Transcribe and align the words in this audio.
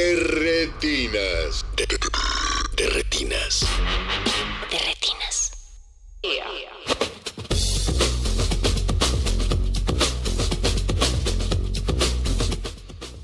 De 0.00 0.16
retinas. 0.16 1.66
De, 1.76 1.86
de 2.74 2.88
retinas. 2.88 3.66
De 4.70 4.78
retinas. 4.78 5.52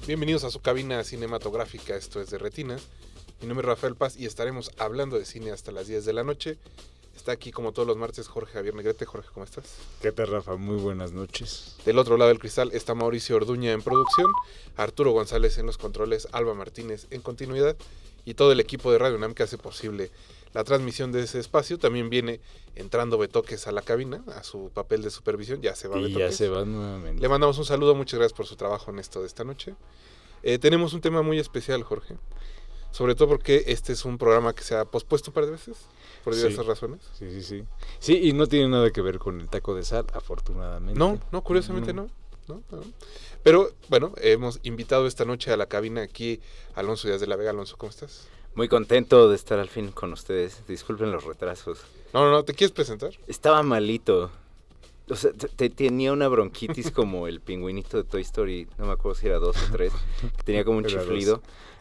Bienvenidos 0.07 0.45
a 0.45 0.51
su 0.51 0.61
cabina 0.61 1.03
cinematográfica, 1.03 1.97
esto 1.97 2.21
es 2.21 2.29
de 2.29 2.37
Retinas. 2.37 2.83
Mi 3.41 3.47
nombre 3.47 3.65
es 3.65 3.71
Rafael 3.71 3.97
Paz 3.97 4.19
y 4.19 4.27
estaremos 4.27 4.71
hablando 4.77 5.19
de 5.19 5.25
cine 5.25 5.53
hasta 5.53 5.73
las 5.73 5.87
10 5.87 6.05
de 6.05 6.13
la 6.13 6.25
noche. 6.25 6.59
Está 7.27 7.33
aquí 7.33 7.51
como 7.51 7.73
todos 7.73 7.89
los 7.89 7.97
martes 7.97 8.29
Jorge 8.29 8.53
Javier 8.53 8.77
Negrete. 8.77 9.05
Jorge, 9.05 9.29
¿cómo 9.35 9.43
estás? 9.43 9.65
¿Qué 10.01 10.13
tal, 10.13 10.29
Rafa? 10.29 10.55
Muy 10.55 10.77
buenas 10.77 11.11
noches. 11.11 11.75
Del 11.85 11.99
otro 11.99 12.17
lado 12.17 12.29
del 12.29 12.39
cristal 12.39 12.71
está 12.73 12.95
Mauricio 12.95 13.35
Orduña 13.35 13.73
en 13.73 13.83
producción, 13.83 14.31
Arturo 14.77 15.11
González 15.11 15.59
en 15.59 15.67
los 15.67 15.77
controles, 15.77 16.29
Alba 16.31 16.55
Martínez 16.55 17.09
en 17.11 17.23
continuidad 17.23 17.75
y 18.25 18.35
todo 18.35 18.53
el 18.53 18.61
equipo 18.61 18.93
de 18.93 18.99
Radio 18.99 19.17
UNAM 19.17 19.35
que 19.35 19.43
hace 19.43 19.59
posible 19.59 20.13
la 20.55 20.63
transmisión 20.63 21.11
de 21.11 21.25
ese 21.25 21.41
espacio. 21.41 21.81
También 21.81 22.11
viene 22.11 22.39
entrando 22.77 23.19
Betoques 23.19 23.67
a 23.67 23.73
la 23.73 23.83
cabina, 23.83 24.23
a 24.29 24.45
su 24.45 24.71
papel 24.73 25.03
de 25.03 25.11
supervisión. 25.11 25.61
Ya 25.61 25.75
se 25.75 25.89
va 25.89 25.99
Y 25.99 26.03
Betoques. 26.05 26.31
ya 26.31 26.37
se 26.37 26.49
va 26.49 26.65
nuevamente. 26.65 27.21
Le 27.21 27.29
mandamos 27.29 27.59
un 27.59 27.65
saludo, 27.65 27.97
muchas 27.97 28.21
gracias 28.21 28.37
por 28.37 28.47
su 28.47 28.55
trabajo 28.55 28.93
en 28.93 29.01
esto 29.01 29.21
de 29.21 29.27
esta 29.27 29.43
noche. 29.43 29.75
Eh, 30.45 30.61
tenemos 30.61 30.93
un 30.93 31.01
tema 31.01 31.23
muy 31.23 31.41
especial, 31.41 31.83
Jorge. 31.83 32.15
Sobre 32.97 33.15
todo 33.15 33.29
porque 33.29 33.63
este 33.67 33.93
es 33.93 34.07
un 34.07 34.17
programa 34.17 34.55
que 34.55 34.63
se 34.65 34.75
ha 34.75 34.87
pospuesto 34.87 35.29
un 35.31 35.35
par 35.35 35.45
de 35.45 35.51
veces, 35.51 35.77
por 36.25 36.33
Sí. 36.33 36.39
diversas 36.41 36.65
razones. 36.65 37.03
Sí, 37.19 37.31
sí, 37.31 37.43
sí. 37.43 37.65
Sí, 37.99 38.19
y 38.23 38.33
no 38.33 38.47
tiene 38.47 38.69
nada 38.69 38.91
que 38.91 39.03
ver 39.03 39.19
con 39.19 39.39
el 39.39 39.51
taco 39.51 39.75
de 39.75 39.83
sal, 39.85 40.07
afortunadamente. 40.15 40.99
No, 40.99 41.21
no, 41.31 41.43
curiosamente 41.43 41.93
no. 41.93 42.09
no, 42.49 42.63
no. 42.71 42.83
Pero 43.43 43.71
bueno, 43.91 44.15
hemos 44.17 44.61
invitado 44.63 45.07
esta 45.07 45.27
noche 45.27 45.53
a 45.53 45.59
la 45.59 45.67
cabina 45.67 46.01
aquí 46.01 46.41
a 46.75 46.81
Alonso 46.81 47.07
Díaz 47.07 47.21
de 47.21 47.27
la 47.27 47.37
Vega. 47.37 47.51
Alonso, 47.51 47.77
¿cómo 47.77 47.91
estás? 47.91 48.29
Muy 48.55 48.67
contento 48.69 49.29
de 49.29 49.37
estar 49.37 49.59
al 49.59 49.69
fin 49.69 49.93
con 49.93 50.15
ustedes. 50.15 50.67
Disculpen 50.67 51.13
los 51.13 51.23
retrasos. 51.25 51.81
No, 52.15 52.25
no, 52.25 52.31
no, 52.31 52.45
¿te 52.45 52.55
quieres 52.55 52.73
presentar? 52.73 53.11
Estaba 53.27 53.63
malito. 53.63 54.31
O 55.09 55.15
sea, 55.15 55.33
te- 55.33 55.49
te- 55.49 55.71
tenía 55.71 56.13
una 56.13 56.27
bronquitis 56.29 56.91
como 56.91 57.29
el 57.29 57.41
pingüinito 57.41 57.97
de 57.97 58.05
Toy 58.05 58.23
Story. 58.23 58.67
No 58.77 58.87
me 58.87 58.93
acuerdo 58.93 59.15
si 59.19 59.27
era 59.29 59.39
dos 59.39 59.57
o 59.57 59.73
tres. 59.73 59.93
Tenía 60.45 60.65
como 60.65 60.79
un 60.79 60.85
Era 60.87 61.01
chiflido. 61.01 61.43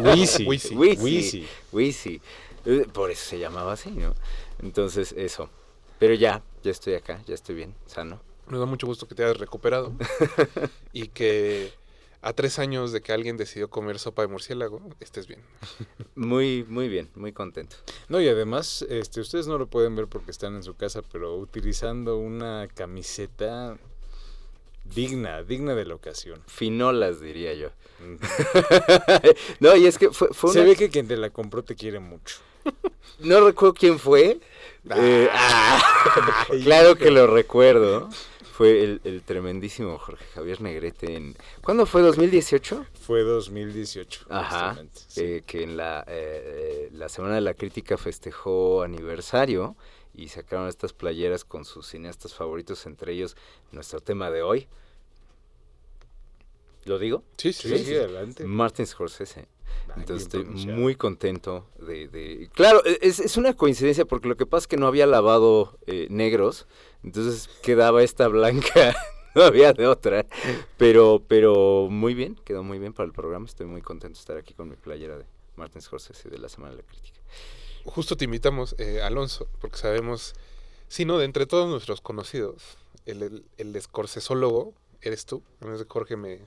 Wheezy. 0.00 0.44
Wheezy. 0.46 0.74
Wheezy. 0.76 1.46
Wheezy. 1.72 2.20
Eh, 2.64 2.86
Por 2.92 3.10
eso 3.10 3.24
se 3.30 3.38
llamaba 3.38 3.72
así, 3.72 3.90
¿no? 3.90 4.14
Entonces, 4.62 5.12
eso. 5.16 5.48
Pero 5.98 6.14
ya, 6.14 6.42
ya 6.62 6.70
estoy 6.70 6.94
acá, 6.94 7.20
ya 7.26 7.34
estoy 7.34 7.54
bien, 7.56 7.74
sano. 7.86 8.20
Nos 8.48 8.60
da 8.60 8.66
mucho 8.66 8.86
gusto 8.86 9.06
que 9.06 9.14
te 9.14 9.24
hayas 9.24 9.38
recuperado 9.38 9.92
y 10.92 11.08
que 11.08 11.72
a 12.22 12.32
tres 12.32 12.60
años 12.60 12.92
de 12.92 13.02
que 13.02 13.12
alguien 13.12 13.36
decidió 13.36 13.68
comer 13.68 13.98
sopa 13.98 14.22
de 14.22 14.28
murciélago, 14.28 14.80
estés 15.00 15.26
bien. 15.26 15.40
Muy, 16.14 16.64
muy 16.68 16.88
bien, 16.88 17.10
muy 17.16 17.32
contento. 17.32 17.76
No, 18.08 18.20
y 18.20 18.28
además, 18.28 18.86
este, 18.88 19.20
ustedes 19.20 19.48
no 19.48 19.58
lo 19.58 19.66
pueden 19.66 19.96
ver 19.96 20.06
porque 20.06 20.30
están 20.30 20.54
en 20.54 20.62
su 20.62 20.74
casa, 20.74 21.02
pero 21.02 21.36
utilizando 21.36 22.18
una 22.18 22.68
camiseta 22.74 23.76
digna, 24.84 25.42
digna 25.42 25.74
de 25.74 25.84
la 25.84 25.96
ocasión. 25.96 26.40
Finolas, 26.46 27.20
diría 27.20 27.54
yo. 27.54 27.70
no, 29.60 29.76
y 29.76 29.86
es 29.86 29.98
que 29.98 30.10
fue, 30.10 30.28
fue 30.32 30.52
Se 30.52 30.62
ve 30.62 30.76
que 30.76 30.90
quien 30.90 31.08
te 31.08 31.16
la 31.16 31.30
compró 31.30 31.64
te 31.64 31.74
quiere 31.74 31.98
mucho. 31.98 32.36
No 33.18 33.40
recuerdo 33.40 33.74
quién 33.74 33.98
fue. 33.98 34.38
Eh, 34.96 35.28
ah, 35.32 35.82
claro 36.64 36.96
que 36.96 37.10
lo 37.10 37.26
recuerdo. 37.26 38.08
Fue 38.52 38.84
el, 38.84 39.00
el 39.04 39.22
tremendísimo 39.22 39.98
Jorge 39.98 40.26
Javier 40.34 40.60
Negrete 40.60 41.16
en... 41.16 41.34
¿Cuándo 41.62 41.86
fue? 41.86 42.02
¿2018? 42.02 42.86
Fue 43.00 43.22
2018. 43.22 44.26
Ajá. 44.28 44.76
sí. 45.08 45.20
eh, 45.22 45.42
que 45.46 45.62
en 45.62 45.78
la, 45.78 46.04
eh, 46.06 46.90
la 46.92 47.08
Semana 47.08 47.36
de 47.36 47.40
la 47.40 47.54
Crítica 47.54 47.96
festejó 47.96 48.82
aniversario 48.82 49.74
y 50.12 50.28
sacaron 50.28 50.68
estas 50.68 50.92
playeras 50.92 51.46
con 51.46 51.64
sus 51.64 51.86
cineastas 51.86 52.34
favoritos, 52.34 52.84
entre 52.84 53.14
ellos 53.14 53.36
nuestro 53.70 54.00
tema 54.00 54.30
de 54.30 54.42
hoy. 54.42 54.68
¿Lo 56.84 56.98
digo? 56.98 57.24
Sí, 57.38 57.54
Sí, 57.54 57.78
sí, 57.78 57.94
adelante. 57.96 58.44
Martin 58.44 58.86
Scorsese. 58.86 59.46
Entonces 59.96 60.22
estoy 60.22 60.44
muy 60.74 60.94
contento 60.96 61.66
de... 61.78 62.08
de- 62.08 62.48
Claro, 62.54 62.82
e- 62.84 62.98
es, 63.02 63.20
es 63.20 63.36
una 63.36 63.54
coincidencia 63.54 64.04
porque 64.06 64.28
lo 64.28 64.36
que 64.36 64.46
pasa 64.46 64.64
es 64.64 64.66
que 64.68 64.76
no 64.78 64.86
había 64.86 65.06
lavado 65.06 65.78
eh, 65.86 66.06
negros, 66.10 66.66
entonces 67.02 67.48
quedaba 67.62 68.02
esta 68.02 68.26
blanca, 68.28 68.94
no 69.34 69.42
había 69.42 69.72
de 69.74 69.86
otra, 69.86 70.24
pero, 70.78 71.22
pero 71.28 71.88
muy 71.90 72.14
bien, 72.14 72.36
quedó 72.44 72.62
muy 72.62 72.78
bien 72.78 72.92
para 72.94 73.06
el 73.06 73.12
programa, 73.12 73.44
estoy 73.46 73.66
muy 73.66 73.82
contento 73.82 74.16
de 74.16 74.20
estar 74.20 74.36
aquí 74.38 74.54
con 74.54 74.68
mi 74.70 74.76
playera 74.76 75.18
de 75.18 75.26
Martin 75.56 75.82
Scorsese 75.82 76.30
de 76.30 76.38
la 76.38 76.48
Semana 76.48 76.74
de 76.74 76.82
la 76.82 76.88
Crítica. 76.88 77.20
Justo 77.84 78.16
te 78.16 78.24
invitamos, 78.24 78.74
eh, 78.78 79.02
Alonso, 79.02 79.46
porque 79.60 79.76
sabemos, 79.76 80.34
si 80.88 81.04
no, 81.04 81.18
de 81.18 81.26
entre 81.26 81.44
todos 81.46 81.68
nuestros 81.68 82.00
conocidos, 82.00 82.78
el, 83.04 83.22
el, 83.22 83.44
el 83.58 83.76
escorcesólogo 83.76 84.72
eres 85.02 85.26
tú, 85.26 85.42
a 85.60 85.64
menos 85.64 85.80
de 85.80 85.86
que 85.86 85.92
Jorge 85.92 86.16
me 86.16 86.38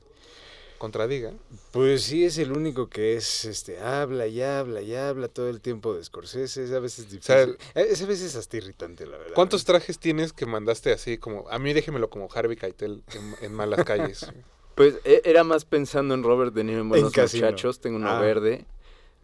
contradiga. 0.77 1.31
Pues 1.71 2.03
sí, 2.03 2.25
es 2.25 2.37
el 2.37 2.51
único 2.51 2.87
que 2.89 3.15
es, 3.15 3.45
este, 3.45 3.79
habla 3.79 4.27
y 4.27 4.41
habla 4.41 4.81
y 4.81 4.95
habla 4.95 5.27
todo 5.27 5.49
el 5.49 5.61
tiempo 5.61 5.93
de 5.93 6.03
Scorsese. 6.03 6.63
Es 6.63 6.71
a 6.71 6.79
veces 6.79 7.07
sea, 7.21 7.45
difícil. 7.45 7.57
es 7.75 8.01
a 8.01 8.05
veces 8.05 8.35
hasta 8.35 8.57
irritante, 8.57 9.05
la 9.05 9.17
verdad. 9.17 9.33
¿Cuántos 9.35 9.65
trajes 9.65 9.99
tienes 9.99 10.33
que 10.33 10.45
mandaste 10.45 10.91
así 10.91 11.17
como, 11.17 11.49
a 11.49 11.59
mí 11.59 11.73
déjemelo 11.73 12.09
como 12.09 12.27
Harvey 12.33 12.57
Keitel 12.57 13.03
en, 13.13 13.35
en 13.45 13.53
Malas 13.53 13.83
Calles? 13.85 14.31
Pues 14.75 14.95
e- 15.05 15.21
era 15.23 15.45
más 15.45 15.63
pensando 15.63 16.13
en 16.15 16.21
Robert 16.23 16.53
De 16.53 16.65
Niro 16.65 16.81
en 16.81 16.89
Buenos. 16.89 17.15
Muchachos, 17.15 17.79
tengo 17.79 17.95
uno 17.95 18.09
Ah. 18.09 18.19
verde, 18.19 18.65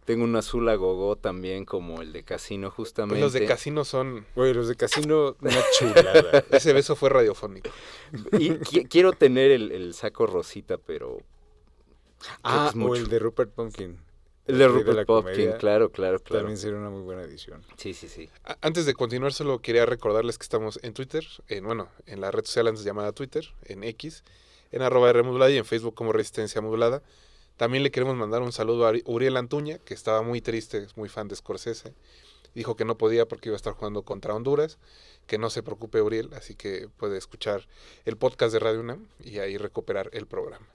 tengo 0.05 0.23
un 0.23 0.33
azul 0.37 0.69
a 0.69 0.75
gogo 0.75 1.17
también 1.17 1.65
como 1.65 2.01
el 2.01 2.13
de 2.13 2.23
Casino 2.23 2.69
Pues 2.69 2.75
justamente. 2.77 3.19
los 3.19 3.33
de 3.33 3.45
casino 3.45 3.83
son, 3.83 4.25
Güey, 4.33 4.53
los 4.53 4.69
de 4.69 4.77
casino, 4.77 5.35
una 5.41 5.51
chulada. 5.77 6.45
ese 6.51 6.71
beso 6.71 6.95
fue 6.95 7.09
radiofónico. 7.09 7.69
Y 8.31 8.51
qui- 8.51 8.87
quiero 8.89 9.11
tener 9.11 9.51
el, 9.51 9.73
el 9.73 9.93
saco 9.93 10.25
rosita, 10.25 10.77
pero 10.77 11.17
ah, 12.43 12.67
es 12.69 12.75
o 12.75 12.77
mucho. 12.77 13.01
el 13.01 13.09
de 13.09 13.19
Rupert 13.19 13.51
Pumpkin. 13.51 13.99
el 14.47 14.57
de 14.57 14.67
Rupert 14.67 15.05
comedia, 15.05 15.57
claro, 15.57 15.91
claro, 15.91 16.19
claro. 16.19 16.41
También 16.41 16.57
sería 16.57 16.77
una 16.77 16.89
muy 16.89 17.01
buena 17.01 17.21
edición. 17.23 17.63
Sí, 17.77 17.93
sí, 17.93 18.07
sí. 18.07 18.29
Antes 18.61 18.85
de 18.85 18.93
continuar, 18.93 19.33
solo 19.33 19.59
quería 19.59 19.85
recordarles 19.85 20.37
que 20.37 20.43
estamos 20.43 20.79
en 20.83 20.93
Twitter, 20.93 21.25
en, 21.47 21.65
bueno, 21.65 21.89
en 22.05 22.21
la 22.21 22.31
red 22.31 22.45
social 22.45 22.67
antes 22.67 22.83
llamada 22.83 23.11
Twitter, 23.11 23.45
en 23.63 23.83
X, 23.83 24.23
en 24.71 24.81
arroba 24.81 25.09
R 25.09 25.23
modulada 25.23 25.51
y 25.51 25.57
en 25.57 25.65
Facebook 25.65 25.95
como 25.95 26.11
Resistencia 26.11 26.61
Modulada. 26.61 27.01
También 27.57 27.83
le 27.83 27.91
queremos 27.91 28.15
mandar 28.15 28.41
un 28.41 28.51
saludo 28.51 28.87
a 28.87 28.93
Uriel 29.05 29.37
Antuña, 29.37 29.77
que 29.79 29.93
estaba 29.93 30.21
muy 30.23 30.41
triste, 30.41 30.79
es 30.79 30.97
muy 30.97 31.09
fan 31.09 31.27
de 31.27 31.35
Scorsese. 31.35 31.93
Dijo 32.55 32.75
que 32.75 32.85
no 32.85 32.97
podía 32.97 33.27
porque 33.27 33.49
iba 33.49 33.55
a 33.55 33.57
estar 33.57 33.73
jugando 33.73 34.03
contra 34.03 34.33
Honduras. 34.33 34.77
Que 35.27 35.37
no 35.37 35.49
se 35.49 35.63
preocupe 35.63 36.01
Uriel, 36.01 36.33
así 36.33 36.55
que 36.55 36.89
puede 36.97 37.17
escuchar 37.17 37.67
el 38.05 38.17
podcast 38.17 38.51
de 38.51 38.59
Radio 38.59 38.79
UNAM 38.79 39.07
y 39.23 39.39
ahí 39.39 39.57
recuperar 39.57 40.09
el 40.13 40.25
programa. 40.25 40.67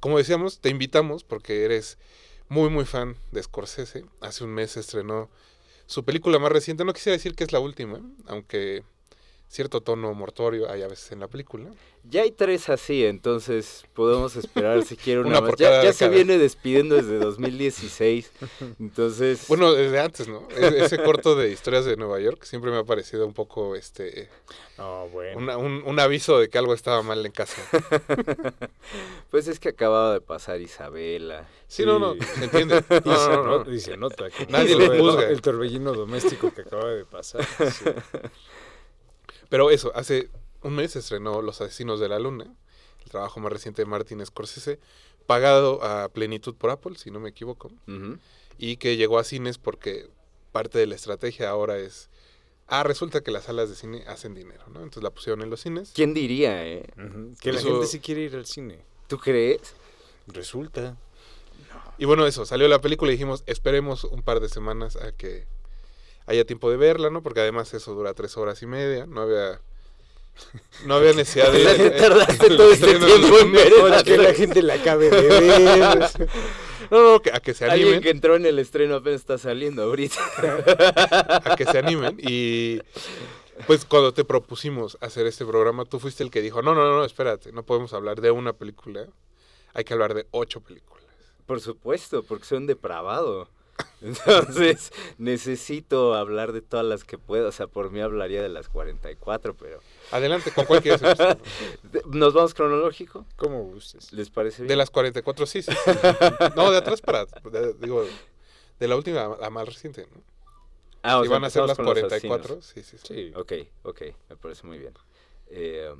Como 0.00 0.18
decíamos, 0.18 0.60
te 0.60 0.68
invitamos 0.70 1.24
porque 1.24 1.64
eres 1.64 1.98
muy 2.48 2.70
muy 2.70 2.84
fan 2.84 3.16
de 3.32 3.42
Scorsese. 3.42 4.04
Hace 4.20 4.44
un 4.44 4.50
mes 4.50 4.76
estrenó 4.76 5.28
su 5.86 6.04
película 6.04 6.38
más 6.38 6.52
reciente. 6.52 6.84
No 6.84 6.92
quisiera 6.92 7.16
decir 7.16 7.34
que 7.34 7.44
es 7.44 7.52
la 7.52 7.60
última, 7.60 8.00
aunque 8.26 8.84
cierto 9.48 9.80
tono 9.80 10.12
mortuorio 10.14 10.70
hay 10.70 10.82
a 10.82 10.88
veces 10.88 11.10
en 11.12 11.20
la 11.20 11.28
película. 11.28 11.70
Ya 12.04 12.22
hay 12.22 12.30
tres 12.30 12.68
así, 12.68 13.04
entonces 13.04 13.84
podemos 13.92 14.36
esperar 14.36 14.82
si 14.84 14.96
quiere 14.96 15.20
una, 15.22 15.40
Una 15.40 15.40
más. 15.42 15.56
Ya, 15.56 15.92
se 15.92 16.08
viene 16.08 16.38
despidiendo 16.38 16.94
desde 16.94 17.18
2016, 17.18 18.30
entonces... 18.80 19.46
Bueno, 19.48 19.72
desde 19.72 19.98
antes, 20.00 20.28
¿no? 20.28 20.46
E- 20.56 20.84
Ese 20.84 21.02
corto 21.02 21.34
de 21.34 21.50
historias 21.50 21.84
de 21.84 21.96
Nueva 21.96 22.20
York 22.20 22.44
siempre 22.44 22.70
me 22.70 22.78
ha 22.78 22.84
parecido 22.84 23.26
un 23.26 23.34
poco 23.34 23.74
este 23.74 24.28
Oh, 24.78 25.08
bueno. 25.12 25.38
una- 25.38 25.56
un, 25.56 25.82
un 25.84 25.98
aviso 26.00 26.38
de 26.38 26.48
que 26.48 26.56
algo 26.58 26.72
estaba 26.74 27.02
mal 27.02 27.24
en 27.26 27.32
casa. 27.32 27.60
Pues 29.30 29.46
es 29.48 29.58
que 29.60 29.68
acababa 29.70 30.14
de 30.14 30.20
pasar 30.22 30.60
Isabela. 30.60 31.46
Sí, 31.66 31.84
no, 31.84 31.98
no, 31.98 32.14
se 32.14 32.44
entiende. 32.44 32.82
Y 32.88 33.08
No, 33.08 33.16
se 33.16 33.28
no, 33.28 33.36
no, 33.36 33.44
no- 33.58 33.64
no. 33.64 33.72
y 33.74 33.78
se 33.80 33.96
nota. 33.98 34.30
que 34.30 34.46
Nadie 34.46 34.72
el- 34.72 34.78
lo 34.78 34.96
juzga. 34.98 35.28
El 35.28 35.42
torbellino 35.42 35.92
doméstico 35.92 36.50
que 36.54 36.62
acaba 36.62 36.88
de 36.90 37.04
pasar. 37.04 37.44
sí. 37.70 37.84
Pero 39.48 39.70
eso, 39.70 39.92
hace 39.94 40.30
un 40.62 40.74
mes 40.74 40.96
estrenó 40.96 41.42
Los 41.42 41.60
Asesinos 41.60 42.00
de 42.00 42.08
la 42.08 42.18
Luna, 42.18 42.54
el 43.04 43.10
trabajo 43.10 43.40
más 43.40 43.52
reciente 43.52 43.82
de 43.82 43.86
Martin 43.86 44.24
Scorsese, 44.24 44.78
pagado 45.26 45.82
a 45.82 46.08
plenitud 46.08 46.54
por 46.54 46.70
Apple, 46.70 46.96
si 46.96 47.10
no 47.10 47.20
me 47.20 47.30
equivoco, 47.30 47.70
y 48.58 48.76
que 48.76 48.96
llegó 48.96 49.18
a 49.18 49.24
cines 49.24 49.58
porque 49.58 50.08
parte 50.52 50.78
de 50.78 50.86
la 50.86 50.94
estrategia 50.94 51.50
ahora 51.50 51.78
es, 51.78 52.08
ah, 52.66 52.82
resulta 52.82 53.22
que 53.22 53.30
las 53.30 53.44
salas 53.44 53.68
de 53.68 53.76
cine 53.76 54.04
hacen 54.06 54.34
dinero, 54.34 54.64
¿no? 54.68 54.80
Entonces 54.82 55.02
la 55.02 55.10
pusieron 55.10 55.42
en 55.42 55.50
los 55.50 55.60
cines. 55.60 55.92
¿Quién 55.94 56.14
diría, 56.14 56.66
eh? 56.66 56.84
Que 57.40 57.52
la 57.52 57.60
gente 57.60 57.86
sí 57.86 58.00
quiere 58.00 58.22
ir 58.22 58.36
al 58.36 58.46
cine. 58.46 58.80
¿Tú 59.06 59.18
crees? 59.18 59.74
Resulta. 60.26 60.96
Y 61.98 62.04
bueno, 62.04 62.26
eso, 62.26 62.46
salió 62.46 62.68
la 62.68 62.80
película 62.80 63.10
y 63.10 63.14
dijimos, 63.14 63.42
esperemos 63.46 64.04
un 64.04 64.22
par 64.22 64.40
de 64.40 64.48
semanas 64.48 64.96
a 64.96 65.12
que 65.12 65.46
haya 66.28 66.44
tiempo 66.44 66.70
de 66.70 66.76
verla, 66.76 67.10
¿no? 67.10 67.22
Porque 67.22 67.40
además 67.40 67.72
eso 67.74 67.94
dura 67.94 68.14
tres 68.14 68.36
horas 68.36 68.62
y 68.62 68.66
media, 68.66 69.06
no 69.06 69.22
había... 69.22 69.60
No 70.86 70.94
había 70.94 71.12
necesidad 71.14 71.50
de... 71.50 71.64
Te 71.76 71.90
tardaste 71.90 72.48
todo 72.56 72.70
este 72.70 72.94
tiempo 72.94 73.38
en 73.40 73.50
ver 73.52 73.72
esa 73.72 74.04
que 74.04 74.16
la 74.18 74.32
gente 74.34 74.62
la 74.62 74.74
acabe 74.74 75.10
de 75.10 75.28
ver. 75.28 76.10
No, 76.90 77.02
no, 77.02 77.20
que- 77.20 77.30
a 77.32 77.40
que 77.40 77.52
se 77.52 77.66
Alguien 77.66 77.82
animen. 77.88 78.02
que 78.02 78.08
entró 78.10 78.34
en 78.36 78.46
el 78.46 78.58
estreno 78.58 78.94
apenas 78.94 79.20
está 79.20 79.36
saliendo 79.36 79.82
ahorita. 79.82 80.20
a 81.44 81.54
que 81.54 81.66
se 81.66 81.76
animen 81.76 82.16
y 82.18 82.80
pues 83.66 83.84
cuando 83.84 84.14
te 84.14 84.24
propusimos 84.24 84.96
hacer 85.02 85.26
este 85.26 85.44
programa 85.44 85.84
tú 85.84 85.98
fuiste 85.98 86.22
el 86.22 86.30
que 86.30 86.40
dijo 86.40 86.62
no 86.62 86.74
no 86.74 86.96
no 86.96 87.04
espérate 87.04 87.52
no 87.52 87.62
podemos 87.64 87.92
hablar 87.92 88.22
de 88.22 88.30
una 88.30 88.54
película 88.54 89.04
hay 89.74 89.84
que 89.84 89.92
hablar 89.92 90.14
de 90.14 90.26
ocho 90.30 90.60
películas 90.60 91.04
Por 91.44 91.60
supuesto, 91.60 92.22
porque 92.22 92.46
soy 92.46 92.58
un 92.58 92.66
depravado. 92.66 93.48
Entonces, 94.00 94.92
necesito 95.18 96.14
hablar 96.14 96.52
de 96.52 96.62
todas 96.62 96.86
las 96.86 97.04
que 97.04 97.18
puedo. 97.18 97.48
O 97.48 97.52
sea, 97.52 97.66
por 97.66 97.90
mí 97.90 98.00
hablaría 98.00 98.42
de 98.42 98.48
las 98.48 98.68
44, 98.68 99.54
pero... 99.54 99.80
adelante 100.12 100.52
con 100.52 100.66
cuál 100.66 100.82
quieres 100.82 101.00
¿Nos 102.06 102.32
vamos 102.34 102.54
cronológico? 102.54 103.26
Como 103.36 103.64
gustes. 103.64 104.12
¿Les 104.12 104.30
parece 104.30 104.62
bien? 104.62 104.68
de 104.68 104.76
las 104.76 104.90
44 104.90 105.46
sí, 105.46 105.62
sí, 105.62 105.72
sí. 105.72 105.90
no 106.56 106.70
de 106.70 106.78
atrás 106.78 107.00
para 107.00 107.24
de- 107.50 107.74
digo 107.74 108.04
de 108.78 108.88
la 108.88 108.96
última 108.96 109.24
a 109.24 109.36
la 109.38 109.50
más 109.50 109.66
reciente 109.66 110.06
¿no? 110.14 110.22
Ah, 111.02 111.18
o 111.18 111.22
si 111.22 111.28
sea, 111.28 111.36
van 111.36 111.44
a 111.44 111.50
ser 111.50 111.62
las 111.66 111.76
con 111.76 111.84
los 111.86 111.94
44 111.94 112.62
sí, 112.62 112.82
sí, 112.82 112.96
sí. 112.98 113.14
Sí. 113.14 113.32
Ok, 113.34 113.52
ok, 113.82 114.02
me 114.30 114.36
parece 114.36 114.66
muy 114.66 114.78
bien. 114.78 114.94
Eh, 115.48 115.92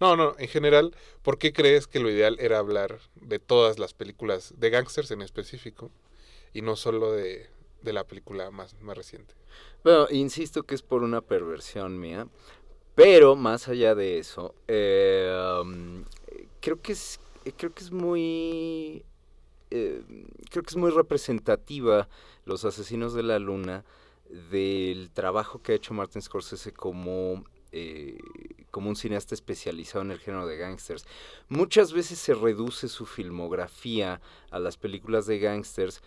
no 0.00 0.16
no 0.16 0.34
en 0.38 0.48
general 0.48 0.94
¿por 1.22 1.38
qué 1.38 1.52
crees 1.52 1.86
que 1.86 1.98
lo 2.00 2.08
ideal 2.10 2.36
era 2.40 2.58
hablar 2.58 3.00
de 3.16 3.38
todas 3.38 3.78
las 3.78 3.92
películas 3.94 4.54
de 4.56 4.70
gangsters 4.70 5.10
en 5.10 5.22
específico 5.22 5.90
y 6.54 6.62
no 6.62 6.76
solo 6.76 7.12
de, 7.12 7.50
de 7.82 7.92
la 7.92 8.04
película 8.04 8.50
más, 8.50 8.80
más 8.80 8.96
reciente 8.96 9.34
Bueno, 9.82 10.06
insisto 10.10 10.62
que 10.62 10.74
es 10.74 10.82
por 10.82 11.02
una 11.02 11.20
perversión 11.20 12.00
mía, 12.00 12.26
pero 12.94 13.36
más 13.36 13.68
allá 13.68 13.94
de 13.94 14.18
eso, 14.18 14.54
um, 14.68 16.04
creo 16.60 16.80
que 16.80 16.92
es, 16.92 17.20
creo 17.56 17.74
que 17.74 17.82
es 17.82 17.90
muy, 17.90 19.04
eh, 19.70 20.02
creo 20.50 20.62
que 20.62 20.70
es 20.70 20.76
muy 20.76 20.90
representativa 20.90 22.08
los 22.44 22.64
asesinos 22.64 23.12
de 23.14 23.24
la 23.24 23.38
luna 23.38 23.84
del 24.50 25.10
trabajo 25.12 25.60
que 25.60 25.72
ha 25.72 25.74
hecho 25.74 25.92
Martin 25.92 26.22
Scorsese 26.22 26.72
como 26.72 27.44
eh, 27.76 28.18
como 28.70 28.88
un 28.88 28.96
cineasta 28.96 29.34
especializado 29.34 30.04
en 30.04 30.12
el 30.12 30.20
género 30.20 30.46
de 30.46 30.56
gangsters. 30.56 31.06
Muchas 31.48 31.92
veces 31.92 32.18
se 32.18 32.34
reduce 32.34 32.88
su 32.88 33.04
filmografía 33.04 34.20
a 34.50 34.58
las 34.60 34.76
películas 34.76 35.26
de 35.26 35.40
gangsters 35.40 36.00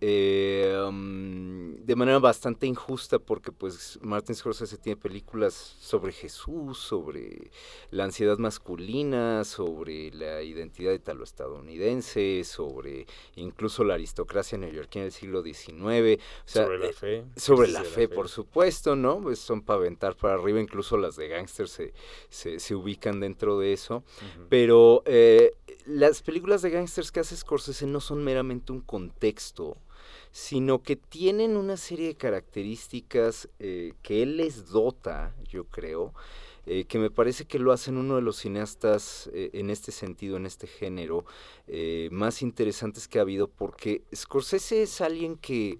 eh, 0.00 0.84
um, 0.86 1.74
de 1.84 1.96
manera 1.96 2.18
bastante 2.18 2.66
injusta 2.66 3.18
porque 3.18 3.50
pues 3.50 3.98
Martin 4.02 4.34
Scorsese 4.34 4.78
tiene 4.78 4.96
películas 4.96 5.54
sobre 5.80 6.12
Jesús, 6.12 6.78
sobre 6.78 7.50
la 7.90 8.04
ansiedad 8.04 8.38
masculina, 8.38 9.44
sobre 9.44 10.10
la 10.12 10.42
identidad 10.42 10.92
italo-estadounidense, 10.92 12.44
sobre 12.44 13.06
incluso 13.36 13.84
la 13.84 13.94
aristocracia 13.94 14.56
neoyorquina 14.58 15.04
del 15.04 15.12
siglo 15.12 15.42
XIX, 15.42 15.72
o 15.74 15.82
sea, 16.44 16.64
sobre 16.64 16.78
la 16.78 16.86
eh, 16.86 16.92
fe. 16.92 17.24
sobre 17.36 17.68
la 17.68 17.84
fe, 17.84 18.08
por 18.08 18.28
supuesto, 18.28 18.94
¿no? 18.96 19.20
Pues 19.20 19.38
son 19.38 19.62
para 19.62 19.80
aventar 19.80 20.14
para 20.16 20.34
arriba, 20.34 20.60
incluso 20.60 20.96
las 20.96 21.16
de 21.16 21.28
gangsters 21.28 21.70
se, 21.70 21.92
se, 22.28 22.60
se 22.60 22.74
ubican 22.74 23.20
dentro 23.20 23.58
de 23.58 23.72
eso. 23.72 24.04
Pero 24.48 25.02
eh, 25.06 25.54
las 25.86 26.22
películas 26.22 26.62
de 26.62 26.70
gangsters 26.70 27.10
que 27.10 27.20
hace 27.20 27.36
Scorsese 27.36 27.86
no 27.86 28.00
son 28.00 28.22
meramente 28.22 28.72
un 28.72 28.80
contexto, 28.80 29.78
sino 30.32 30.82
que 30.82 30.96
tienen 30.96 31.56
una 31.56 31.76
serie 31.76 32.08
de 32.08 32.14
características 32.14 33.48
eh, 33.58 33.94
que 34.02 34.22
él 34.22 34.36
les 34.36 34.68
dota, 34.68 35.34
yo 35.48 35.64
creo, 35.64 36.14
eh, 36.66 36.84
que 36.84 36.98
me 36.98 37.10
parece 37.10 37.46
que 37.46 37.58
lo 37.58 37.72
hacen 37.72 37.96
uno 37.96 38.16
de 38.16 38.22
los 38.22 38.36
cineastas 38.36 39.30
eh, 39.32 39.50
en 39.54 39.70
este 39.70 39.90
sentido, 39.90 40.36
en 40.36 40.44
este 40.44 40.66
género, 40.66 41.24
más 42.10 42.40
interesantes 42.40 43.08
que 43.08 43.18
ha 43.18 43.22
habido, 43.22 43.48
porque 43.48 44.02
Scorsese 44.14 44.82
es 44.82 45.02
alguien 45.02 45.36
que 45.36 45.78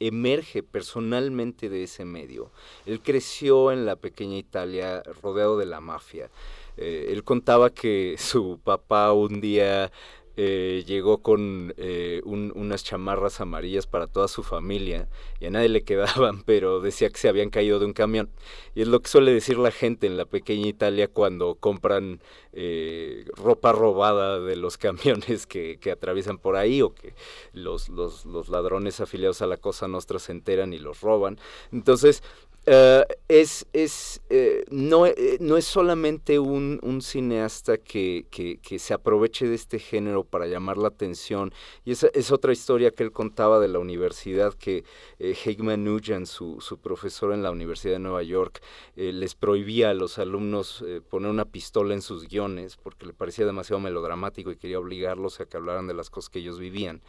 emerge 0.00 0.64
personalmente 0.64 1.68
de 1.68 1.84
ese 1.84 2.04
medio. 2.04 2.50
Él 2.84 3.00
creció 3.00 3.70
en 3.70 3.86
la 3.86 3.94
pequeña 3.94 4.36
Italia 4.36 5.04
rodeado 5.22 5.56
de 5.56 5.66
la 5.66 5.80
mafia. 5.80 6.30
Él 6.76 7.22
contaba 7.22 7.70
que 7.70 8.16
su 8.18 8.58
papá 8.64 9.12
un 9.12 9.40
día 9.40 9.92
eh, 10.36 10.82
llegó 10.86 11.18
con 11.22 11.74
eh, 11.76 12.20
un- 12.24 12.52
unas 12.54 12.84
chamarras 12.84 13.40
amarillas 13.40 13.86
para 13.86 14.06
toda 14.06 14.28
su 14.28 14.42
familia 14.42 15.08
y 15.40 15.46
a 15.46 15.50
nadie 15.50 15.68
le 15.68 15.82
quedaban, 15.84 16.42
pero 16.44 16.80
decía 16.80 17.10
que 17.10 17.18
se 17.18 17.28
habían 17.28 17.50
caído 17.50 17.78
de 17.78 17.86
un 17.86 17.92
camión. 17.92 18.28
Y 18.74 18.82
es 18.82 18.88
lo 18.88 19.00
que 19.00 19.08
suele 19.08 19.32
decir 19.32 19.58
la 19.58 19.70
gente 19.70 20.06
en 20.06 20.16
la 20.16 20.24
pequeña 20.24 20.66
Italia 20.66 21.08
cuando 21.08 21.54
compran 21.56 22.20
eh, 22.52 23.24
ropa 23.36 23.72
robada 23.72 24.40
de 24.40 24.56
los 24.56 24.76
camiones 24.78 25.46
que, 25.46 25.78
que 25.80 25.90
atraviesan 25.90 26.38
por 26.38 26.56
ahí 26.56 26.82
o 26.82 26.94
que 26.94 27.14
los, 27.52 27.88
los, 27.88 28.26
los 28.26 28.48
ladrones 28.48 29.00
afiliados 29.00 29.42
a 29.42 29.46
la 29.46 29.56
Cosa 29.56 29.88
Nostra 29.88 30.18
se 30.18 30.32
enteran 30.32 30.72
y 30.72 30.78
los 30.78 31.00
roban. 31.00 31.38
Entonces, 31.72 32.22
eh, 32.66 33.04
es, 33.28 33.66
es, 33.72 34.22
eh, 34.30 34.64
no, 34.70 35.06
eh, 35.06 35.38
no 35.40 35.56
es 35.56 35.64
solamente 35.64 36.38
un, 36.38 36.78
un 36.82 37.02
cineasta 37.02 37.78
que, 37.78 38.26
que, 38.30 38.58
que 38.58 38.78
se 38.78 38.94
aproveche 38.94 39.46
de 39.46 39.54
este 39.54 39.78
género 39.78 40.24
para 40.24 40.46
llamar 40.46 40.78
la 40.78 40.88
atención. 40.88 41.52
Y 41.84 41.92
esa 41.92 42.08
es 42.14 42.30
otra 42.32 42.52
historia 42.52 42.90
que 42.90 43.02
él 43.02 43.12
contaba 43.12 43.60
de 43.60 43.68
la 43.68 43.78
universidad, 43.78 44.54
que 44.54 44.84
eh, 45.18 45.34
Nugent, 45.76 46.26
su, 46.26 46.60
su 46.60 46.78
profesor 46.78 47.32
en 47.32 47.42
la 47.42 47.50
Universidad 47.50 47.94
de 47.94 47.98
Nueva 47.98 48.22
York, 48.22 48.62
les 48.96 49.34
prohibía 49.34 49.90
a 49.90 49.94
los 49.94 50.18
alumnos 50.18 50.84
poner 51.08 51.30
una 51.30 51.44
pistola 51.44 51.94
en 51.94 52.02
sus 52.02 52.28
guiones 52.28 52.76
porque 52.76 53.06
le 53.06 53.12
parecía 53.12 53.46
demasiado 53.46 53.80
melodramático 53.80 54.50
y 54.50 54.56
quería 54.56 54.78
obligarlos 54.78 55.40
a 55.40 55.46
que 55.46 55.56
hablaran 55.56 55.86
de 55.86 55.94
las 55.94 56.10
cosas 56.10 56.30
que 56.30 56.38
ellos 56.38 56.58
vivían. 56.58 57.02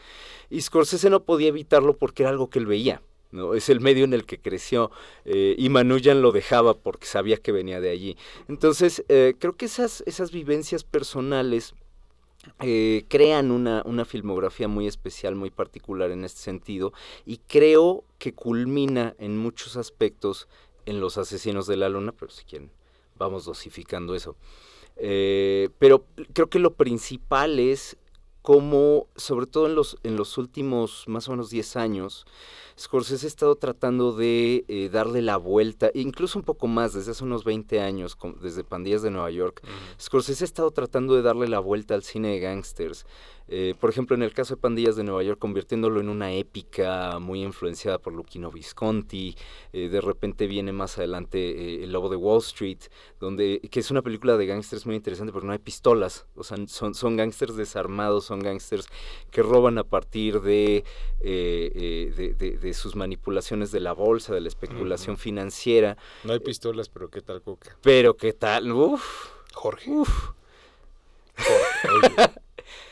Y 0.50 0.62
Scorsese 0.62 1.10
no 1.10 1.24
podía 1.24 1.50
evitarlo 1.50 1.98
porque 1.98 2.24
era 2.24 2.29
algo 2.29 2.50
que 2.50 2.60
él 2.60 2.65
veía. 2.65 3.01
¿No? 3.32 3.53
Es 3.53 3.70
el 3.70 3.79
medio 3.79 4.05
en 4.05 4.13
el 4.13 4.25
que 4.25 4.39
creció 4.39 4.91
eh, 5.25 5.55
y 5.58 5.70
Manuyan 5.70 6.22
lo 6.22 6.32
dejaba 6.32 6.75
porque 6.77 7.05
sabía 7.05 7.38
que 7.38 7.51
venía 7.51 7.79
de 7.79 7.89
allí. 7.89 8.17
Entonces, 8.48 9.03
eh, 9.10 9.36
creo 9.39 9.55
que 9.55 9.65
esas, 9.65 10.03
esas 10.05 10.32
vivencias 10.32 10.84
personales 10.84 11.74
eh, 12.62 13.05
crean 13.08 13.51
una, 13.51 13.82
una 13.86 14.05
filmografía 14.05 14.67
muy 14.67 14.88
especial, 14.88 15.36
muy 15.36 15.50
particular 15.50 16.12
en 16.12 16.24
este 16.24 16.41
sentido, 16.41 16.94
y 17.25 17.38
creo 17.48 18.03
que 18.20 18.34
culmina 18.34 19.15
en 19.17 19.38
muchos 19.38 19.77
aspectos 19.77 20.48
en 20.86 21.00
Los 21.00 21.17
Asesinos 21.17 21.67
de 21.67 21.77
la 21.77 21.89
Luna, 21.89 22.12
pero 22.12 22.32
si 22.32 22.46
quieren, 22.46 22.72
vamos 23.17 23.46
dosificando 23.46 24.15
eso. 24.15 24.36
Pero 24.98 26.05
creo 26.32 26.50
que 26.50 26.60
lo 26.60 26.75
principal 26.75 27.60
es 27.60 27.98
cómo, 28.46 29.08
sobre 29.16 29.48
todo 29.48 29.66
en 29.66 29.74
los, 29.74 29.98
en 30.04 30.18
los 30.18 30.38
últimos 30.38 31.06
más 31.08 31.28
o 31.28 31.32
menos 31.32 31.50
10 31.50 31.75
años, 31.78 32.28
Scorsese 32.80 33.25
ha 33.25 33.28
estado 33.28 33.56
tratando 33.56 34.12
de 34.16 34.66
eh, 34.68 34.90
darle 34.92 35.24
la 35.24 35.38
vuelta, 35.38 35.90
incluso 35.96 36.38
un 36.38 36.46
poco 36.46 36.68
más, 36.68 36.94
desde 36.94 37.10
hace 37.12 37.24
unos 37.24 37.44
20 37.44 37.80
años, 37.82 38.16
con- 38.16 38.40
desde 38.42 38.64
Pandillas 38.64 39.02
de 39.02 39.10
Nueva 39.10 39.32
York, 39.32 39.64
Scorsese 40.00 40.44
ha 40.44 40.46
estado 40.46 40.70
tratando 40.70 41.16
de 41.16 41.24
darle 41.24 41.48
la 41.48 41.58
vuelta 41.60 41.96
al 41.96 42.04
cine 42.04 42.28
de 42.34 42.40
gangsters. 42.40 43.08
Eh, 43.48 43.75
por 43.80 43.90
ejemplo, 43.90 44.16
en 44.16 44.24
el 44.24 44.34
caso 44.34 44.56
de 44.56 44.62
Pandillas 44.62 44.96
de 44.96 45.04
Nueva 45.04 45.22
York, 45.24 45.38
convirtiéndolo 45.40 46.00
en 46.02 46.10
una 46.10 46.32
épica 46.34 47.20
muy 47.20 47.44
influenciada 47.44 48.00
por 48.00 48.14
Luchino 48.14 48.50
Visconti. 48.52 49.36
Eh, 49.74 49.90
de 49.90 50.02
repente 50.02 50.48
viene 50.48 50.72
más 50.74 50.98
adelante 50.98 51.38
eh, 51.40 51.84
El 51.84 51.92
Lobo 51.92 52.10
de 52.10 52.16
Wall 52.16 52.40
Street, 52.40 52.80
donde, 53.20 53.62
que 53.70 53.80
es 53.80 53.92
una 53.92 54.02
película 54.02 54.36
de 54.38 54.46
gangsters 54.48 54.86
muy 54.86 54.96
interesante 54.96 55.32
porque 55.32 55.46
no 55.48 55.54
hay 55.54 55.60
pistolas. 55.60 56.25
O 56.36 56.44
sea, 56.44 56.58
son, 56.68 56.96
son 56.96 57.16
gangsters 57.18 57.56
desarmados, 57.56 58.25
son 58.25 58.40
gangsters 58.40 58.88
que 59.32 59.44
roban 59.44 59.78
a 59.78 59.84
partir 59.84 60.42
de, 60.42 60.84
eh, 61.22 62.14
de, 62.16 62.34
de- 62.34 62.58
de 62.58 62.74
sus 62.74 62.96
manipulaciones 62.96 63.72
de 63.72 63.80
la 63.80 63.94
bolsa, 63.94 64.34
de 64.34 64.42
la 64.42 64.48
especulación 64.48 65.18
financiera. 65.18 65.98
No 66.24 66.34
hay 66.34 66.40
pistolas, 66.40 66.90
pero 66.90 67.10
¿qué 67.10 67.22
tal 67.22 67.42
coca? 67.42 67.78
Pero 67.82 68.16
qué 68.18 68.34
tal, 68.34 68.72
uf, 68.72 69.04
Jorge 69.54 69.92
uf. 69.92 70.32
Oye, 71.38 72.30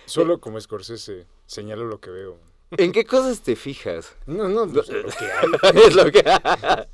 solo 0.06 0.40
como 0.40 0.60
Scorsese 0.60 1.28
señalo 1.46 1.86
lo 1.86 2.00
que 2.00 2.10
veo. 2.10 2.38
¿En 2.78 2.92
qué 2.92 3.06
cosas 3.06 3.42
te 3.42 3.56
fijas? 3.56 4.16
No, 4.26 4.48
no, 4.48 4.68
pues, 4.68 4.90
lo 4.90 5.10
que 5.10 5.26
hay. 5.26 5.78
es 5.88 5.96
lo 5.96 6.12
que... 6.12 6.24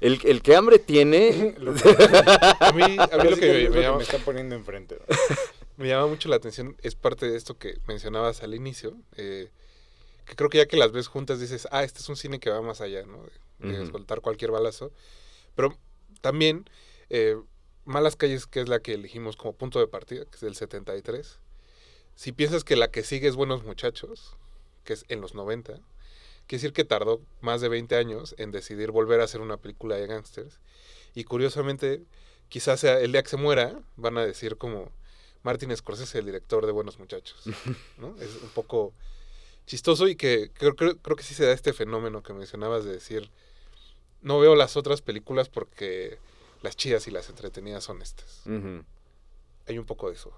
el, 0.00 0.20
el 0.24 0.42
que 0.42 0.56
hambre 0.56 0.78
tiene... 0.78 1.54
Lo 1.58 1.74
que 1.74 1.88
hay. 1.88 1.96
a 2.60 2.72
mí, 2.72 2.82
a 2.98 3.22
mí 3.22 3.30
lo 3.30 3.36
que 3.36 3.70
me, 3.70 3.80
llama 3.80 3.98
me 3.98 4.02
está 4.02 4.18
poniendo 4.18 4.54
enfrente. 4.54 4.98
me 5.76 5.88
llama 5.88 6.08
mucho 6.08 6.28
la 6.28 6.36
atención, 6.36 6.76
es 6.82 6.94
parte 6.94 7.26
de 7.30 7.36
esto 7.36 7.56
que 7.56 7.78
mencionabas 7.86 8.42
al 8.42 8.54
inicio, 8.54 8.96
eh, 9.16 9.50
que 10.24 10.34
creo 10.34 10.50
que 10.50 10.58
ya 10.58 10.66
que 10.66 10.76
las 10.76 10.92
ves 10.92 11.06
juntas 11.06 11.40
dices, 11.40 11.68
ah, 11.70 11.84
este 11.84 12.00
es 12.00 12.08
un 12.08 12.16
cine 12.16 12.40
que 12.40 12.50
va 12.50 12.60
más 12.62 12.80
allá, 12.80 13.04
¿no? 13.06 13.22
De, 13.58 13.86
soltar 13.86 14.20
cualquier 14.20 14.50
balazo. 14.50 14.92
Pero 15.54 15.76
también, 16.20 16.68
eh, 17.08 17.36
Malas 17.84 18.16
Calles, 18.16 18.46
que 18.46 18.60
es 18.60 18.68
la 18.68 18.80
que 18.80 18.94
elegimos 18.94 19.36
como 19.36 19.54
punto 19.54 19.78
de 19.78 19.86
partida, 19.86 20.24
que 20.24 20.34
es 20.34 20.40
del 20.40 20.56
73, 20.56 21.38
si 22.16 22.32
piensas 22.32 22.64
que 22.64 22.76
la 22.76 22.90
que 22.90 23.04
sigue 23.04 23.28
es 23.28 23.36
Buenos 23.36 23.62
Muchachos, 23.62 24.34
que 24.84 24.94
es 24.94 25.04
en 25.08 25.20
los 25.20 25.34
90, 25.34 25.74
quiere 25.74 25.82
decir 26.48 26.72
que 26.72 26.84
tardó 26.84 27.20
más 27.40 27.60
de 27.60 27.68
20 27.68 27.94
años 27.94 28.34
en 28.38 28.50
decidir 28.50 28.90
volver 28.90 29.20
a 29.20 29.24
hacer 29.24 29.40
una 29.40 29.58
película 29.58 29.96
de 29.96 30.06
gángsters. 30.06 30.58
Y 31.14 31.24
curiosamente, 31.24 32.02
quizás 32.48 32.80
sea 32.80 32.98
el 33.00 33.12
día 33.12 33.22
que 33.22 33.28
se 33.28 33.36
muera, 33.36 33.80
van 33.96 34.16
a 34.16 34.24
decir 34.24 34.56
como 34.56 34.90
Martin 35.42 35.76
Scorsese, 35.76 36.18
el 36.18 36.26
director 36.26 36.64
de 36.64 36.72
Buenos 36.72 36.98
Muchachos. 36.98 37.38
¿no? 37.98 38.16
Es 38.20 38.34
un 38.42 38.48
poco 38.48 38.94
chistoso 39.66 40.08
y 40.08 40.16
que 40.16 40.50
creo, 40.54 40.74
creo, 40.74 40.96
creo 40.96 41.16
que 41.16 41.22
sí 41.22 41.34
se 41.34 41.44
da 41.44 41.52
este 41.52 41.72
fenómeno 41.72 42.22
que 42.22 42.32
mencionabas 42.32 42.84
de 42.84 42.92
decir, 42.92 43.30
no 44.22 44.40
veo 44.40 44.56
las 44.56 44.76
otras 44.76 45.02
películas 45.02 45.50
porque 45.50 46.18
las 46.62 46.76
chidas 46.76 47.06
y 47.08 47.10
las 47.10 47.28
entretenidas 47.28 47.84
son 47.84 48.00
estas. 48.00 48.42
Hay 49.68 49.78
un 49.78 49.84
poco 49.84 50.08
de 50.08 50.14
eso. 50.14 50.32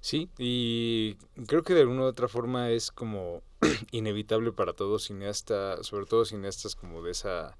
Sí, 0.00 0.28
y 0.38 1.16
creo 1.46 1.62
que 1.62 1.74
de 1.74 1.80
alguna 1.80 2.02
u 2.02 2.04
otra 2.06 2.28
forma 2.28 2.70
es 2.70 2.90
como 2.90 3.42
inevitable 3.92 4.52
para 4.52 4.72
todo 4.74 4.98
cineasta, 4.98 5.82
sobre 5.82 6.06
todo 6.06 6.24
cineastas 6.24 6.74
como 6.76 7.02
de 7.02 7.12
esa 7.12 7.56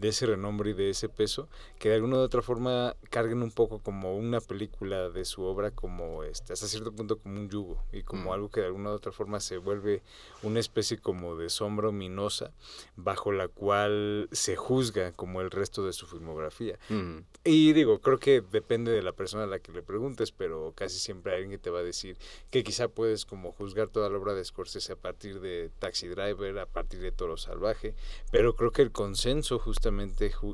de 0.00 0.08
ese 0.08 0.24
renombre 0.24 0.70
y 0.70 0.72
de 0.72 0.88
ese 0.90 1.08
peso, 1.10 1.48
que 1.78 1.90
de 1.90 1.96
alguna 1.96 2.16
u 2.16 2.20
otra 2.20 2.40
forma 2.40 2.96
carguen 3.10 3.42
un 3.42 3.50
poco 3.50 3.80
como 3.80 4.16
una 4.16 4.40
película 4.40 5.10
de 5.10 5.26
su 5.26 5.42
obra 5.42 5.70
como 5.72 6.24
este, 6.24 6.54
hasta 6.54 6.66
cierto 6.66 6.90
punto 6.92 7.18
como 7.18 7.38
un 7.38 7.50
yugo 7.50 7.84
y 7.92 8.02
como 8.02 8.30
Mm. 8.30 8.32
algo 8.32 8.50
que 8.50 8.60
de 8.60 8.66
alguna 8.66 8.90
u 8.90 8.94
otra 8.94 9.12
forma 9.12 9.40
se 9.40 9.58
vuelve 9.58 10.02
una 10.42 10.58
especie 10.58 10.96
como 10.98 11.36
de 11.36 11.50
sombra 11.50 11.88
ominosa 11.88 12.52
bajo 12.96 13.30
la 13.30 13.48
cual 13.48 14.28
se 14.32 14.56
juzga 14.56 15.12
como 15.12 15.42
el 15.42 15.50
resto 15.50 15.84
de 15.84 15.92
su 15.92 16.06
filmografía. 16.06 16.78
Ujú. 16.88 17.24
Y 17.44 17.72
digo, 17.74 18.00
creo 18.00 18.18
que 18.18 18.40
depende 18.40 18.92
de 18.92 19.02
la 19.02 19.12
persona 19.12 19.44
a 19.44 19.46
la 19.46 19.58
que 19.58 19.70
le 19.72 19.82
preguntes, 19.82 20.32
pero 20.32 20.72
casi 20.74 20.98
siempre 20.98 21.32
hay 21.32 21.42
alguien 21.42 21.58
que 21.58 21.62
te 21.62 21.70
va 21.70 21.80
a 21.80 21.82
decir 21.82 22.16
que 22.50 22.64
quizá 22.64 22.88
puedes 22.88 23.26
como 23.26 23.52
juzgar 23.52 23.88
toda 23.88 24.08
la 24.08 24.16
obra 24.16 24.32
de 24.32 24.44
Scorsese 24.44 24.92
a 24.92 24.96
partir 24.96 25.40
de 25.40 25.70
Taxi 25.78 26.08
Driver, 26.08 26.58
a 26.58 26.66
partir 26.66 27.00
de 27.00 27.12
Toro 27.12 27.36
Salvaje, 27.36 27.94
pero 28.30 28.56
creo 28.56 28.70
que 28.70 28.80
el 28.82 28.92
consenso 28.92 29.58
justamente 29.58 29.89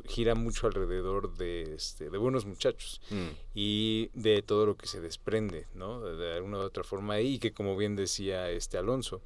gira 0.06 0.34
mucho 0.34 0.66
alrededor 0.66 1.36
de, 1.36 1.74
este, 1.74 2.10
de 2.10 2.18
Buenos 2.18 2.44
Muchachos 2.46 3.00
Mm. 3.10 3.28
y 3.54 4.10
de 4.14 4.42
todo 4.42 4.66
lo 4.66 4.76
que 4.76 4.86
se 4.86 5.00
desprende, 5.00 5.66
¿no? 5.74 6.00
De, 6.00 6.34
alguna 6.34 6.58
u 6.58 6.60
otra 6.60 6.84
forma 6.84 7.20
y 7.20 7.38
que 7.38 7.52
como 7.52 7.76
bien 7.76 7.96
decía 7.96 8.50
este 8.50 8.78
Alonso, 8.78 9.20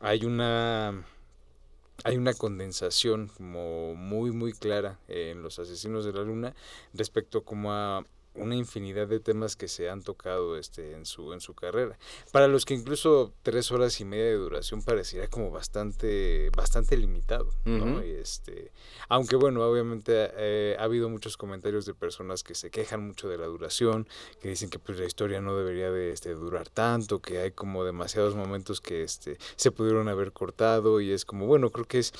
hay 0.00 0.24
una 0.24 1.04
hay 2.04 2.16
una 2.18 2.34
condensación 2.34 3.28
como 3.28 3.94
muy 3.94 4.30
muy 4.30 4.52
clara 4.52 4.98
en 5.08 5.42
los 5.42 5.58
asesinos 5.58 6.04
de 6.04 6.12
la 6.12 6.22
luna 6.22 6.54
respecto 6.92 7.42
como 7.42 7.72
a 7.72 8.04
una 8.36 8.56
infinidad 8.56 9.06
de 9.08 9.20
temas 9.20 9.56
que 9.56 9.68
se 9.68 9.88
han 9.90 10.02
tocado 10.02 10.56
este 10.56 10.92
en 10.92 11.06
su 11.06 11.32
en 11.32 11.40
su 11.40 11.54
carrera 11.54 11.98
para 12.32 12.48
los 12.48 12.64
que 12.64 12.74
incluso 12.74 13.32
tres 13.42 13.70
horas 13.70 14.00
y 14.00 14.04
media 14.04 14.26
de 14.26 14.34
duración 14.34 14.82
pareciera 14.82 15.28
como 15.28 15.50
bastante 15.50 16.50
bastante 16.56 16.96
limitado 16.96 17.50
¿no? 17.64 18.04
Y, 18.04 18.10
este 18.10 18.72
aunque 19.08 19.36
bueno 19.36 19.62
obviamente 19.62 20.30
eh, 20.36 20.76
ha 20.78 20.84
habido 20.84 21.08
muchos 21.08 21.36
comentarios 21.36 21.86
de 21.86 21.94
personas 21.94 22.42
que 22.42 22.54
se 22.54 22.70
quejan 22.70 23.06
mucho 23.06 23.28
de 23.28 23.38
la 23.38 23.46
duración 23.46 24.08
que 24.40 24.48
dicen 24.48 24.70
que 24.70 24.78
pues 24.78 24.98
la 24.98 25.06
historia 25.06 25.40
no 25.40 25.56
debería 25.56 25.90
de 25.90 26.12
este, 26.12 26.34
durar 26.34 26.68
tanto 26.68 27.20
que 27.20 27.38
hay 27.38 27.52
como 27.52 27.84
demasiados 27.84 28.34
momentos 28.34 28.80
que 28.80 29.02
este 29.02 29.38
se 29.56 29.70
pudieron 29.70 30.08
haber 30.08 30.32
cortado 30.32 31.00
y 31.00 31.10
es 31.10 31.24
como 31.24 31.46
bueno 31.46 31.70
creo 31.70 31.86
que 31.86 31.98
es 31.98 32.12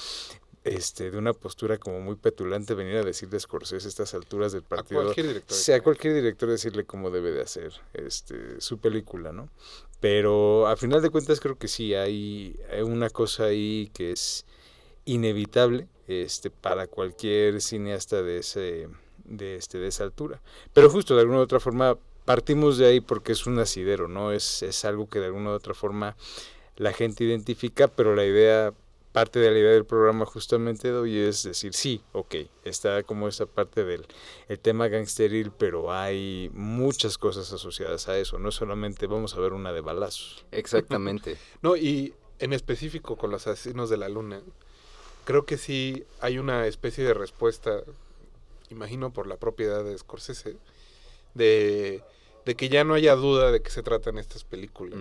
este, 0.67 1.13
de 1.13 1.19
una 1.19 1.33
postura 1.33 1.79
como 1.79 2.01
muy 2.01 2.17
petulante 2.17 2.75
venir 2.75 2.97
a 2.97 3.05
decirle 3.05 3.37
a 3.37 3.41
Scorsese 3.41 3.87
a 3.87 3.89
estas 3.89 4.15
alturas 4.15 4.51
del 4.51 4.65
A 4.65 4.69
partido 4.69 5.03
cualquier 5.05 5.29
director. 5.29 5.57
sea 5.57 5.81
cualquier 5.81 6.15
director 6.15 6.49
decirle 6.49 6.85
cómo 6.85 7.11
debe 7.11 7.31
de 7.31 7.41
hacer 7.41 7.73
este 7.95 8.61
su 8.61 8.79
película, 8.79 9.33
¿no? 9.33 9.49
Pero 10.01 10.67
a 10.67 10.77
final 10.77 11.03
de 11.03 11.11
cuentas 11.11 11.39
creo 11.39 11.57
que 11.57 11.69
sí 11.69 11.95
hay, 11.95 12.59
hay 12.71 12.83
una 12.83 13.11
cosa 13.11 13.45
ahí 13.45 13.91
que 13.95 14.11
es 14.11 14.45
inevitable 15.05 15.87
este 16.09 16.51
para 16.51 16.89
cualquier 16.89 17.61
cineasta 17.61 18.23
de 18.23 18.39
ese 18.39 18.89
de 19.25 19.55
este 19.55 19.79
de 19.79 19.87
esa 19.87 20.03
altura. 20.03 20.43
Pero 20.73 20.91
justo 20.91 21.15
de 21.15 21.21
alguna 21.21 21.39
u 21.39 21.43
otra 21.43 21.61
forma 21.61 21.97
partimos 22.25 22.77
de 22.77 22.87
ahí 22.87 23.01
porque 23.01 23.31
es 23.31 23.47
un 23.47 23.61
asidero, 23.61 24.09
¿no? 24.09 24.33
Es 24.33 24.65
es 24.65 24.85
algo 24.85 25.09
que 25.09 25.21
de 25.21 25.27
alguna 25.27 25.51
u 25.51 25.55
otra 25.55 25.75
forma 25.75 26.17
la 26.75 26.93
gente 26.93 27.23
identifica, 27.23 27.87
pero 27.87 28.17
la 28.17 28.25
idea 28.25 28.75
parte 29.17 29.39
de 29.39 29.51
la 29.51 29.59
idea 29.59 29.71
del 29.71 29.87
programa 29.87 30.27
justamente 30.27 30.89
de 30.89 30.99
hoy 30.99 31.19
es 31.19 31.43
decir, 31.43 31.73
sí, 31.73 32.03
ok, 32.13 32.35
está 32.65 33.03
como 33.03 33.29
esa 33.29 33.47
parte 33.47 33.83
del 33.83 34.05
el 34.47 34.59
tema 34.59 34.89
gangsteril, 34.89 35.53
pero 35.53 35.91
hay 35.91 36.51
muchas 36.53 37.17
cosas 37.17 37.51
asociadas 37.51 38.09
a 38.09 38.19
eso, 38.19 38.39
no 38.39 38.53
solamente 38.53 39.07
vamos 39.07 39.35
a 39.35 39.41
ver 39.41 39.55
una 39.55 39.73
de 39.73 39.81
balazos. 39.81 40.45
Exactamente. 40.53 41.39
No, 41.63 41.77
y 41.77 42.13
en 42.41 42.53
específico 42.53 43.17
con 43.17 43.31
los 43.31 43.47
asesinos 43.47 43.89
de 43.89 43.97
la 43.97 44.11
luna, 44.11 44.43
creo 45.25 45.47
que 45.47 45.57
sí 45.57 46.05
hay 46.21 46.39
una 46.39 46.67
especie 46.67 47.03
de 47.03 47.15
respuesta, 47.15 47.85
imagino 48.69 49.15
por 49.15 49.27
la 49.27 49.39
propiedad 49.39 49.83
de 49.83 49.97
Scorsese, 49.97 50.59
de, 51.33 52.03
de 52.45 52.55
que 52.55 52.69
ya 52.69 52.85
no 52.85 52.93
haya 52.93 53.15
duda 53.15 53.51
de 53.51 53.63
qué 53.63 53.71
se 53.71 53.83
tratan 53.83 54.19
estas 54.19 54.45
películas. 54.45 54.99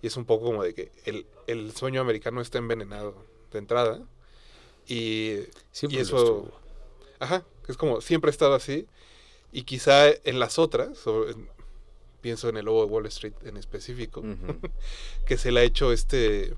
Y 0.00 0.06
es 0.06 0.16
un 0.16 0.24
poco 0.24 0.46
como 0.46 0.62
de 0.64 0.72
que 0.72 0.90
el, 1.04 1.26
el 1.46 1.76
sueño 1.76 2.00
americano 2.00 2.40
está 2.40 2.56
envenenado 2.56 3.30
de 3.52 3.58
entrada. 3.60 4.00
Y, 4.86 5.40
Siempre 5.70 6.00
y 6.00 6.04
lo 6.04 6.06
eso... 6.06 6.52
Ajá, 7.20 7.44
es 7.68 7.76
como 7.76 8.00
siempre 8.00 8.28
ha 8.28 8.32
estado 8.32 8.54
así. 8.54 8.86
Y 9.52 9.62
quizá 9.62 10.08
en 10.08 10.38
las 10.38 10.58
otras, 10.58 10.98
sobre- 10.98 11.34
pienso 12.20 12.48
en 12.48 12.56
el 12.56 12.64
Lobo 12.64 12.84
de 12.86 12.90
Wall 12.90 13.06
Street 13.06 13.34
en 13.44 13.56
específico, 13.56 14.22
que 15.26 15.36
se 15.36 15.52
le 15.52 15.60
ha 15.60 15.62
hecho 15.64 15.92
este 15.92 16.54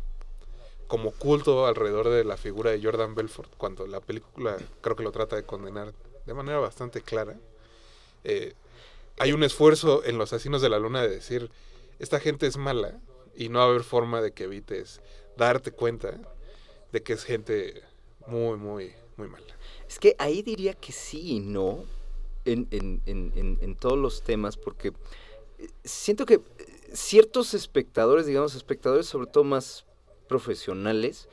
como 0.86 1.10
culto 1.12 1.66
alrededor 1.66 2.10
de 2.10 2.24
la 2.24 2.36
figura 2.36 2.70
de 2.70 2.80
Jordan 2.82 3.14
Belfort, 3.14 3.50
cuando 3.56 3.86
la 3.86 4.00
película 4.00 4.56
creo 4.82 4.94
que 4.96 5.02
lo 5.02 5.12
trata 5.12 5.34
de 5.34 5.42
condenar 5.44 5.92
de 6.26 6.34
manera 6.34 6.58
bastante 6.58 7.00
clara. 7.00 7.36
Eh, 8.22 8.52
hay 9.18 9.32
un 9.32 9.42
esfuerzo 9.42 10.04
en 10.04 10.18
los 10.18 10.32
asesinos 10.32 10.60
de 10.62 10.68
la 10.68 10.78
luna 10.78 11.02
de 11.02 11.08
decir, 11.08 11.50
esta 11.98 12.20
gente 12.20 12.46
es 12.46 12.56
mala 12.58 13.00
y 13.34 13.48
no 13.48 13.58
va 13.60 13.64
a 13.64 13.68
haber 13.68 13.82
forma 13.82 14.20
de 14.20 14.32
que 14.32 14.44
evites 14.44 15.00
darte 15.36 15.72
cuenta 15.72 16.20
de 16.94 17.02
que 17.02 17.12
es 17.12 17.24
gente 17.24 17.82
muy, 18.28 18.56
muy, 18.56 18.92
muy 19.16 19.28
mala. 19.28 19.44
Es 19.88 19.98
que 19.98 20.14
ahí 20.18 20.42
diría 20.42 20.74
que 20.74 20.92
sí 20.92 21.32
y 21.32 21.40
no 21.40 21.84
en, 22.44 22.68
en- 22.70 23.02
en- 23.06 23.58
en- 23.60 23.74
todos 23.76 23.98
los 23.98 24.22
temas, 24.22 24.56
porque 24.56 24.88
eh, 25.58 25.66
siento 25.82 26.24
que 26.24 26.34
eh, 26.34 26.40
ciertos 26.92 27.52
espectadores, 27.52 28.26
digamos, 28.26 28.54
espectadores 28.54 29.06
sobre 29.06 29.26
todo 29.26 29.42
más 29.42 29.84
profesionales, 30.28 31.28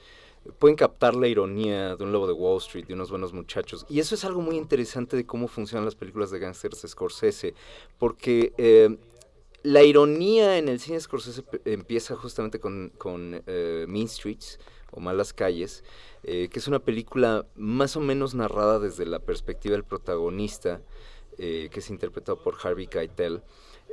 pueden 0.57 0.75
captar 0.75 1.15
la 1.15 1.27
ironía 1.27 1.95
de 1.95 2.03
un 2.03 2.11
lobo 2.11 2.25
de 2.25 2.33
Wall 2.33 2.57
Street, 2.57 2.87
de 2.87 2.95
unos 2.95 3.11
buenos 3.11 3.31
muchachos. 3.31 3.85
Y 3.87 3.99
eso 3.99 4.15
es 4.15 4.25
algo 4.25 4.41
muy 4.41 4.57
interesante 4.57 5.15
de 5.15 5.25
cómo 5.27 5.47
funcionan 5.47 5.85
las 5.85 5.93
películas 5.95 6.31
de 6.31 6.39
gangsters 6.39 6.81
de 6.81 6.87
Scorsese, 6.87 7.53
porque 7.99 8.51
eh, 8.57 8.97
la 9.61 9.83
ironía 9.83 10.57
en 10.57 10.69
el 10.69 10.79
cine 10.79 10.99
Scorsese 10.99 11.43
empieza 11.65 12.15
justamente 12.15 12.59
con, 12.59 12.91
con 12.97 13.43
Mean 13.45 14.07
Streets 14.07 14.57
o 14.91 14.99
Malas 14.99 15.33
Calles, 15.33 15.83
eh, 16.23 16.49
que 16.51 16.59
es 16.59 16.67
una 16.67 16.79
película 16.79 17.45
más 17.55 17.95
o 17.95 17.99
menos 17.99 18.35
narrada 18.35 18.79
desde 18.79 19.05
la 19.05 19.19
perspectiva 19.19 19.73
del 19.73 19.83
protagonista, 19.83 20.81
eh, 21.37 21.69
que 21.71 21.79
es 21.79 21.89
interpretado 21.89 22.41
por 22.43 22.57
Harvey 22.61 22.87
Keitel, 22.87 23.41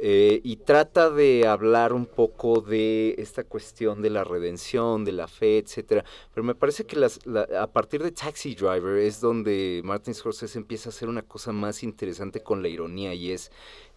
eh, 0.01 0.41
y 0.45 0.57
trata 0.57 1.11
de 1.11 1.49
hablar 1.49 1.93
un 1.93 2.07
poco 2.07 2.61
de 2.61 3.17
esta 3.19 3.43
cuestión 3.43 4.01
de 4.01 4.11
la 4.11 4.23
redención, 4.23 5.05
de 5.05 5.11
la 5.11 5.27
fe, 5.27 5.59
etcétera. 5.59 6.05
Pero 6.33 6.45
me 6.45 6.55
parece 6.55 6.87
que 6.87 7.05
a 7.05 7.67
partir 7.67 8.05
de 8.05 8.13
Taxi 8.13 8.55
Driver 8.55 8.97
es 8.99 9.21
donde 9.21 9.81
Martin 9.85 10.15
Scorsese 10.15 10.57
empieza 10.57 10.89
a 10.89 10.93
hacer 10.93 11.09
una 11.09 11.23
cosa 11.23 11.51
más 11.53 11.83
interesante 11.83 12.41
con 12.45 12.63
la 12.63 12.69
ironía 12.69 13.13
y 13.13 13.33
es 13.33 13.51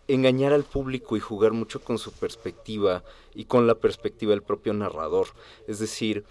engañar 0.07 0.53
al 0.53 0.63
público 0.63 1.15
y 1.15 1.19
jugar 1.19 1.53
mucho 1.53 1.81
con 1.81 1.97
su 1.97 2.11
perspectiva 2.11 3.03
y 3.33 3.45
con 3.45 3.67
la 3.67 3.75
perspectiva 3.75 4.31
del 4.31 4.43
propio 4.43 4.73
narrador. 4.73 5.27
Es 5.67 5.79
decir, 5.79 6.25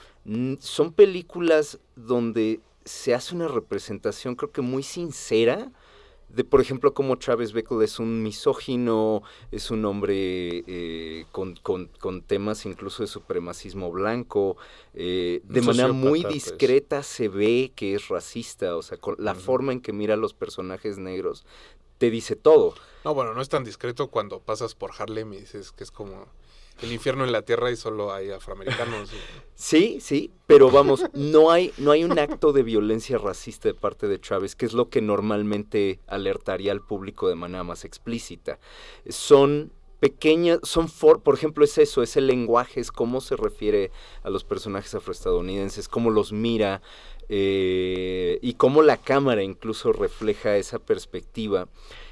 son 0.60 0.92
películas 0.92 1.78
donde 1.96 2.60
se 2.84 3.14
hace 3.14 3.34
una 3.34 3.48
representación 3.48 4.34
creo 4.36 4.50
que 4.52 4.62
muy 4.62 4.82
sincera 4.82 5.70
de, 6.28 6.44
por 6.44 6.60
ejemplo, 6.60 6.94
cómo 6.94 7.18
Travis 7.18 7.52
Bickle 7.52 7.84
es 7.84 7.98
un 7.98 8.22
misógino, 8.22 9.22
es 9.50 9.72
un 9.72 9.84
hombre 9.84 10.62
eh, 10.68 11.24
con, 11.32 11.56
con- 11.56 11.88
con 11.98 12.22
temas 12.22 12.66
incluso 12.66 13.02
de 13.02 13.08
supremacismo 13.08 13.90
blanco, 13.90 14.56
eh, 14.94 15.40
de 15.42 15.60
manera 15.62 15.92
muy 15.92 16.22
pues. 16.22 16.34
discreta 16.34 17.02
se 17.02 17.28
ve 17.28 17.72
que 17.74 17.94
es 17.96 18.06
racista, 18.08 18.76
o 18.76 18.82
sea, 18.82 18.96
con 18.98 19.16
la 19.18 19.34
forma 19.34 19.72
en 19.72 19.80
que 19.80 19.92
mira 19.92 20.14
a 20.14 20.16
los 20.16 20.32
personajes 20.32 20.98
negros 20.98 21.44
te 21.98 22.10
dice 22.10 22.36
todo. 22.36 22.74
No, 23.04 23.14
bueno, 23.14 23.34
no 23.34 23.40
es 23.40 23.48
tan 23.48 23.64
discreto 23.64 24.08
cuando 24.08 24.40
pasas 24.40 24.74
por 24.74 24.92
Harlem 24.98 25.32
y 25.32 25.38
dices 25.38 25.72
que 25.72 25.84
es 25.84 25.90
como 25.90 26.26
el 26.82 26.92
infierno 26.92 27.24
en 27.24 27.32
la 27.32 27.42
tierra 27.42 27.70
y 27.70 27.76
solo 27.76 28.12
hay 28.12 28.30
afroamericanos. 28.30 29.10
Sí, 29.54 29.98
sí, 30.00 30.30
pero 30.46 30.70
vamos, 30.70 31.04
no 31.12 31.50
hay, 31.50 31.74
no 31.76 31.90
hay 31.90 32.02
un 32.02 32.18
acto 32.18 32.54
de 32.54 32.62
violencia 32.62 33.18
racista 33.18 33.68
de 33.68 33.74
parte 33.74 34.08
de 34.08 34.18
Travis, 34.18 34.56
que 34.56 34.64
es 34.64 34.72
lo 34.72 34.88
que 34.88 35.02
normalmente 35.02 36.00
alertaría 36.06 36.72
al 36.72 36.80
público 36.80 37.28
de 37.28 37.34
manera 37.34 37.62
más 37.62 37.84
explícita. 37.84 38.58
Son 39.10 39.70
pequeñas, 40.00 40.60
son, 40.62 40.88
for, 40.88 41.22
por 41.22 41.34
ejemplo, 41.34 41.62
es 41.62 41.76
eso, 41.76 42.02
es 42.02 42.16
el 42.16 42.26
lenguaje, 42.26 42.80
es 42.80 42.90
cómo 42.90 43.20
se 43.20 43.36
refiere 43.36 43.90
a 44.22 44.30
los 44.30 44.44
personajes 44.44 44.94
afroestadounidenses, 44.94 45.88
cómo 45.88 46.08
los 46.08 46.32
mira 46.32 46.80
eh, 47.28 48.38
y 48.40 48.54
cómo 48.54 48.80
la 48.80 48.96
cámara 48.96 49.42
incluso 49.42 49.92
refleja 49.92 50.56
esa 50.56 50.78
perspectiva. 50.78 51.68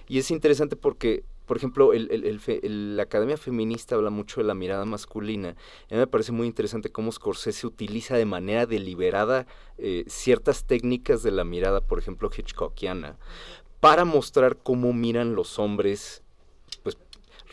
Y 0.09 0.19
es 0.19 0.31
interesante 0.31 0.77
porque 0.77 1.25
por 1.49 1.57
ejemplo, 1.57 1.93
la 1.95 3.03
Academia 3.03 3.39
Feminista 3.39 3.95
habla 3.95 4.11
mucho 4.11 4.43
de 4.43 4.47
la 4.47 4.55
mirada 4.55 4.85
masculina. 4.85 5.57
A 5.91 5.95
mí 5.95 5.97
me 5.99 6.07
parece 6.07 6.31
muy 6.31 6.47
interesante 6.47 6.93
cómo 6.93 7.11
Scorsese 7.11 7.67
utiliza 7.67 8.19
de 8.19 8.27
manera 8.27 8.67
deliberada 8.67 9.47
eh, 9.79 10.05
ciertas 10.09 10.67
técnicas 10.67 11.23
de 11.23 11.31
la 11.31 11.45
mirada, 11.45 11.81
por 11.81 11.99
ejemplo, 11.99 12.31
Hitchcockiana, 12.31 13.17
para 13.81 14.05
mostrar 14.05 14.59
cómo 14.59 14.93
miran 14.93 15.35
los 15.35 15.59
hombres 15.59 16.23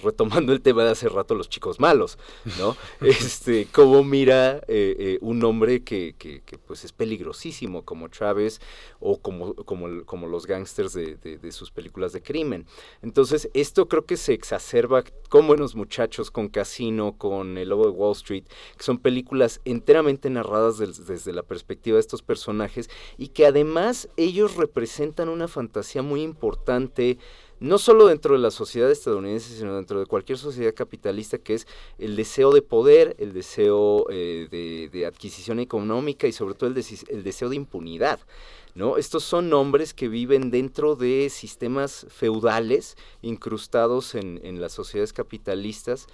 retomando 0.06 0.54
el 0.54 0.62
tema 0.62 0.84
de 0.84 0.92
hace 0.92 1.10
rato, 1.10 1.36
los 1.36 1.50
chicos 1.50 1.80
malos, 1.80 2.18
¿no? 2.58 2.78
este, 3.02 3.68
cómo 3.72 4.04
mira 4.04 4.58
eh, 4.68 4.96
eh, 4.98 5.18
un 5.22 5.44
hombre 5.44 5.84
que, 5.84 6.16
que, 6.18 6.42
pues 6.66 6.86
es 6.86 6.94
peligrosísimo, 6.94 7.84
como 7.84 8.08
Chávez 8.08 8.62
o 9.00 9.20
como, 9.20 9.54
como, 9.56 10.06
como 10.06 10.28
los 10.28 10.48
gángsters 10.48 10.94
de, 10.94 11.16
de, 11.16 11.52
sus 11.52 11.72
películas 11.72 12.14
de 12.14 12.22
crimen. 12.22 12.66
Entonces, 13.02 13.50
esto 13.54 13.88
creo 13.88 14.06
que 14.06 14.18
se 14.18 14.34
exacerba 14.34 15.04
con 15.30 15.48
Buenos 15.48 15.76
Muchachos, 15.76 16.32
con 16.32 16.48
Casino, 16.48 17.18
con 17.18 17.58
El 17.58 17.70
Lobo 17.70 17.86
de 17.86 17.92
Wall 17.92 18.14
Street, 18.14 18.46
que 18.78 18.84
son 18.84 19.00
películas 19.00 19.62
enteramente 19.66 20.30
narradas 20.30 20.78
desde 20.78 21.34
la 21.34 21.44
perspectiva 21.44 21.96
de 21.96 22.02
estos 22.02 22.22
personajes 22.22 22.90
y 23.18 23.30
que 23.30 23.46
además 23.46 24.10
ellos 24.18 24.56
representan 24.56 25.30
una 25.30 25.48
fantasía 25.48 26.02
muy 26.02 26.22
importante 26.22 27.18
no 27.60 27.78
solo 27.78 28.08
dentro 28.08 28.34
de 28.34 28.40
la 28.40 28.52
sociedad 28.52 28.92
estadounidense, 28.92 29.56
sino 29.56 29.76
dentro 29.76 30.00
de 30.00 30.06
cualquier 30.06 30.38
sociedad 30.38 30.74
capitalista, 30.74 31.38
que 31.38 31.54
es 31.54 31.68
el 31.98 32.16
deseo 32.16 32.52
de 32.52 32.62
poder, 32.62 33.16
el 33.20 33.34
deseo 33.34 34.06
eh, 34.10 34.90
de, 34.92 35.06
adquisición 35.06 35.60
económica 35.60 36.28
y 36.28 36.32
sobre 36.32 36.56
todo 36.56 36.70
el, 36.70 37.24
deseo 37.24 37.50
de 37.50 37.56
impunidad. 37.56 38.20
¿no? 38.74 38.98
Estos 38.98 39.24
son 39.24 39.54
hombres 39.54 39.94
que 39.94 40.10
viven 40.10 40.52
dentro 40.52 40.96
de 40.96 41.30
sistemas 41.30 42.06
feudales 42.10 42.98
incrustados 43.22 44.16
en 44.16 44.60
las 44.60 44.74
sociedades 44.74 45.14
capitalistas 45.14 46.08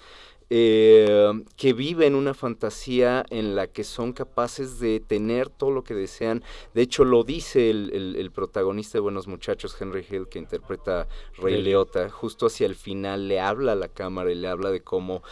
eh, 0.50 1.32
que 1.56 1.72
viven 1.72 2.14
una 2.14 2.34
fantasía 2.34 3.24
en 3.30 3.54
la 3.54 3.66
que 3.66 3.84
son 3.84 4.12
capaces 4.12 4.78
de 4.78 5.00
tener 5.00 5.48
todo 5.48 5.70
lo 5.70 5.84
que 5.84 5.94
desean. 5.94 6.42
De 6.74 6.82
hecho, 6.82 7.04
lo 7.04 7.24
dice 7.24 7.70
el, 7.70 8.30
protagonista 8.34 8.98
de 8.98 9.00
Buenos 9.00 9.28
Muchachos, 9.28 9.76
Henry 9.78 10.04
Hill, 10.08 10.28
que 10.28 10.38
interpreta 10.38 11.06
Rey 11.36 11.60
Leota, 11.60 12.08
justo 12.08 12.46
hacia 12.46 12.66
el 12.66 12.74
final 12.74 13.28
le 13.28 13.40
habla 13.40 13.72
a 13.72 13.76
la 13.76 13.88
cámara 13.88 14.30
y 14.30 14.34
le 14.34 14.48
habla 14.48 14.70
de 14.70 14.80
cómo 14.80 15.22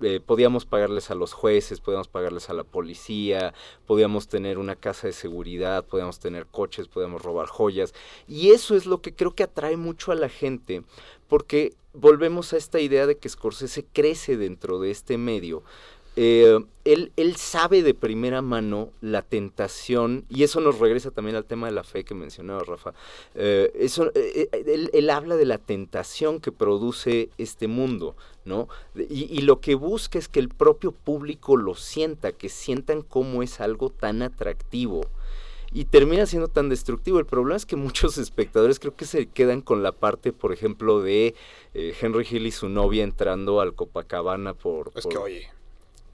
eh, 0.00 0.20
podíamos 0.24 0.64
pagarles 0.64 1.10
a 1.10 1.14
los 1.14 1.32
jueces, 1.32 1.80
podíamos 1.80 2.08
pagarles 2.08 2.50
a 2.50 2.54
la 2.54 2.64
policía, 2.64 3.54
podíamos 3.86 4.28
tener 4.28 4.58
una 4.58 4.76
casa 4.76 5.06
de 5.06 5.12
seguridad, 5.12 5.84
podíamos 5.84 6.18
tener 6.20 6.46
coches, 6.46 6.88
podíamos 6.88 7.22
robar 7.22 7.48
joyas. 7.48 7.94
Y 8.26 8.50
eso 8.50 8.76
es 8.76 8.86
lo 8.86 9.00
que 9.00 9.14
creo 9.14 9.34
que 9.34 9.42
atrae 9.42 9.76
mucho 9.76 10.12
a 10.12 10.14
la 10.14 10.28
gente, 10.28 10.82
porque 11.28 11.74
volvemos 11.92 12.52
a 12.52 12.56
esta 12.56 12.80
idea 12.80 13.06
de 13.06 13.16
que 13.16 13.28
Scorsese 13.28 13.84
crece 13.92 14.36
dentro 14.36 14.78
de 14.80 14.90
este 14.90 15.18
medio. 15.18 15.62
Eh, 16.16 16.58
él, 16.92 17.12
él, 17.16 17.36
sabe 17.36 17.82
de 17.82 17.94
primera 17.94 18.42
mano 18.42 18.90
la 19.00 19.22
tentación, 19.22 20.24
y 20.28 20.42
eso 20.42 20.60
nos 20.60 20.78
regresa 20.78 21.10
también 21.10 21.36
al 21.36 21.44
tema 21.44 21.66
de 21.66 21.72
la 21.72 21.84
fe 21.84 22.04
que 22.04 22.14
mencionaba 22.14 22.62
Rafa. 22.64 22.94
Eh, 23.34 23.70
eso, 23.74 24.10
eh, 24.14 24.48
él, 24.52 24.90
él, 24.92 25.10
habla 25.10 25.36
de 25.36 25.44
la 25.44 25.58
tentación 25.58 26.40
que 26.40 26.52
produce 26.52 27.30
este 27.38 27.68
mundo, 27.68 28.16
¿no? 28.44 28.68
Y, 28.94 29.28
y, 29.30 29.42
lo 29.42 29.60
que 29.60 29.74
busca 29.74 30.18
es 30.18 30.28
que 30.28 30.40
el 30.40 30.48
propio 30.48 30.92
público 30.92 31.56
lo 31.56 31.74
sienta, 31.74 32.32
que 32.32 32.48
sientan 32.48 33.02
cómo 33.02 33.42
es 33.42 33.60
algo 33.60 33.90
tan 33.90 34.22
atractivo 34.22 35.02
y 35.72 35.84
termina 35.84 36.26
siendo 36.26 36.48
tan 36.48 36.68
destructivo. 36.68 37.18
El 37.18 37.26
problema 37.26 37.56
es 37.56 37.66
que 37.66 37.76
muchos 37.76 38.18
espectadores 38.18 38.78
creo 38.78 38.96
que 38.96 39.04
se 39.04 39.26
quedan 39.26 39.60
con 39.60 39.82
la 39.82 39.92
parte, 39.92 40.32
por 40.32 40.52
ejemplo, 40.52 41.02
de 41.02 41.34
eh, 41.74 41.94
Henry 42.00 42.26
Hill 42.28 42.46
y 42.46 42.50
su 42.50 42.68
novia 42.68 43.04
entrando 43.04 43.60
al 43.60 43.74
Copacabana 43.74 44.54
por... 44.54 44.92
Es 44.94 45.06
que 45.06 45.18
oye 45.18 45.57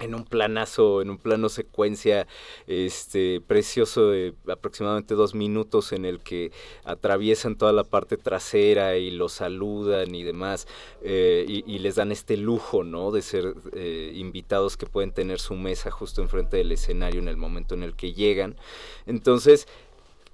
en 0.04 0.14
un 0.14 0.24
planazo, 0.24 1.02
en 1.02 1.10
un 1.10 1.18
plano 1.18 1.48
secuencia 1.48 2.26
este 2.66 3.40
precioso 3.40 4.10
de 4.10 4.34
aproximadamente 4.48 5.14
dos 5.14 5.34
minutos 5.34 5.92
en 5.92 6.04
el 6.04 6.20
que 6.20 6.52
atraviesan 6.84 7.56
toda 7.56 7.72
la 7.72 7.84
parte 7.84 8.16
trasera 8.16 8.96
y 8.96 9.10
los 9.10 9.32
saludan 9.32 10.14
y 10.14 10.22
demás 10.22 10.66
eh, 11.02 11.44
y, 11.48 11.78
les 11.78 11.96
dan 11.96 12.12
este 12.12 12.36
lujo, 12.36 12.84
¿no? 12.84 13.10
De 13.10 13.20
ser 13.20 13.54
eh, 13.72 14.12
invitados 14.14 14.76
que 14.76 14.86
pueden 14.86 15.12
tener 15.12 15.38
su 15.40 15.54
mesa 15.54 15.90
justo 15.90 16.22
enfrente 16.22 16.56
del 16.56 16.72
escenario 16.72 17.20
en 17.20 17.28
el 17.28 17.36
momento 17.36 17.74
en 17.74 17.82
el 17.82 17.94
que 17.94 18.12
llegan. 18.12 18.56
Entonces, 19.06 19.66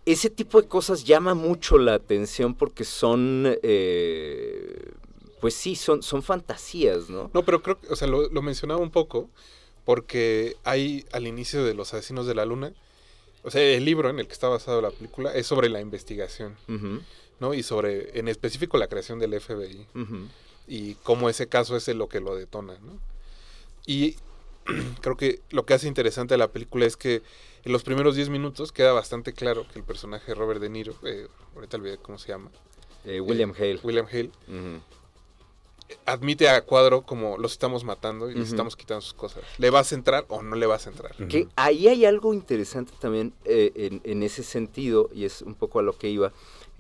ese 0.07 0.31
tipo 0.31 0.61
de 0.61 0.69
cosas 0.69 1.05
llama 1.05 1.35
mucho 1.35 1.79
la 1.79 1.95
atención 1.95 2.55
porque 2.55 2.85
son... 2.85 3.57
Eh, 3.63 4.93
pues 5.41 5.55
sí, 5.55 5.75
son, 5.75 6.03
son 6.03 6.23
fantasías, 6.23 7.09
¿no? 7.09 7.31
No, 7.33 7.43
pero 7.43 7.63
creo 7.63 7.81
que, 7.81 7.89
o 7.89 7.97
sea, 7.97 8.07
lo, 8.07 8.29
mencionaba 8.43 8.81
un 8.81 8.91
poco, 8.91 9.31
porque 9.91 10.57
hay 10.63 11.05
al 11.11 11.27
inicio 11.27 11.65
de 11.65 11.75
Los 11.75 11.93
Asesinos 11.95 12.25
de 12.25 12.37
la 12.37 12.45
Luna, 12.45 12.73
o 13.43 13.51
sea, 13.51 13.61
el 13.61 13.85
libro 13.85 14.09
en 14.09 14.21
el 14.21 14.29
que 14.29 14.33
está 14.33 14.47
basado 14.47 14.81
la 14.81 14.93
película 14.93 15.35
es 15.35 15.49
sobre 15.49 15.69
la 15.69 15.81
investigación, 15.81 16.55
¿no? 17.41 17.55
Y 17.55 17.65
sobre, 17.65 18.17
en 18.17 18.29
específico, 18.29 18.79
la 18.79 18.87
creación 18.87 19.19
del 19.19 19.41
FBI. 19.41 19.89
Y 20.69 20.95
cómo 21.03 21.29
ese 21.29 21.49
caso 21.49 21.77
es 21.77 21.89
lo 21.89 22.09
que 22.09 22.21
lo 22.21 22.37
detona, 22.37 22.79
¿no? 22.79 23.01
Y 23.85 24.15
creo 25.01 25.17
que 25.17 25.41
lo 25.51 25.67
que 25.67 25.75
hace 25.75 25.89
interesante 25.89 26.35
a 26.35 26.39
la 26.39 26.53
película 26.53 26.87
es 26.87 26.97
que 26.97 27.23
en 27.65 27.73
los 27.73 27.83
primeros 27.83 28.15
10 28.15 28.29
minutos 28.29 28.71
queda 28.71 28.93
bastante 28.93 29.33
claro 29.33 29.67
que 29.73 29.81
el 29.81 29.85
personaje 29.85 30.25
de 30.29 30.35
Robert 30.37 30.61
De 30.61 30.69
Niro, 30.69 30.95
eh, 31.03 31.27
ahorita 31.57 31.79
olvidé 31.79 31.99
cómo 31.99 32.17
se 32.17 32.29
llama. 32.29 32.53
Eh, 33.05 33.21
William 33.21 33.51
eh, 33.51 33.55
Hale. 33.59 33.81
William 33.83 34.07
Hale 34.07 34.31
admite 36.07 36.49
a 36.49 36.63
Cuadro 36.63 37.03
como 37.03 37.39
los 37.39 37.53
estamos 37.53 37.85
matando 37.85 38.31
y 38.31 38.35
les 38.35 38.51
estamos 38.51 38.77
quitando 38.77 39.01
sus 39.01 39.15
cosas. 39.15 39.43
¿Le 39.59 39.71
vas 39.71 39.93
a 39.93 39.95
entrar 39.95 40.25
o 40.29 40.43
no 40.43 40.57
le 40.57 40.67
vas 40.67 40.87
a 40.87 40.91
entrar? 40.91 41.15
Que 41.29 41.49
ahí 41.57 41.89
hay 41.89 42.05
algo 42.05 42.35
interesante 42.35 42.93
también 42.99 43.33
eh, 43.45 43.73
en, 43.75 44.01
en, 44.05 44.23
ese 44.23 44.43
sentido, 44.43 45.11
y 45.13 45.25
es 45.25 45.43
un 45.43 45.55
poco 45.55 45.79
a 45.79 45.83
lo 45.83 45.97
que 45.97 46.09
iba, 46.09 46.33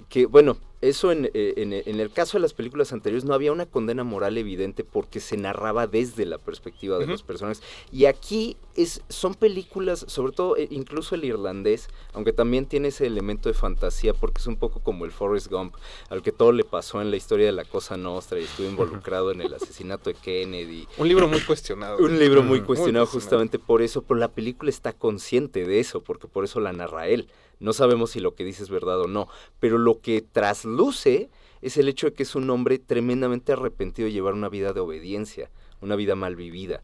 que 0.08 0.26
bueno, 0.26 0.56
eso 0.80 1.12
en, 1.12 1.30
eh, 1.34 1.54
en, 1.56 2.00
el 2.00 2.10
caso 2.10 2.38
de 2.38 2.42
las 2.42 2.54
películas 2.54 2.92
anteriores 2.94 3.24
no 3.24 3.34
había 3.34 3.52
una 3.52 3.66
condena 3.66 4.02
moral 4.02 4.38
evidente 4.38 4.82
porque 4.82 5.20
se 5.20 5.36
narraba 5.36 5.86
desde 5.86 6.24
la 6.24 6.38
perspectiva 6.38 6.98
de 6.98 7.06
los 7.06 7.22
personajes. 7.22 7.62
Y 7.92 8.06
aquí 8.06 8.56
es, 8.76 9.02
son 9.10 9.34
películas, 9.34 10.06
sobre 10.08 10.32
todo 10.32 10.56
eh, 10.56 10.68
incluso 10.70 11.14
el 11.14 11.24
irlandés, 11.24 11.88
aunque 12.14 12.32
también 12.32 12.64
tiene 12.64 12.88
ese 12.88 13.06
elemento 13.06 13.50
de 13.50 13.54
fantasía 13.54 14.14
porque 14.14 14.40
es 14.40 14.46
un 14.46 14.56
poco 14.56 14.80
como 14.80 15.04
el 15.04 15.10
Forrest 15.10 15.48
Gump, 15.48 15.74
al 16.08 16.22
que 16.22 16.32
todo 16.32 16.52
le 16.52 16.64
pasó 16.64 17.02
en 17.02 17.10
la 17.10 17.18
historia 17.18 17.44
de 17.46 17.52
la 17.52 17.66
Cosa 17.66 17.98
Nostra 17.98 18.40
y 18.40 18.44
estuvo 18.44 18.66
involucrado 18.66 19.32
en 19.32 19.42
el 19.42 19.52
asesinato 19.52 20.08
de 20.08 20.16
Kennedy. 20.16 20.88
Un 20.96 21.08
libro 21.08 21.28
muy 21.28 21.40
cuestionado. 21.40 21.98
un 21.98 22.18
libro 22.18 22.42
muy 22.42 22.62
cuestionado 22.62 23.04
justamente 23.04 23.58
por 23.58 23.82
eso, 23.82 24.00
pero 24.00 24.18
la 24.18 24.28
película 24.28 24.70
está 24.70 24.94
consciente 24.94 25.66
de 25.66 25.78
eso, 25.78 26.02
porque 26.02 26.26
por 26.26 26.44
eso 26.44 26.58
la 26.58 26.72
narra 26.72 27.06
él. 27.08 27.28
No 27.60 27.72
sabemos 27.72 28.10
si 28.10 28.20
lo 28.20 28.34
que 28.34 28.44
dice 28.44 28.62
es 28.62 28.70
verdad 28.70 29.00
o 29.00 29.06
no, 29.06 29.28
pero 29.60 29.78
lo 29.78 30.00
que 30.00 30.22
trasluce 30.22 31.30
es 31.62 31.76
el 31.76 31.88
hecho 31.88 32.08
de 32.08 32.14
que 32.14 32.22
es 32.22 32.34
un 32.34 32.48
hombre 32.50 32.78
tremendamente 32.78 33.52
arrepentido 33.52 34.06
de 34.06 34.12
llevar 34.12 34.34
una 34.34 34.48
vida 34.48 34.72
de 34.72 34.80
obediencia, 34.80 35.50
una 35.80 35.94
vida 35.94 36.14
mal 36.14 36.36
vivida. 36.36 36.82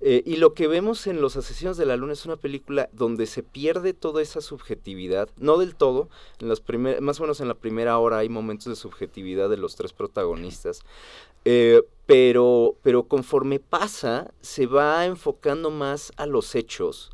Eh, 0.00 0.22
y 0.24 0.36
lo 0.36 0.54
que 0.54 0.68
vemos 0.68 1.08
en 1.08 1.20
Los 1.20 1.36
Asesinos 1.36 1.76
de 1.76 1.84
la 1.84 1.96
Luna 1.96 2.12
es 2.12 2.24
una 2.24 2.36
película 2.36 2.88
donde 2.92 3.26
se 3.26 3.42
pierde 3.42 3.94
toda 3.94 4.22
esa 4.22 4.40
subjetividad, 4.40 5.28
no 5.38 5.58
del 5.58 5.74
todo, 5.74 6.08
en 6.38 6.48
las 6.48 6.62
más 7.00 7.18
o 7.18 7.22
menos 7.24 7.40
en 7.40 7.48
la 7.48 7.54
primera 7.54 7.98
hora 7.98 8.18
hay 8.18 8.28
momentos 8.28 8.66
de 8.66 8.76
subjetividad 8.76 9.48
de 9.50 9.56
los 9.56 9.74
tres 9.74 9.92
protagonistas, 9.92 10.82
eh, 11.44 11.82
pero, 12.06 12.76
pero 12.82 13.08
conforme 13.08 13.58
pasa 13.58 14.32
se 14.40 14.66
va 14.66 15.04
enfocando 15.04 15.70
más 15.70 16.12
a 16.16 16.26
los 16.26 16.54
hechos, 16.54 17.10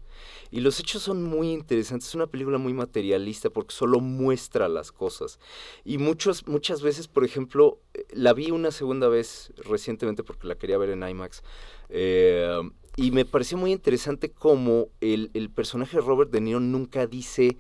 y 0.51 0.61
los 0.61 0.79
hechos 0.81 1.03
son 1.03 1.23
muy 1.23 1.51
interesantes. 1.51 2.09
Es 2.09 2.15
una 2.15 2.27
película 2.27 2.59
muy 2.59 2.73
materialista 2.73 3.51
porque 3.51 3.75
solo 3.75 4.01
muestra 4.01 4.69
las 4.69 4.93
cosas. 4.93 5.39
Y 5.85 5.99
muchos, 5.99 6.47
muchas 6.47 6.83
veces, 6.83 7.09
por 7.09 7.25
ejemplo, 7.25 7.81
eh, 7.95 8.05
la 8.13 8.33
vi 8.33 8.51
una 8.51 8.71
segunda 8.71 9.09
vez 9.09 9.53
recientemente 9.57 10.23
porque 10.23 10.47
la 10.47 10.57
quería 10.57 10.79
ver 10.79 10.91
en 10.91 11.09
IMAX. 11.09 11.43
Eh, 11.89 12.61
y 12.97 13.11
me 13.11 13.25
pareció 13.25 13.59
muy 13.59 13.73
interesante 13.73 14.31
cómo 14.31 14.89
el, 15.01 15.31
el 15.35 15.51
personaje 15.51 15.97
de 15.97 16.03
Robert 16.03 16.31
De 16.31 16.41
Niro 16.41 16.61
nunca 16.61 17.07
dice 17.09 17.59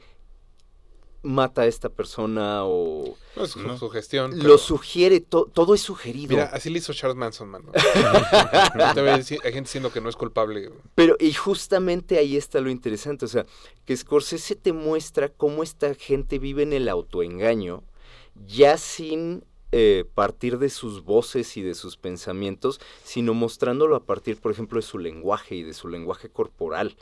mata 1.24 1.62
a 1.62 1.66
esta 1.66 1.88
persona 1.88 2.64
o 2.64 3.16
No, 3.36 3.44
es 3.44 3.50
su, 3.50 3.78
su 3.78 3.88
gestión. 3.90 4.38
lo 4.42 4.58
sugiere, 4.58 5.20
to- 5.20 5.46
todo 5.52 5.74
es 5.74 5.80
sugerido. 5.80 6.30
Mira, 6.36 6.50
así 6.52 6.70
le 6.70 6.78
hizo 6.78 6.92
Charles 6.92 7.16
Manson, 7.16 7.48
mano. 7.48 7.72
Hay 8.34 9.52
gente 9.52 9.60
diciendo 9.60 9.92
que 9.92 10.00
no 10.00 10.08
es 10.08 10.16
culpable. 10.16 10.70
Pero, 10.94 11.16
y 11.18 11.32
justamente 11.32 12.18
ahí 12.18 12.36
está 12.36 12.60
lo 12.60 12.70
interesante, 12.70 13.24
o 13.24 13.28
sea, 13.28 13.46
que 13.84 13.96
Scorsese 13.96 14.54
te 14.56 14.72
muestra 14.72 15.28
cómo 15.28 15.62
esta 15.62 15.94
gente 15.94 16.38
vive 16.38 16.62
en 16.62 16.72
el 16.72 16.88
autoengaño, 16.88 17.82
ya 18.46 18.76
sin 18.78 19.44
eh, 19.72 20.04
partir 20.14 20.58
de 20.58 20.70
sus 20.70 21.02
voces 21.02 21.56
y 21.56 21.62
de 21.62 21.74
sus 21.74 21.96
pensamientos, 21.96 22.80
sino 23.02 23.34
mostrándolo 23.34 23.96
a 23.96 24.04
partir, 24.04 24.36
por 24.40 24.52
ejemplo, 24.52 24.78
de 24.78 24.86
su 24.86 24.98
lenguaje 24.98 25.56
y 25.56 25.62
de 25.62 25.74
su 25.74 25.88
lenguaje 25.88 26.28
corporal. 26.28 26.96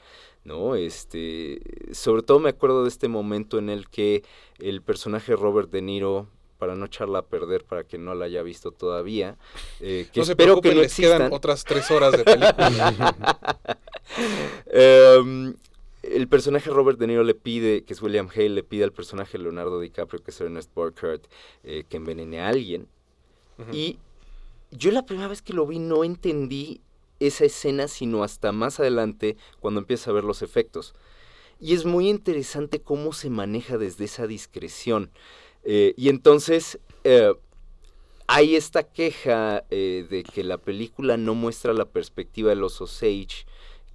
¿No? 0.45 0.75
Este, 0.75 1.61
sobre 1.93 2.23
todo 2.23 2.41
me 2.41 2.51
acuerdo 2.51 2.83
de 2.83 2.89
este 2.89 3.09
momento 3.09 3.59
en 3.59 3.69
el 3.69 3.89
que 3.89 4.25
el 4.59 4.83
personaje 4.83 5.37
Robert 5.37 5.71
De 5.71 5.83
Niro, 5.83 6.27
para 6.59 6.75
no 6.75 6.87
echarla 6.87 7.21
a 7.21 7.23
perder, 7.23 7.65
para 7.65 7.85
que 7.85 7.99
no 7.99 8.15
la 8.15 8.25
haya 8.25 8.43
visto 8.43 8.73
todavía, 8.73 9.37
eh, 9.81 10.09
que 10.13 10.21
No 10.21 10.25
espero 10.25 10.61
que 10.61 10.75
no 10.75 10.83
les 10.83 10.97
quedan 10.97 11.33
otras 11.33 11.65
tres 11.65 11.91
horas 11.91 12.13
de 12.13 12.25
película. 12.25 13.49
Em, 14.67 15.55
el 16.03 16.29
personaje 16.29 16.69
Robert 16.69 16.99
De 16.99 17.07
Niro 17.07 17.23
le 17.23 17.35
pide, 17.35 17.85
que 17.85 17.95
es 17.95 18.03
William 18.03 18.29
Hale, 18.29 18.51
le 18.51 18.63
pide 18.63 18.85
al 18.85 18.93
personaje 18.93 19.39
Leonardo 19.39 19.81
DiCaprio, 19.81 20.23
que 20.23 20.33
es 20.33 20.41
Ernest 20.41 20.75
Burkhardt, 20.75 21.27
eh, 21.65 21.85
que 21.89 21.97
envenene 21.97 22.41
a 22.41 22.49
alguien. 22.49 22.89
Y 23.73 23.99
yo 24.73 24.91
la 24.91 25.07
primera 25.07 25.29
vez 25.29 25.41
que 25.41 25.53
lo 25.53 25.67
vi 25.67 25.79
no 25.79 26.03
entendí 26.03 26.81
esa 27.27 27.45
escena, 27.45 27.89
sino 27.89 28.25
hasta 28.25 28.53
más 28.53 28.81
adelante, 28.81 29.37
cuando 29.61 29.81
empieza 29.81 30.11
a 30.11 30.15
ver 30.15 30.25
los 30.25 30.43
efectos. 30.43 30.95
Y 31.61 31.75
es 31.75 31.85
muy 31.85 32.09
interesante 32.09 32.81
cómo 32.81 33.13
se 33.13 33.31
maneja 33.31 33.79
desde 33.79 34.05
esa 34.05 34.27
discreción. 34.27 35.11
Eh, 35.65 35.95
y 35.97 36.09
entonces 36.09 36.79
eh, 37.05 37.33
hay 38.27 38.57
esta 38.57 38.83
queja 38.83 39.65
eh, 39.71 40.07
de 40.09 40.25
que 40.25 40.43
la 40.43 40.59
película 40.59 41.17
no 41.17 41.35
muestra 41.35 41.73
la 41.73 41.85
perspectiva 41.85 42.51
de 42.51 42.57
los 42.57 42.81
Osage, 42.81 43.47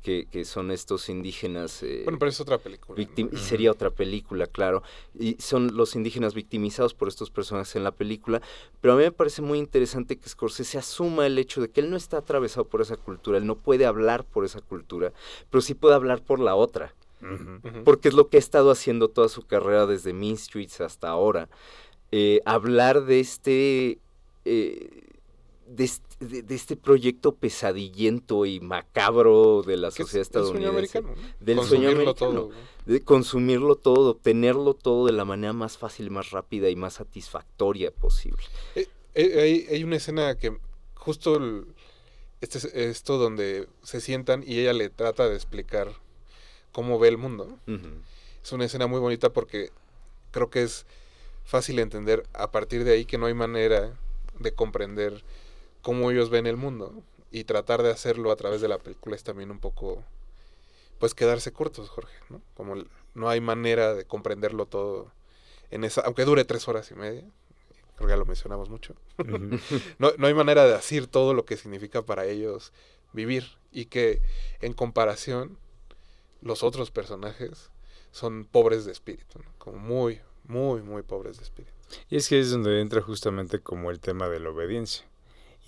que, 0.08 0.26
que 0.32 0.46
son 0.46 0.72
estos 0.72 1.10
indígenas. 1.10 1.84
eh, 1.84 2.04
bueno, 2.06 2.17
pero 2.17 2.30
es 2.30 2.39
otra 2.39 2.58
película. 2.60 2.98
¿no? 2.98 3.06
victim- 3.06 3.30
y 3.34 3.36
sería 3.38 3.72
otra 3.72 3.89
película, 3.89 4.48
claro. 4.48 4.82
Y 5.20 5.36
son 5.39 5.76
los 5.76 5.98
indígenas 5.98 6.34
victimizados 6.34 6.93
por 6.93 7.10
estos 7.10 7.30
personajes 7.30 7.76
en 7.76 7.84
la 7.84 7.91
película. 7.91 8.41
Pero 8.80 8.93
a 8.93 8.98
mí 8.98 9.04
me 9.04 9.12
parece 9.12 9.41
muy 9.41 9.60
interesante 9.60 10.15
que 10.15 10.30
Scorsese 10.30 10.78
asuma 10.78 11.26
el 11.26 11.38
hecho 11.38 11.60
de 11.60 11.67
que 11.70 11.82
él 11.82 11.89
no 11.89 11.98
está 11.98 12.20
atravesado 12.20 12.63
por 12.63 12.80
esa 12.82 12.96
cultura, 12.96 13.38
él 13.38 13.46
no 13.46 13.56
puede 13.56 13.86
hablar 13.86 14.24
por 14.24 14.46
esa 14.46 14.62
cultura, 14.62 15.12
pero 15.50 15.60
sí 15.62 15.74
puede 15.74 15.96
hablar 15.96 16.22
por 16.22 16.39
la 16.39 16.56
otra. 16.56 16.93
Porque 17.84 18.08
es 18.08 18.13
lo 18.13 18.30
que 18.30 18.38
ha 18.38 18.39
estado 18.39 18.72
haciendo 18.72 19.10
toda 19.10 19.28
su 19.28 19.41
carrera 19.41 19.88
desde 19.88 20.13
Mean 20.13 20.38
Streets 20.38 20.80
hasta 20.80 21.10
ahora. 21.10 21.50
Eh, 22.13 22.39
hablar 22.46 23.04
de 23.04 23.20
este. 23.20 23.98
eh, 24.46 24.89
de, 25.67 25.84
est- 25.84 26.19
de- 26.19 26.41
de 26.43 26.56
este 26.56 26.75
proyecto 26.77 27.36
pesadillento 27.36 28.45
y 28.45 28.60
macabro 28.60 29.63
de 29.63 29.77
la 29.77 29.89
Que 29.91 30.03
es 30.03 30.10
sociedad 30.10 30.27
el 30.36 30.45
sueño 30.45 30.69
estadounidense. 30.69 30.97
americano. 30.99 31.15
¿no? 31.39 31.45
Del 31.45 31.56
sueño 31.58 31.89
Consumirlo 31.89 32.01
americano. 32.01 32.32
todo, 32.32 32.49
¿no? 32.49 32.93
de 32.93 33.01
consumirlo 33.03 33.75
todo, 33.75 34.03
de 34.06 34.10
obtenerlo 34.12 34.73
todo 34.73 35.06
de 35.08 35.12
la 35.12 35.25
manera 35.25 35.51
más 35.53 35.77
fácil, 35.77 36.10
más 36.10 36.32
rápida 36.32 36.69
y 36.69 36.75
más 36.75 36.93
satisfactoria 36.93 37.91
posible. 37.91 38.41
Eh, 38.75 38.88
eh, 39.15 39.41
hay, 39.41 39.75
hay 39.75 39.84
una 39.84 39.97
escena 39.97 40.36
que 40.38 40.58
justo 40.95 41.36
el- 41.36 41.65
este 42.39 42.60
es 42.60 42.65
esto 42.65 43.17
donde 43.17 43.67
se 43.84 43.99
sientan 43.99 44.43
y 44.45 44.60
ella 44.60 44.71
le 44.73 44.89
trata 44.89 45.27
de 45.27 45.36
explicar 45.36 45.91
cómo 46.71 46.99
ve 46.99 47.08
el 47.10 47.17
mundo. 47.17 47.58
Es 48.43 48.51
una 48.51 48.65
escena 48.65 48.86
muy 48.88 48.99
bonita 48.99 49.32
porque 49.34 49.71
creo 50.32 50.49
que 50.49 50.62
es 50.63 50.86
fácil 51.43 51.80
entender 51.80 52.23
a 52.34 52.51
partir 52.51 52.84
de 52.84 52.91
ahí 52.93 53.06
que 53.06 53.17
no 53.17 53.25
hay 53.25 53.34
manera 53.34 53.97
de 54.39 54.51
comprender 54.51 55.23
cómo 55.88 56.12
ellos 56.12 56.30
ven 56.30 56.47
el 56.47 56.58
mundo 56.58 57.02
y 57.32 57.45
tratar 57.45 57.82
de 57.82 57.91
hacerlo 57.91 58.34
a 58.34 58.36
través 58.36 58.60
de 58.60 58.67
la 58.67 58.78
película 58.78 59.15
es 59.15 59.23
también 59.23 59.52
un 59.52 59.60
poco 59.60 60.04
pues 61.00 61.13
quedarse 61.13 61.54
cortos 61.54 61.88
Jorge 61.88 62.13
¿no? 62.30 62.41
como 62.56 62.76
no 63.13 63.30
hay 63.30 63.39
manera 63.39 63.93
de 63.93 64.04
comprenderlo 64.04 64.65
todo 64.65 65.13
en 65.71 65.86
esa 65.86 66.02
aunque 66.02 66.26
dure 66.26 66.43
tres 66.43 66.67
horas 66.67 66.91
y 66.91 66.95
media 66.95 67.23
creo 67.95 68.08
que 68.10 68.12
ya 68.12 68.17
lo 68.17 68.26
mencionamos 68.26 68.69
mucho 68.69 68.95
no, 69.97 70.12
no 70.17 70.28
hay 70.28 70.34
manera 70.34 70.65
de 70.65 70.73
decir 70.73 71.08
todo 71.08 71.34
lo 71.34 71.45
que 71.45 71.56
significa 71.56 72.02
para 72.02 72.26
ellos 72.26 72.73
vivir 73.13 73.45
y 73.71 73.86
que 73.86 74.21
en 74.60 74.73
comparación 74.73 75.58
los 76.41 76.63
otros 76.63 76.91
personajes 76.91 77.71
son 78.12 78.43
pobres 78.43 78.84
de 78.84 78.91
espíritu, 78.91 79.39
¿no? 79.39 79.45
como 79.58 79.78
muy, 79.78 80.19
muy, 80.43 80.82
muy 80.82 81.02
pobres 81.02 81.38
de 81.38 81.43
espíritu. 81.43 81.71
Y 82.10 82.17
es 82.17 82.28
que 82.28 82.39
es 82.39 82.52
donde 82.52 82.82
entra 82.82 83.02
justamente 83.02 83.60
como 83.60 83.89
el 83.89 84.00
tema 84.02 84.28
de 84.28 84.39
la 84.41 84.50
obediencia. 84.50 85.07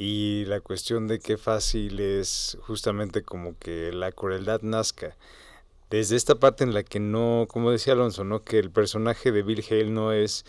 Y 0.01 0.45
la 0.45 0.61
cuestión 0.61 1.07
de 1.07 1.19
qué 1.19 1.37
fácil 1.37 1.99
es 1.99 2.57
justamente 2.61 3.21
como 3.21 3.57
que 3.59 3.91
la 3.91 4.13
crueldad 4.13 4.61
nazca. 4.61 5.17
Desde 5.89 6.15
esta 6.15 6.35
parte 6.35 6.63
en 6.63 6.73
la 6.73 6.83
que 6.83 7.01
no, 7.01 7.47
como 7.49 7.69
decía 7.69 7.91
Alonso, 7.91 8.23
¿no? 8.23 8.41
Que 8.41 8.59
el 8.59 8.71
personaje 8.71 9.33
de 9.33 9.43
Bill 9.43 9.65
Hale 9.69 9.89
no 9.89 10.13
es 10.13 10.45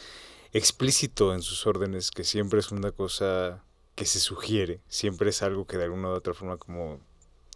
explícito 0.53 1.35
en 1.35 1.43
sus 1.43 1.67
órdenes, 1.67 2.13
que 2.13 2.23
siempre 2.23 2.61
es 2.61 2.71
una 2.71 2.93
cosa 2.93 3.65
que 3.97 4.07
se 4.07 4.21
sugiere, 4.21 4.83
siempre 4.87 5.31
es 5.31 5.43
algo 5.43 5.67
que 5.67 5.79
de 5.79 5.85
alguna 5.85 6.11
u 6.11 6.13
otra 6.13 6.33
forma 6.33 6.57
como 6.57 7.01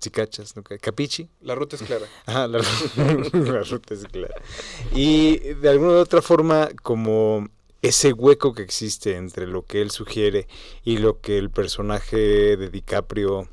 si 0.00 0.10
cachas, 0.10 0.56
¿no? 0.56 0.64
Capichi, 0.64 1.28
La 1.42 1.54
ruta 1.54 1.76
es 1.76 1.82
clara. 1.82 2.06
Ajá, 2.26 2.48
la, 2.48 2.58
la 3.32 3.62
ruta 3.62 3.94
es 3.94 4.04
clara. 4.06 4.34
Y 4.92 5.38
de 5.38 5.68
alguna 5.68 5.92
u 5.92 5.98
otra 5.98 6.22
forma, 6.22 6.70
como 6.82 7.48
ese 7.84 8.14
hueco 8.14 8.54
que 8.54 8.62
existe 8.62 9.16
entre 9.16 9.46
lo 9.46 9.66
que 9.66 9.82
él 9.82 9.90
sugiere 9.90 10.48
y 10.84 10.96
lo 10.96 11.20
que 11.20 11.36
el 11.36 11.50
personaje 11.50 12.56
de 12.56 12.70
DiCaprio 12.70 13.46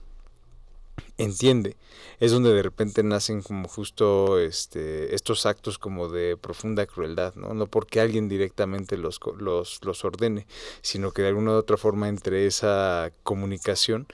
entiende, 1.17 1.75
es 2.21 2.31
donde 2.31 2.53
de 2.53 2.63
repente 2.63 3.03
nacen 3.03 3.41
como 3.41 3.67
justo 3.67 4.39
este, 4.39 5.13
estos 5.15 5.45
actos 5.45 5.77
como 5.77 6.07
de 6.07 6.37
profunda 6.37 6.85
crueldad, 6.85 7.35
¿no? 7.35 7.53
No 7.53 7.67
porque 7.67 7.99
alguien 7.99 8.29
directamente 8.29 8.95
los, 8.95 9.19
los, 9.37 9.83
los 9.83 10.05
ordene, 10.05 10.47
sino 10.81 11.11
que 11.11 11.23
de 11.23 11.27
alguna 11.27 11.51
u 11.51 11.55
otra 11.55 11.75
forma 11.75 12.07
entre 12.07 12.47
esa 12.47 13.11
comunicación 13.23 14.07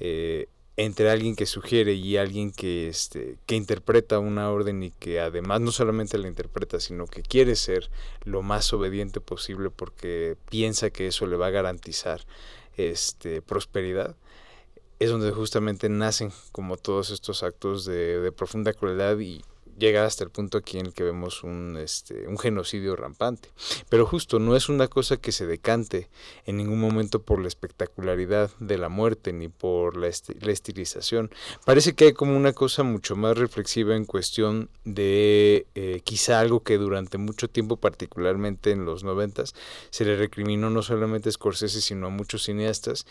eh, 0.00 0.48
entre 0.78 1.10
alguien 1.10 1.34
que 1.34 1.44
sugiere 1.44 1.94
y 1.94 2.16
alguien 2.18 2.52
que, 2.52 2.88
este, 2.88 3.36
que 3.46 3.56
interpreta 3.56 4.20
una 4.20 4.48
orden 4.52 4.84
y 4.84 4.92
que 4.92 5.18
además 5.18 5.60
no 5.60 5.72
solamente 5.72 6.18
la 6.18 6.28
interpreta, 6.28 6.78
sino 6.78 7.06
que 7.06 7.22
quiere 7.22 7.56
ser 7.56 7.90
lo 8.22 8.42
más 8.42 8.72
obediente 8.72 9.20
posible 9.20 9.70
porque 9.70 10.36
piensa 10.48 10.90
que 10.90 11.08
eso 11.08 11.26
le 11.26 11.36
va 11.36 11.48
a 11.48 11.50
garantizar 11.50 12.20
este, 12.76 13.42
prosperidad, 13.42 14.14
es 15.00 15.10
donde 15.10 15.32
justamente 15.32 15.88
nacen 15.88 16.30
como 16.52 16.76
todos 16.76 17.10
estos 17.10 17.42
actos 17.42 17.84
de, 17.84 18.20
de 18.20 18.30
profunda 18.30 18.72
crueldad 18.72 19.18
y 19.18 19.42
llega 19.78 20.04
hasta 20.04 20.24
el 20.24 20.30
punto 20.30 20.58
aquí 20.58 20.78
en 20.78 20.86
el 20.86 20.92
que 20.92 21.04
vemos 21.04 21.42
un, 21.42 21.76
este, 21.76 22.26
un 22.26 22.38
genocidio 22.38 22.96
rampante. 22.96 23.50
Pero 23.88 24.06
justo 24.06 24.38
no 24.38 24.56
es 24.56 24.68
una 24.68 24.88
cosa 24.88 25.16
que 25.16 25.32
se 25.32 25.46
decante 25.46 26.08
en 26.44 26.56
ningún 26.56 26.80
momento 26.80 27.22
por 27.22 27.40
la 27.40 27.48
espectacularidad 27.48 28.50
de 28.58 28.78
la 28.78 28.88
muerte 28.88 29.32
ni 29.32 29.48
por 29.48 29.96
la, 29.96 30.08
esti- 30.08 30.36
la 30.40 30.52
estilización. 30.52 31.30
Parece 31.64 31.94
que 31.94 32.06
hay 32.06 32.12
como 32.12 32.36
una 32.36 32.52
cosa 32.52 32.82
mucho 32.82 33.16
más 33.16 33.38
reflexiva 33.38 33.96
en 33.96 34.04
cuestión 34.04 34.70
de 34.84 35.66
eh, 35.74 36.00
quizá 36.04 36.40
algo 36.40 36.62
que 36.62 36.78
durante 36.78 37.18
mucho 37.18 37.48
tiempo, 37.48 37.76
particularmente 37.76 38.70
en 38.70 38.84
los 38.84 39.04
noventas, 39.04 39.54
se 39.90 40.04
le 40.04 40.16
recriminó 40.16 40.70
no 40.70 40.82
solamente 40.82 41.28
a 41.28 41.32
Scorsese 41.32 41.80
sino 41.80 42.08
a 42.08 42.10
muchos 42.10 42.44
cineastas, 42.44 43.06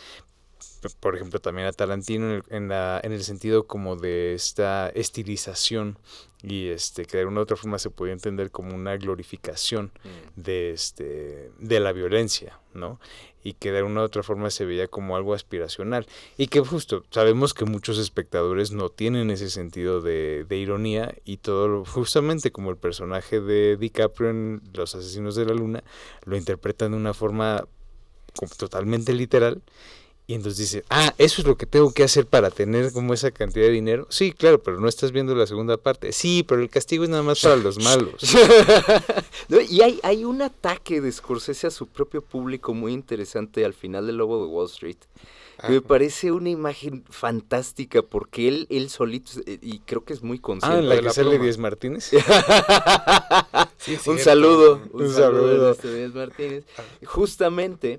por 1.00 1.15
ejemplo 1.15 1.39
también 1.39 1.67
a 1.67 1.72
Tarantino 1.72 2.26
en 2.28 2.32
el, 2.36 2.43
en 2.50 2.67
la, 2.70 3.00
en 3.04 3.12
el 3.12 3.24
sentido 3.24 3.67
como 3.67 3.96
de 3.96 4.34
esta 4.34 4.89
estilización 4.89 5.98
y 6.43 6.67
este 6.67 7.06
que 7.06 7.17
de 7.17 7.22
alguna 7.22 7.39
u 7.39 7.43
otra 7.43 7.58
forma 7.58 7.80
se 7.80 7.89
podía 7.89 8.13
entender 8.13 8.52
como 8.52 8.76
una 8.76 8.96
glorificación 8.96 9.91
de 10.36 10.72
este 10.72 11.52
de 11.58 11.80
la 11.80 11.91
violencia, 11.93 12.60
¿no? 12.76 13.00
Y 13.43 13.54
que 13.54 13.72
de 13.72 13.80
alguna 13.80 14.02
u 14.02 14.04
otra 14.04 14.22
forma 14.24 14.50
se 14.52 14.65
veía 14.65 14.88
como 14.88 15.15
algo 15.15 15.34
aspiracional 15.34 16.06
y 16.38 16.48
que 16.48 16.60
justo 16.60 17.04
sabemos 17.10 17.54
que 17.56 17.65
muchos 17.65 17.98
espectadores 17.98 18.72
no 18.72 18.89
tienen 18.89 19.32
ese 19.32 19.50
sentido 19.50 20.02
de, 20.02 20.46
de 20.48 20.58
ironía 20.58 21.15
y 21.26 21.38
todo 21.38 21.67
lo- 21.67 21.86
justamente 21.86 22.52
como 22.52 22.70
el 22.70 22.78
personaje 22.78 23.41
de 23.41 23.78
DiCaprio 23.78 24.30
en 24.30 24.62
Los 24.74 24.93
asesinos 24.96 25.36
de 25.36 25.46
la 25.46 25.54
luna 25.54 25.84
lo 26.24 26.38
interpretan 26.38 26.91
de 26.91 26.98
una 26.98 27.13
forma 27.15 27.65
totalmente 28.58 29.13
literal 29.13 29.63
y 30.29 30.33
entonces 30.33 30.57
dice, 30.59 30.83
ah, 30.89 31.13
eso 31.17 31.41
es 31.41 31.47
lo 31.47 31.55
que 31.55 31.65
tengo 31.65 31.93
que 31.93 32.03
hacer 32.03 32.25
para 32.25 32.51
tener 32.51 32.91
como 32.91 33.13
esa 33.13 33.31
cantidad 33.31 33.65
de 33.67 33.71
dinero. 33.71 34.07
Sí, 34.09 34.33
claro, 34.33 34.61
pero 34.61 34.77
no 34.79 34.89
estás 34.89 35.13
viendo 35.13 35.33
la 35.33 35.47
segunda 35.47 35.77
parte. 35.77 36.11
Sí, 36.11 36.43
pero 36.45 36.61
el 36.61 36.69
castigo 36.69 37.05
es 37.05 37.09
nada 37.09 37.23
más 37.23 37.39
para 37.41 37.55
los 37.55 37.81
malos. 37.83 38.13
No, 39.49 39.61
y 39.61 39.81
hay, 39.81 39.99
hay 40.03 40.25
un 40.25 40.41
ataque 40.41 40.99
de 40.99 41.09
Scorsese 41.09 41.67
a 41.67 41.71
su 41.71 41.87
propio 41.87 42.21
público 42.21 42.73
muy 42.73 42.91
interesante 42.91 43.63
al 43.63 43.73
final 43.73 44.05
del 44.07 44.17
Lobo 44.17 44.41
de 44.45 44.47
Wall 44.51 44.65
Street. 44.65 44.97
que 45.61 45.69
me 45.69 45.77
Ah, 45.77 45.81
parece 45.87 46.33
una 46.33 46.49
imagen 46.49 47.05
fantástica 47.09 48.01
porque 48.01 48.49
él, 48.49 48.67
él 48.69 48.89
solito, 48.89 49.31
eh, 49.45 49.57
y 49.61 49.79
creo 49.79 50.03
que 50.03 50.11
es 50.11 50.21
muy 50.23 50.39
consciente. 50.39 50.75
Ah, 50.75 50.79
en 50.81 50.89
la 50.89 50.95
de 50.95 51.01
que 51.01 51.05
la 51.05 51.13
sale 51.13 51.29
pluma. 51.29 51.43
Díez 51.45 51.57
Martínez. 51.59 52.11
sí, 53.77 53.97
un 54.07 54.19
saludo, 54.19 54.81
un, 54.91 55.03
Un 55.03 55.13
saludo, 55.13 55.13
saludo. 55.13 55.47
a 55.47 55.53
Ernesto 55.69 55.93
Díaz 55.93 56.13
Martínez. 56.13 56.63
Justamente 57.05 57.97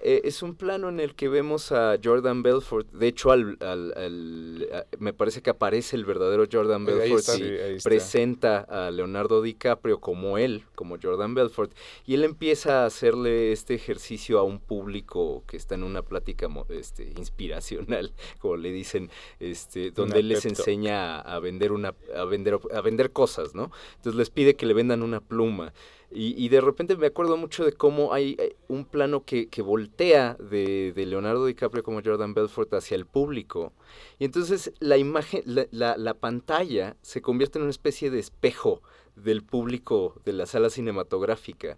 eh, 0.00 0.20
es 0.24 0.42
un 0.42 0.54
plano 0.54 0.88
en 0.88 1.00
el 1.00 1.14
que 1.14 1.28
vemos 1.28 1.72
a 1.72 1.96
Jordan 2.02 2.42
Belfort. 2.42 2.88
De 2.92 3.08
hecho, 3.08 3.30
al, 3.32 3.56
al- 3.60 3.92
al- 3.96 4.68
a- 4.72 4.86
me 4.98 5.12
parece 5.12 5.42
que 5.42 5.50
aparece 5.50 5.96
el 5.96 6.04
verdadero 6.04 6.44
Jordan 6.50 6.86
Ahí 6.88 6.94
Belfort 6.94 7.20
está. 7.20 7.36
y 7.38 7.42
ahí 7.58 7.78
presenta 7.80 8.60
a 8.60 8.90
Leonardo 8.90 9.42
DiCaprio 9.42 10.00
como 10.00 10.38
él, 10.38 10.64
como 10.74 10.96
Jordan 11.02 11.34
Belfort, 11.34 11.72
y 12.06 12.14
él 12.14 12.24
empieza 12.24 12.82
a 12.82 12.86
hacerle 12.86 13.52
este 13.52 13.74
ejercicio 13.74 14.38
a 14.38 14.42
un 14.42 14.60
público 14.60 15.44
que 15.46 15.56
está 15.56 15.74
en 15.74 15.82
una 15.84 16.02
plática 16.02 16.48
este, 16.68 17.12
inspiracional, 17.16 18.12
como 18.38 18.56
le 18.56 18.70
dicen, 18.72 19.10
este, 19.40 19.90
donde 19.90 20.12
Una 20.12 20.20
él 20.20 20.28
les 20.28 20.44
enseña 20.46 21.18
a, 21.20 21.36
a 21.36 21.38
vender 21.40 21.72
una, 21.72 21.94
a 22.16 22.24
vender, 22.24 22.58
a 22.74 22.80
vender 22.80 23.10
cosas, 23.12 23.54
¿no? 23.54 23.70
Entonces 23.96 24.14
les 24.18 24.30
pide 24.30 24.54
que 24.54 24.66
le 24.66 24.74
vendan 24.74 25.02
una 25.02 25.20
pluma. 25.20 25.72
Y, 26.10 26.42
y 26.42 26.48
de 26.48 26.62
repente 26.62 26.96
me 26.96 27.06
acuerdo 27.06 27.36
mucho 27.36 27.64
de 27.66 27.72
cómo 27.72 28.14
hay 28.14 28.34
eh, 28.38 28.56
un 28.68 28.86
plano 28.86 29.24
que, 29.24 29.48
que 29.48 29.60
voltea 29.60 30.36
de, 30.40 30.92
de 30.94 31.06
Leonardo 31.06 31.44
DiCaprio 31.44 31.82
como 31.82 32.00
Jordan 32.02 32.32
Belfort 32.32 32.72
hacia 32.72 32.94
el 32.94 33.04
público. 33.04 33.72
Y 34.18 34.24
entonces 34.24 34.72
la 34.80 34.96
imagen, 34.96 35.42
la, 35.44 35.66
la- 35.70 35.96
la 35.98 36.14
pantalla 36.14 36.96
se 37.02 37.20
convierte 37.20 37.58
en 37.58 37.64
una 37.64 37.70
especie 37.70 38.10
de 38.10 38.20
espejo 38.20 38.80
del 39.16 39.42
público 39.42 40.14
de 40.24 40.32
la 40.32 40.46
sala 40.46 40.70
cinematográfica. 40.70 41.76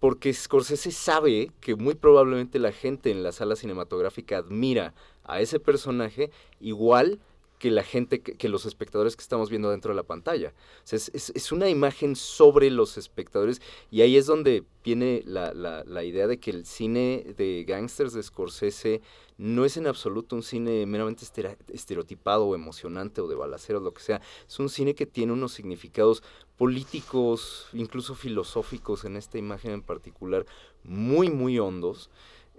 Porque 0.00 0.32
Scorsese 0.32 0.90
sabe 0.92 1.50
que 1.60 1.74
muy 1.76 1.94
probablemente 1.94 2.58
la 2.58 2.72
gente 2.72 3.10
en 3.10 3.22
la 3.22 3.32
sala 3.32 3.56
cinematográfica 3.56 4.38
admira 4.38 4.94
a 5.24 5.40
ese 5.40 5.60
personaje 5.60 6.30
igual 6.60 7.18
que 7.58 7.70
la 7.70 7.82
gente, 7.82 8.20
que, 8.20 8.34
que 8.34 8.48
los 8.48 8.66
espectadores 8.66 9.16
que 9.16 9.22
estamos 9.22 9.50
viendo 9.50 9.70
dentro 9.70 9.92
de 9.92 9.96
la 9.96 10.04
pantalla. 10.04 10.54
Es, 10.90 11.52
una 11.52 11.68
imagen 11.68 12.16
sobre 12.16 12.70
los 12.70 12.96
espectadores 12.96 13.60
y 13.90 14.02
ahí 14.02 14.16
es 14.16 14.26
donde 14.26 14.64
viene 14.84 15.22
la, 15.26 16.04
idea 16.04 16.26
de 16.26 16.38
que 16.38 16.50
el 16.50 16.64
cine 16.64 17.34
de 17.36 17.64
gangsters 17.66 18.12
de 18.12 18.22
Scorsese 18.22 19.02
no 19.36 19.64
es 19.64 19.76
en 19.76 19.86
absoluto 19.86 20.36
un 20.36 20.42
cine 20.42 20.86
meramente 20.86 21.24
estereotipado 21.72 22.46
o 22.46 22.54
emocionante 22.54 23.20
o 23.20 23.28
de 23.28 23.34
balaceros, 23.34 23.82
lo 23.82 23.92
que 23.92 24.02
sea. 24.02 24.20
Es 24.46 24.58
un 24.58 24.68
cine 24.68 24.94
que 24.94 25.06
tiene 25.06 25.32
unos 25.32 25.52
significados 25.52 26.22
políticos, 26.56 27.68
incluso 27.72 28.14
filosóficos 28.14 29.04
en 29.04 29.16
esta 29.16 29.38
imagen 29.38 29.72
en 29.72 29.82
particular, 29.82 30.46
muy, 30.82 31.30
muy 31.30 31.58
hondos 31.58 32.10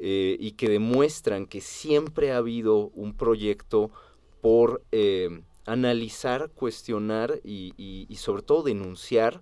eh, 0.02 0.38
y 0.40 0.52
que 0.52 0.70
demuestran 0.70 1.46
que 1.46 1.60
siempre 1.60 2.32
ha 2.32 2.38
habido 2.38 2.90
un 2.96 3.14
proyecto 3.14 3.92
por 4.42 4.82
eh, 4.92 5.42
analizar, 5.66 6.50
cuestionar 6.52 7.40
y, 7.44 7.74
y- 7.78 8.06
y 8.10 8.16
sobre 8.16 8.42
todo 8.44 8.64
denunciar 8.64 9.42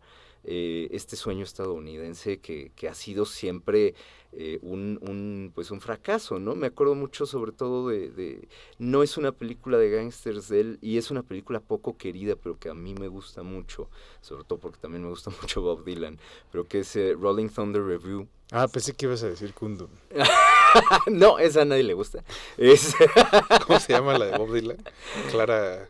eh, 0.49 0.87
este 0.91 1.15
sueño 1.15 1.43
estadounidense 1.43 2.39
que, 2.39 2.71
que 2.75 2.87
ha 2.87 2.93
sido 2.93 3.25
siempre 3.25 3.95
eh, 4.33 4.59
un, 4.61 4.97
un, 5.01 5.51
pues 5.53 5.71
un 5.71 5.81
fracaso, 5.81 6.39
¿no? 6.39 6.55
Me 6.55 6.67
acuerdo 6.67 6.95
mucho 6.95 7.25
sobre 7.25 7.51
todo 7.51 7.89
de, 7.89 8.09
de- 8.11 8.47
No 8.77 9.03
es 9.03 9.17
una 9.17 9.31
película 9.31 9.77
de 9.77 9.89
gangsters 9.89 10.47
de 10.47 10.59
él 10.61 10.79
y 10.81 10.97
es 10.97 11.11
una 11.11 11.23
película 11.23 11.59
poco 11.59 11.97
querida, 11.97 12.35
pero 12.35 12.57
que 12.57 12.69
a 12.69 12.73
mí 12.73 12.93
me 12.93 13.07
gusta 13.09 13.43
mucho, 13.43 13.89
sobre 14.21 14.43
todo 14.45 14.59
porque 14.59 14.79
también 14.79 15.03
me 15.03 15.09
gusta 15.09 15.31
mucho 15.41 15.61
Bob 15.61 15.83
Dylan, 15.83 16.17
pero 16.51 16.65
que 16.67 16.79
es 16.79 16.95
eh, 16.95 17.13
Rolling 17.19 17.49
Thunder 17.49 17.83
Review. 17.83 18.27
Ah, 18.51 18.67
pensé 18.67 18.93
que 18.93 19.05
ibas 19.05 19.23
a 19.23 19.27
decir 19.29 19.53
Kundun. 19.53 19.89
no, 21.07 21.39
esa 21.39 21.61
a 21.61 21.65
nadie 21.65 21.83
le 21.83 21.93
gusta. 21.93 22.23
Es 22.57 22.95
¿Cómo 23.67 23.79
se 23.79 23.93
llama 23.93 24.17
la 24.17 24.25
de 24.25 24.37
Bob 24.37 24.53
Dylan? 24.53 24.77
Clara. 25.31 25.87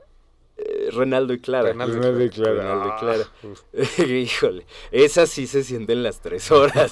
eh, 0.57 0.89
Renaldo 0.91 1.33
y 1.33 1.39
Clara. 1.39 1.69
Renaldo 1.69 2.23
y 2.23 2.29
Clara. 2.29 2.61
Clara. 2.61 2.61
Renaldo 2.61 2.87
y 2.87 2.91
Ah, 2.91 2.97
Clara. 2.99 4.07
Híjole, 4.09 4.65
esa 4.91 5.27
sí 5.27 5.47
se 5.47 5.63
sienten 5.63 6.03
las 6.03 6.21
tres 6.21 6.51
horas. 6.51 6.91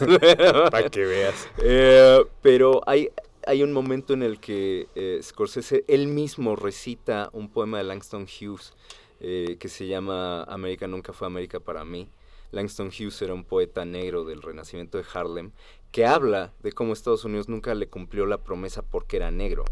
Para 0.72 0.90
que 0.90 1.06
veas. 1.06 1.48
Eh, 1.62 2.24
pero 2.42 2.82
hay, 2.86 3.10
hay 3.48 3.64
un 3.64 3.72
momento 3.74 4.14
en 4.14 4.24
el 4.24 4.40
que 4.40 4.88
eh, 4.96 5.20
Scorsese 5.22 5.84
él 5.88 6.08
mismo 6.08 6.56
recita 6.56 7.30
un 7.34 7.50
poema 7.50 7.78
de 7.80 7.84
Langston 7.86 8.24
Hughes 8.24 8.74
eh, 9.22 9.58
que 9.60 9.70
se 9.70 9.88
llama 9.88 10.44
América 10.44 10.88
nunca 10.88 11.14
fue 11.14 11.28
América 11.28 11.60
para 11.60 11.84
mí. 11.86 12.10
Langston 12.52 12.88
Hughes 12.88 13.22
era 13.22 13.34
un 13.34 13.44
poeta 13.44 13.84
negro 13.86 14.24
del 14.24 14.42
renacimiento 14.42 14.98
de 14.98 15.04
Harlem 15.14 15.52
que 15.96 16.06
habla 16.06 16.52
de 16.62 16.74
cómo 16.74 16.92
Estados 16.92 17.24
Unidos 17.24 17.48
nunca 17.48 17.74
le 17.74 17.88
cumplió 17.88 18.26
la 18.26 18.38
promesa 18.44 18.82
porque 18.82 19.16
era 19.16 19.32
negro. 19.32 19.64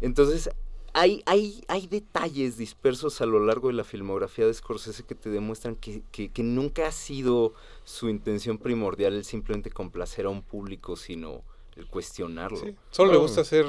Entonces, 0.00 0.48
hay, 0.92 1.24
hay, 1.26 1.64
hay 1.66 1.88
detalles 1.88 2.56
dispersos 2.56 3.20
a 3.20 3.26
lo 3.26 3.44
largo 3.44 3.66
de 3.66 3.74
la 3.74 3.82
filmografía 3.82 4.46
de 4.46 4.54
Scorsese 4.54 5.02
que 5.02 5.16
te 5.16 5.28
demuestran 5.28 5.74
que, 5.74 6.04
que- 6.12 6.28
que 6.28 6.44
nunca 6.44 6.86
ha 6.86 6.92
sido 6.92 7.52
su 7.82 8.08
intención 8.08 8.58
primordial 8.58 9.14
el 9.14 9.24
simplemente 9.24 9.70
complacer 9.72 10.26
a 10.26 10.28
un 10.28 10.42
público, 10.42 10.94
sino 10.94 11.42
el 11.74 11.88
cuestionarlo. 11.88 12.58
Sí, 12.58 12.76
Solo 12.92 13.10
le 13.10 13.18
gusta 13.18 13.40
hacer 13.40 13.66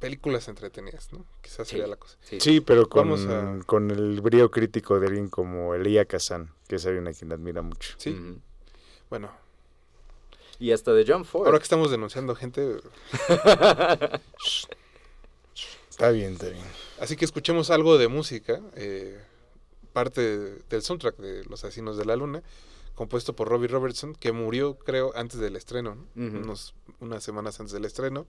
películas 0.00 0.48
entretenidas, 0.48 1.12
¿no? 1.12 1.24
Quizás 1.42 1.68
sería 1.68 1.86
la 1.86 1.94
cosa. 1.96 2.18
Sí. 2.22 2.40
Sí, 2.40 2.60
pero 2.60 2.88
con, 2.88 3.08
Vamos 3.08 3.26
a- 3.28 3.60
con 3.66 3.92
el 3.92 4.20
brío 4.20 4.50
crítico 4.50 4.98
de 4.98 5.06
alguien 5.06 5.28
como 5.28 5.74
Elia 5.76 6.06
Kazan, 6.06 6.50
que 6.66 6.74
es 6.74 6.84
alguien 6.86 7.06
a 7.06 7.12
quien 7.12 7.30
admira 7.30 7.62
mucho. 7.62 7.94
Sí. 7.98 8.18
Bueno, 9.08 9.30
Y 10.58 10.72
hasta 10.72 10.92
de 10.92 11.04
John 11.06 11.24
Ford. 11.24 11.46
ahora 11.46 11.58
que 11.58 11.64
estamos 11.64 11.90
denunciando 11.90 12.34
gente, 12.34 12.76
Está 15.90 16.10
bien, 16.10 16.32
está 16.34 16.48
bien. 16.48 16.64
así 17.00 17.16
que 17.16 17.24
escuchemos 17.24 17.70
algo 17.70 17.96
de 17.96 18.08
música, 18.08 18.60
eh, 18.74 19.18
parte 19.94 20.20
del 20.68 20.82
soundtrack 20.82 21.16
de 21.16 21.44
Los 21.44 21.64
Asesinos 21.64 21.96
de 21.96 22.04
la 22.04 22.16
Luna, 22.16 22.42
compuesto 22.94 23.34
por 23.34 23.48
Robbie 23.48 23.68
Robertson, 23.68 24.14
que 24.14 24.32
murió, 24.32 24.76
creo, 24.76 25.12
antes 25.14 25.40
del 25.40 25.56
estreno. 25.56 25.96
Unos, 26.14 26.74
unas 27.00 27.22
semanas 27.24 27.60
antes 27.60 27.72
del 27.72 27.84
estreno. 27.86 28.26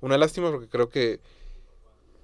Una 0.00 0.16
lástima 0.16 0.50
porque 0.50 0.68
creo 0.68 0.88
que 0.88 1.20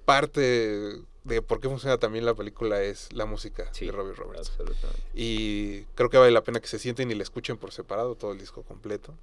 parte 0.05 1.01
de 1.25 1.41
por 1.41 1.59
qué 1.59 1.67
funciona 1.67 1.97
también 1.97 2.23
la 2.23 2.35
película 2.35 2.81
es 2.81 3.11
la 3.11 3.25
música 3.25 3.67
Sí, 3.73 3.87
de 3.87 3.91
Robbie 3.91 4.13
absolutamente. 4.37 5.01
Y 5.13 5.81
creo 5.95 6.09
que 6.09 6.17
vale 6.17 6.31
la 6.31 6.43
pena 6.43 6.59
que 6.59 6.67
se 6.67 6.79
sienten 6.79 7.11
y 7.11 7.15
le 7.15 7.23
escuchen 7.23 7.57
por 7.57 7.71
separado 7.73 8.15
todo 8.15 8.31
el 8.31 8.37
disco 8.37 8.61
completo. 8.63 9.13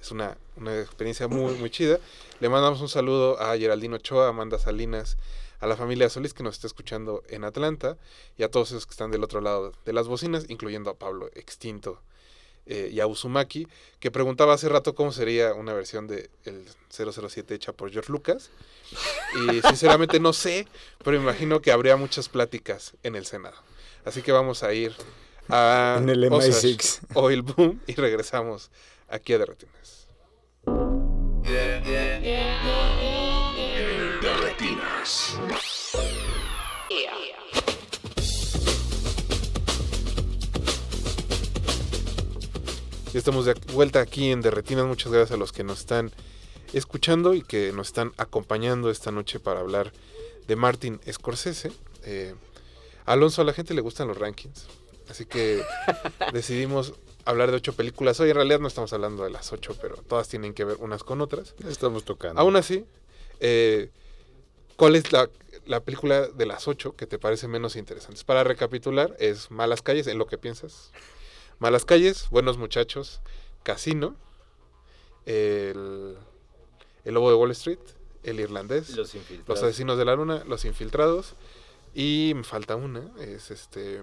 Es 0.00 0.10
una, 0.10 0.36
una 0.56 0.78
experiencia 0.78 1.28
muy, 1.28 1.54
muy 1.54 1.70
chida. 1.70 1.98
Le 2.40 2.48
mandamos 2.48 2.80
un 2.80 2.88
saludo 2.88 3.40
a 3.40 3.56
Geraldino 3.56 3.96
Ochoa, 3.96 4.28
Amanda 4.28 4.58
Salinas, 4.58 5.16
a 5.60 5.66
la 5.66 5.76
familia 5.76 6.10
Solís 6.10 6.34
que 6.34 6.42
nos 6.42 6.56
está 6.56 6.66
escuchando 6.66 7.22
en 7.28 7.44
Atlanta 7.44 7.96
y 8.36 8.42
a 8.42 8.50
todos 8.50 8.72
esos 8.72 8.84
que 8.84 8.90
están 8.90 9.10
del 9.10 9.24
otro 9.24 9.40
lado 9.40 9.72
de 9.84 9.92
las 9.92 10.08
bocinas, 10.08 10.46
incluyendo 10.48 10.90
a 10.90 10.94
Pablo 10.94 11.30
Extinto 11.34 12.02
eh, 12.66 12.90
y 12.92 13.00
a 13.00 13.06
Uzumaki, 13.06 13.68
que 14.00 14.10
preguntaba 14.10 14.54
hace 14.54 14.68
rato 14.68 14.94
cómo 14.94 15.12
sería 15.12 15.54
una 15.54 15.72
versión 15.72 16.08
de 16.08 16.30
el 16.44 16.64
007 16.90 17.54
hecha 17.54 17.72
por 17.72 17.90
George 17.92 18.10
Lucas. 18.10 18.50
Y 19.34 19.60
sinceramente 19.68 20.18
no 20.18 20.32
sé, 20.32 20.66
pero 21.04 21.16
imagino 21.16 21.60
que 21.60 21.70
habría 21.70 21.96
muchas 21.96 22.28
pláticas 22.28 22.94
en 23.04 23.14
el 23.14 23.24
Senado. 23.24 23.56
Así 24.04 24.22
que 24.22 24.32
vamos 24.32 24.62
a 24.62 24.72
ir 24.72 24.94
a 25.48 25.98
En 25.98 26.08
el 26.08 26.24
Osage 26.32 26.76
MI6. 26.76 27.00
Oil 27.14 27.42
Boom 27.42 27.80
y 27.86 27.94
regresamos 27.94 28.70
aquí 29.08 29.32
a 29.32 29.38
Derretinas. 29.38 30.08
Derretinas. 34.20 35.38
Ya 43.16 43.20
estamos 43.20 43.46
de 43.46 43.54
vuelta 43.72 44.00
aquí 44.00 44.30
en 44.30 44.42
Derretinas. 44.42 44.84
Muchas 44.84 45.10
gracias 45.10 45.34
a 45.34 45.38
los 45.38 45.50
que 45.50 45.64
nos 45.64 45.78
están 45.78 46.12
escuchando 46.74 47.32
y 47.32 47.40
que 47.40 47.72
nos 47.72 47.86
están 47.86 48.12
acompañando 48.18 48.90
esta 48.90 49.10
noche 49.10 49.40
para 49.40 49.60
hablar 49.60 49.90
de 50.46 50.54
Martin 50.54 51.00
Scorsese. 51.10 51.72
Eh, 52.04 52.34
Alonso, 53.06 53.40
a 53.40 53.46
la 53.46 53.54
gente 53.54 53.72
le 53.72 53.80
gustan 53.80 54.06
los 54.06 54.18
rankings. 54.18 54.66
Así 55.08 55.24
que 55.24 55.62
decidimos 56.34 56.92
hablar 57.24 57.50
de 57.50 57.56
ocho 57.56 57.72
películas. 57.72 58.20
Hoy 58.20 58.28
en 58.28 58.36
realidad 58.36 58.60
no 58.60 58.68
estamos 58.68 58.92
hablando 58.92 59.24
de 59.24 59.30
las 59.30 59.50
ocho, 59.50 59.74
pero 59.80 59.96
todas 59.96 60.28
tienen 60.28 60.52
que 60.52 60.66
ver 60.66 60.76
unas 60.80 61.02
con 61.02 61.22
otras. 61.22 61.54
Estamos 61.66 62.04
tocando. 62.04 62.38
Aún 62.38 62.54
así, 62.56 62.84
eh, 63.40 63.88
¿cuál 64.76 64.94
es 64.94 65.10
la, 65.10 65.30
la 65.64 65.80
película 65.80 66.28
de 66.28 66.44
las 66.44 66.68
ocho 66.68 66.94
que 66.96 67.06
te 67.06 67.18
parece 67.18 67.48
menos 67.48 67.76
interesante? 67.76 68.20
Para 68.26 68.44
recapitular, 68.44 69.16
es 69.18 69.50
Malas 69.50 69.80
Calles, 69.80 70.06
en 70.06 70.18
lo 70.18 70.26
que 70.26 70.36
piensas. 70.36 70.92
Malas 71.58 71.84
Calles, 71.84 72.28
Buenos 72.30 72.58
Muchachos, 72.58 73.20
Casino, 73.62 74.14
el, 75.24 76.16
el 77.04 77.14
Lobo 77.14 77.30
de 77.30 77.36
Wall 77.36 77.50
Street, 77.52 77.78
El 78.22 78.40
Irlandés, 78.40 78.94
Los, 78.96 79.14
Los. 79.46 79.62
Asesinos 79.62 79.96
de 79.96 80.04
la 80.04 80.14
Luna, 80.16 80.44
Los 80.46 80.64
Infiltrados, 80.64 81.34
y 81.94 82.32
me 82.36 82.44
falta 82.44 82.76
una, 82.76 83.10
es 83.20 83.50
este... 83.50 84.02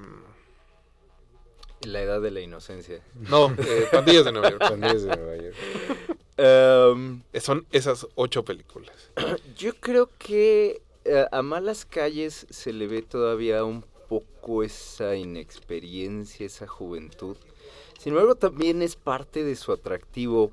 La 1.82 2.02
edad 2.02 2.22
de 2.22 2.32
la 2.32 2.40
inocencia. 2.40 3.02
No, 3.14 3.54
eh, 3.58 3.88
Pandillas 3.92 4.24
de 4.26 4.32
Nueva 4.32 4.50
York. 4.52 4.62
Pandillas 4.70 5.04
de 5.04 5.18
Nueva 5.18 5.36
York. 5.36 5.56
Em, 6.38 7.22
Son 7.42 7.68
esas 7.72 8.08
ocho 8.16 8.44
películas. 8.46 9.12
yo 9.58 9.76
creo 9.76 10.10
que 10.18 10.82
eh, 11.06 11.28
a 11.32 11.42
malas 11.42 11.86
calles 11.86 12.48
se 12.50 12.72
le 12.72 12.88
ve 12.88 13.02
todavía 13.02 13.64
un 13.66 13.84
poco 14.44 14.64
esa 14.64 15.16
inexperiencia, 15.16 16.46
esa 16.46 16.68
juventud. 16.68 17.38
Sin 17.98 18.12
embargo, 18.12 18.36
también 18.36 18.82
es 18.82 18.96
parte 18.98 19.44
de 19.44 19.56
su 19.56 19.72
atractivo, 19.72 20.52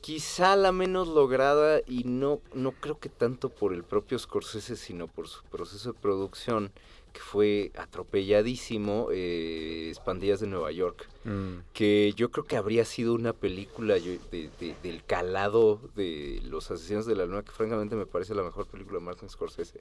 quizá 0.00 0.56
la 0.56 0.72
menos 0.72 1.08
lograda 1.08 1.80
y 1.86 2.04
no, 2.04 2.40
no 2.54 2.72
creo 2.72 2.98
que 2.98 3.10
tanto 3.10 3.50
por 3.50 3.74
el 3.74 3.84
propio 3.84 4.18
Scorsese, 4.18 4.76
sino 4.76 5.08
por 5.08 5.28
su 5.28 5.42
proceso 5.44 5.92
de 5.92 5.98
producción, 5.98 6.70
que 7.12 7.20
fue 7.20 7.70
atropelladísimo, 7.76 9.08
eh, 9.12 9.92
Pandillas 10.04 10.40
de 10.40 10.46
Nueva 10.46 10.70
York, 10.72 11.06
Mm. 11.24 11.58
que 11.74 12.14
yo 12.16 12.30
creo 12.30 12.44
que 12.44 12.56
habría 12.56 12.84
sido 12.86 13.12
una 13.14 13.32
película 13.34 13.98
yo- 13.98 14.12
de- 14.30 14.50
de- 14.60 14.74
del 14.82 15.04
calado 15.04 15.80
de 15.96 16.40
Los 16.44 16.70
Asesinos 16.70 17.04
de 17.06 17.14
la 17.16 17.26
Luna, 17.26 17.42
que 17.42 17.50
francamente 17.50 17.96
me 17.96 18.06
parece 18.06 18.34
la 18.34 18.42
mejor 18.42 18.66
película 18.66 18.98
de 19.00 19.04
Martin 19.04 19.28
Scorsese, 19.28 19.80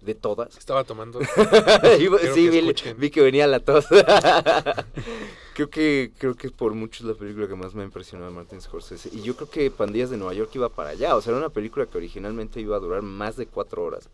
de 0.00 0.14
todas. 0.14 0.56
Estaba 0.56 0.84
tomando. 0.84 1.20
Sí, 2.34 2.48
vi, 2.96 3.10
que 3.10 3.22
venía 3.22 3.46
la 3.46 3.60
tos. 3.60 3.86
creo 5.54 5.70
que 5.70 6.12
creo 6.18 6.34
que 6.34 6.50
por 6.50 6.74
mucho 6.74 7.02
es 7.02 7.08
la 7.08 7.14
película 7.14 7.48
que 7.48 7.54
más 7.54 7.74
me 7.74 7.82
ha 7.82 7.84
impresionado 7.84 8.30
de 8.30 8.36
Martin 8.36 8.60
Scorsese. 8.60 9.08
Y 9.12 9.22
yo 9.22 9.36
creo 9.36 9.48
que 9.48 9.70
Pandillas 9.70 10.10
de 10.10 10.16
Nueva 10.16 10.34
York 10.34 10.50
iba 10.54 10.68
para 10.68 10.90
allá. 10.90 11.16
O 11.16 11.20
sea, 11.20 11.30
era 11.30 11.38
una 11.38 11.48
película 11.48 11.86
que 11.86 11.98
originalmente 11.98 12.60
iba 12.60 12.76
a 12.76 12.80
durar 12.80 13.02
más 13.02 13.36
de 13.36 13.46
cuatro 13.46 13.82
horas. 13.84 14.08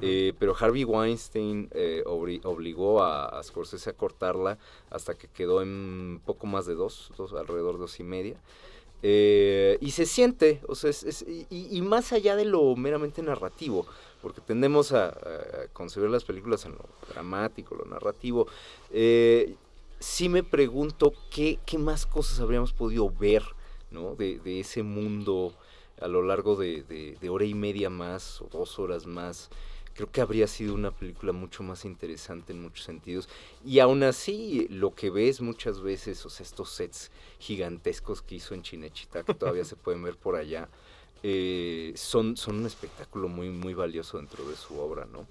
Eh, 0.00 0.32
pero 0.40 0.56
Harvey 0.58 0.82
Weinstein 0.82 1.68
eh, 1.72 2.02
obligó 2.04 3.02
a, 3.04 3.26
a 3.26 3.42
Scorsese 3.44 3.90
a 3.90 3.92
cortarla 3.92 4.58
hasta 4.90 5.14
que 5.14 5.28
quedó 5.28 5.62
en 5.62 6.20
poco 6.24 6.48
más 6.48 6.66
de 6.66 6.74
dos, 6.74 7.12
dos 7.16 7.32
alrededor 7.32 7.74
de 7.74 7.80
dos 7.80 8.00
y 8.00 8.02
media. 8.02 8.36
Eh, 9.02 9.78
y 9.80 9.90
se 9.90 10.06
siente, 10.06 10.60
o 10.68 10.74
sea, 10.74 10.90
es- 10.90 11.24
y, 11.50 11.80
más 11.82 12.12
allá 12.12 12.34
de 12.34 12.44
lo 12.44 12.74
meramente 12.76 13.22
narrativo, 13.22 13.86
porque 14.22 14.40
tendemos 14.40 14.92
a, 14.92 15.16
concebir 15.72 16.10
las 16.10 16.24
películas 16.24 16.64
en 16.64 16.72
lo 16.72 16.86
dramático, 17.10 17.74
lo 17.74 17.84
narrativo, 17.84 18.46
eh, 18.90 19.54
sí 20.00 20.28
me 20.28 20.42
pregunto 20.42 21.12
qué, 21.30 21.58
qué 21.66 21.78
más 21.78 22.06
cosas 22.06 22.40
habríamos 22.40 22.72
podido 22.72 23.10
ver 23.10 23.42
¿no? 23.90 24.14
de, 24.14 24.38
de 24.40 24.60
ese 24.60 24.82
mundo 24.82 25.52
a 26.00 26.08
lo 26.08 26.22
largo 26.22 26.56
de, 26.56 26.82
de- 26.82 27.16
de 27.20 27.28
hora 27.30 27.44
y 27.44 27.54
media 27.54 27.88
más 27.90 28.40
o 28.42 28.48
dos 28.50 28.78
horas 28.78 29.06
más. 29.06 29.50
Creo 29.96 30.10
que 30.10 30.20
habría 30.20 30.46
sido 30.46 30.74
una 30.74 30.90
película 30.90 31.32
mucho 31.32 31.62
más 31.62 31.86
interesante 31.86 32.52
en 32.52 32.60
muchos 32.60 32.84
sentidos. 32.84 33.28
Y 33.64 33.78
aún 33.78 34.02
así, 34.02 34.68
lo 34.68 34.94
que 34.94 35.08
ves 35.08 35.40
muchas 35.40 35.80
veces, 35.80 36.24
o 36.26 36.30
sea, 36.30 36.44
estos 36.44 36.70
sets 36.70 37.10
gigantescos 37.38 38.20
que 38.20 38.34
hizo 38.34 38.54
en 38.54 38.62
Chinechita, 38.62 39.22
que 39.22 39.34
todavía 39.34 39.64
se 39.64 39.76
pueden 39.76 40.02
ver 40.02 40.16
por 40.16 40.36
allá, 40.36 40.68
eh, 41.22 41.94
son, 41.96 42.36
son 42.36 42.56
un 42.56 42.66
espectáculo 42.66 43.28
muy, 43.28 43.48
muy 43.48 43.72
valioso 43.72 44.18
dentro 44.18 44.46
de 44.46 44.56
su 44.56 44.78
obra, 44.78 45.06
¿no? 45.06 45.26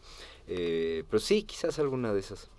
Eh, 0.48 1.04
pero 1.10 1.20
sí, 1.20 1.44
quizás 1.44 1.78
alguna 1.78 2.12
de 2.12 2.20
esas. 2.20 2.50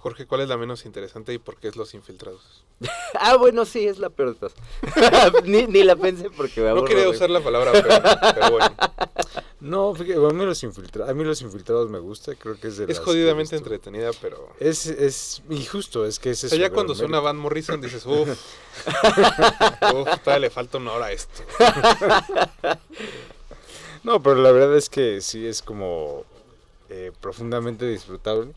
Jorge, 0.00 0.26
¿cuál 0.26 0.40
es 0.40 0.48
la 0.48 0.56
menos 0.56 0.84
interesante 0.86 1.32
y 1.32 1.38
por 1.38 1.56
qué 1.56 1.68
es 1.68 1.76
Los 1.76 1.94
Infiltrados? 1.94 2.63
Ah, 3.14 3.36
bueno, 3.36 3.64
sí, 3.64 3.86
es 3.86 3.98
la 3.98 4.10
peor 4.10 4.34
de 4.34 4.34
todas. 4.34 4.54
ni, 5.44 5.66
ni 5.66 5.82
la 5.84 5.96
pensé 5.96 6.30
porque 6.30 6.60
me 6.60 6.74
No 6.74 6.84
quería 6.84 7.08
usar 7.08 7.30
la 7.30 7.40
palabra, 7.40 7.72
pero, 7.72 7.88
pero 8.34 8.50
bueno. 8.50 8.74
No, 9.60 9.94
fíjate, 9.94 10.14
a 10.16 10.28
mí, 10.30 10.44
los 10.44 10.62
infiltra- 10.62 11.08
a 11.08 11.14
mí 11.14 11.24
los 11.24 11.40
infiltrados 11.40 11.88
me 11.88 11.98
gusta, 11.98 12.34
creo 12.34 12.60
que 12.60 12.68
es 12.68 12.76
de 12.76 12.84
Es 12.84 12.98
las 12.98 12.98
jodidamente 12.98 13.56
entretenida, 13.56 14.10
pero... 14.20 14.50
Es, 14.60 14.84
es, 14.84 15.42
y 15.48 15.64
justo, 15.64 16.04
es 16.04 16.18
que 16.18 16.32
ese 16.32 16.46
O 16.46 16.48
es 16.48 16.50
sea, 16.50 16.60
ya 16.60 16.70
cuando 16.70 16.94
suena. 16.94 17.18
Van 17.20 17.38
Morrison 17.38 17.80
dices, 17.80 18.04
uff, 18.04 18.28
uff, 18.28 20.18
todavía 20.22 20.38
le 20.40 20.50
falta 20.50 20.76
una 20.76 20.92
hora 20.92 21.06
a 21.06 21.12
esto. 21.12 21.42
No, 24.02 24.22
pero 24.22 24.36
la 24.36 24.52
verdad 24.52 24.76
es 24.76 24.90
que 24.90 25.22
sí 25.22 25.46
es 25.46 25.62
como 25.62 26.24
eh, 26.96 27.10
profundamente 27.20 27.88
disfrutable 27.88 28.52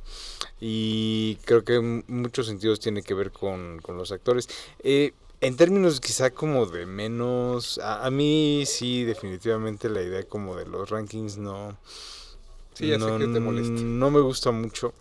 y 0.62 1.38
creo 1.46 1.64
que 1.64 1.78
en 1.78 2.04
muchos 2.08 2.46
sentidos 2.46 2.80
tiene 2.80 3.02
que 3.02 3.16
ver 3.16 3.32
con, 3.32 3.80
con 3.82 3.98
los 3.98 4.12
actores. 4.12 4.48
Eh, 4.84 5.14
en 5.42 5.58
términos 5.58 6.00
quizá 6.00 6.30
como 6.30 6.68
de 6.68 6.86
menos, 6.86 7.80
a, 7.80 8.06
a 8.06 8.12
mí 8.12 8.64
sí 8.68 9.04
definitivamente 9.06 9.90
la 9.90 10.04
idea 10.04 10.24
como 10.24 10.56
de 10.56 10.68
los 10.68 10.88
rankings 10.92 11.38
no... 11.38 11.78
Sí, 12.76 12.90
ya 12.90 13.00
sé 13.00 13.08
no, 13.08 13.18
que 13.18 13.26
te 13.26 13.40
molesta. 13.40 13.72
No 13.74 14.12
me 14.12 14.20
gusta 14.20 14.52
mucho. 14.52 14.94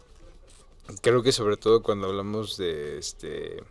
Creo 1.02 1.22
que 1.22 1.32
sobre 1.32 1.58
todo 1.58 1.82
cuando 1.82 2.06
hablamos 2.06 2.56
de 2.56 2.96
este 2.96 3.62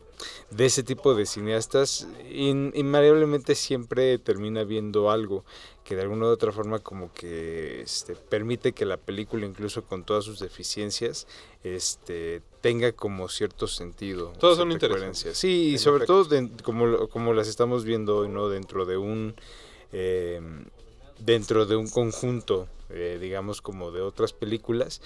de 0.49 0.65
ese 0.65 0.84
tipo 0.84 1.15
de 1.15 1.25
cineastas, 1.25 2.08
in- 2.32 2.71
invariablemente 2.75 3.56
siempre 3.56 4.17
termina 4.19 4.63
viendo 4.63 5.10
algo 5.12 5.43
que 5.84 5.95
de 5.95 6.01
alguna 6.01 6.25
u 6.25 6.30
otra 6.30 6.51
forma 6.51 6.80
como 6.80 7.13
que 7.13 7.82
este, 7.82 8.15
permite 8.15 8.71
que 8.73 8.86
la 8.86 8.97
película, 8.97 9.45
incluso 9.45 9.84
con 9.84 10.04
todas 10.04 10.23
sus 10.23 10.39
deficiencias, 10.39 11.28
este, 11.63 12.41
tenga 12.62 12.91
como 12.91 13.30
cierto 13.30 13.67
sentido. 13.67 14.34
Todas 14.39 14.58
son 14.58 14.71
interesantes. 14.71 15.38
Sí, 15.38 15.73
y 15.73 15.78
sobre 15.78 16.06
efecto. 16.06 16.25
todo 16.25 16.49
como, 16.63 17.08
como 17.10 17.34
las 17.34 17.47
estamos 17.47 17.86
viendo 17.86 18.17
hoy, 18.17 18.30
¿no? 18.30 18.49
Dentro 18.49 18.86
de 18.86 18.97
un... 18.97 19.36
eh, 19.91 20.41
dentro 21.19 21.65
de 21.65 21.78
un 21.78 21.88
conjunto, 21.88 22.67
eh, 22.89 23.17
digamos, 23.21 23.62
como 23.62 23.91
de 23.91 24.01
otras 24.01 24.34
películas, 24.34 25.01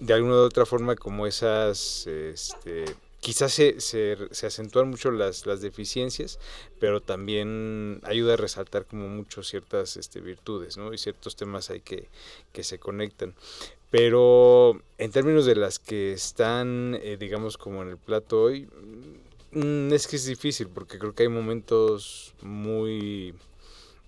de 0.00 0.14
alguna 0.14 0.36
u 0.36 0.38
otra 0.38 0.64
forma 0.64 0.96
como 0.96 1.26
esas, 1.26 2.06
este, 2.06 2.86
quizás 3.26 3.52
se, 3.54 3.80
se, 3.80 4.46
acentúan 4.46 4.88
mucho 4.88 5.10
las, 5.10 5.46
las 5.46 5.60
deficiencias, 5.60 6.38
pero 6.78 7.00
también 7.00 8.00
ayuda 8.04 8.34
a 8.34 8.36
resaltar 8.36 8.86
como 8.86 9.08
mucho 9.08 9.42
ciertas 9.42 9.96
este, 9.96 10.20
virtudes, 10.20 10.76
¿no? 10.76 10.94
Y 10.94 10.98
ciertos 10.98 11.34
temas 11.34 11.68
hay 11.70 11.80
que, 11.80 12.06
que 12.52 12.62
se 12.62 12.78
conectan. 12.78 13.34
Pero 13.90 14.80
en 14.98 15.10
términos 15.10 15.44
de 15.44 15.56
las 15.56 15.80
que 15.80 16.12
están, 16.12 16.96
eh, 17.02 17.16
digamos, 17.18 17.58
como 17.58 17.82
en 17.82 17.88
el 17.88 17.96
plato 17.98 18.42
hoy, 18.42 18.68
mm, 19.50 19.92
es 19.92 20.06
que 20.06 20.14
es 20.14 20.26
difícil, 20.26 20.68
porque 20.68 20.96
creo 21.00 21.12
que 21.12 21.24
hay 21.24 21.28
momentos 21.28 22.32
muy 22.42 23.34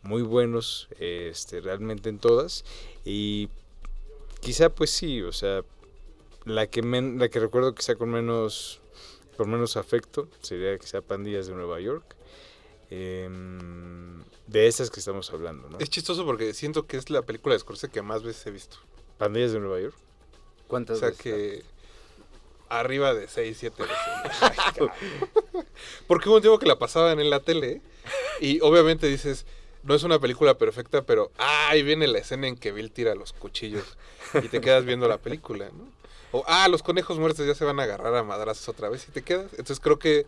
muy 0.03 0.23
buenos 0.23 0.87
este 1.01 1.61
realmente 1.61 2.09
en 2.09 2.21
todas 2.21 2.65
y 3.05 3.49
quizá 4.41 4.69
pues 4.71 4.91
sí 4.91 5.23
o 5.23 5.33
sea 5.33 5.63
la 6.45 6.69
que 6.69 6.83
men- 6.83 7.19
la 7.19 7.29
que 7.29 7.41
recuerdo 7.41 7.75
quizá 7.75 7.97
con 7.97 8.11
menos 8.11 8.81
con 9.39 9.49
menos 9.49 9.77
afecto 9.77 10.29
sería 10.43 10.77
quizá 10.79 11.01
Pandillas 11.01 11.47
de 11.47 11.55
Nueva 11.55 11.79
York 11.81 12.17
em, 12.91 14.21
de 14.49 14.67
esas 14.67 14.91
que 14.91 14.99
estamos 14.99 15.33
hablando 15.33 15.69
¿no? 15.71 15.79
Es 15.79 15.89
chistoso 15.91 16.27
porque 16.27 16.53
siento 16.55 16.89
que 16.89 16.97
es 16.97 17.09
la 17.09 17.23
película 17.23 17.55
de 17.55 17.61
Scorsese 17.61 17.93
que 17.93 18.03
más 18.03 18.25
veces 18.25 18.45
he 18.49 18.51
visto. 18.51 18.79
Pandillas 19.17 19.53
de 19.53 19.61
Nueva 19.61 19.81
York 19.81 19.95
O 20.65 20.69
¿Cuántas 20.69 20.99
sea 20.99 21.11
veces? 21.11 21.23
que 21.23 21.63
arriba 22.69 23.15
de 23.15 23.29
6, 23.29 23.57
7 23.59 23.81
veces. 23.81 23.97
Ay. 24.41 24.89
Porque 26.09 26.29
hubo 26.29 26.37
un 26.37 26.43
tiempo 26.43 26.59
que 26.59 26.67
la 26.67 26.81
pasaban 26.81 27.21
en 27.21 27.31
la 27.31 27.39
tele 27.39 27.81
y 28.41 28.61
obviamente 28.61 29.07
dices, 29.07 29.47
no 29.85 29.95
es 29.95 30.03
una 30.03 30.19
película 30.19 30.59
perfecta, 30.59 31.03
pero 31.07 31.31
ah, 31.39 31.69
ahí 31.71 31.85
viene 31.85 32.09
la 32.09 32.19
escena 32.19 32.49
en 32.49 32.57
que 32.57 32.73
Bill 32.73 32.91
tira 32.91 33.15
los 33.15 33.33
cuchillos 33.33 33.97
y 34.43 34.49
te 34.49 34.61
quedas 34.61 34.85
viendo 34.85 35.07
la 35.07 35.19
película, 35.19 35.71
¿no? 35.73 35.98
O 36.33 36.45
ah, 36.47 36.69
los 36.69 36.83
conejos 36.83 37.19
muertos 37.19 37.47
ya 37.47 37.55
se 37.55 37.65
van 37.65 37.81
a 37.81 37.85
agarrar 37.85 38.15
a 38.17 38.23
madrazos 38.23 38.69
otra 38.69 38.89
vez 38.89 39.07
y 39.09 39.13
te 39.13 39.23
quedas. 39.23 39.51
Entonces 39.53 39.81
creo 39.81 39.99
que 39.99 40.27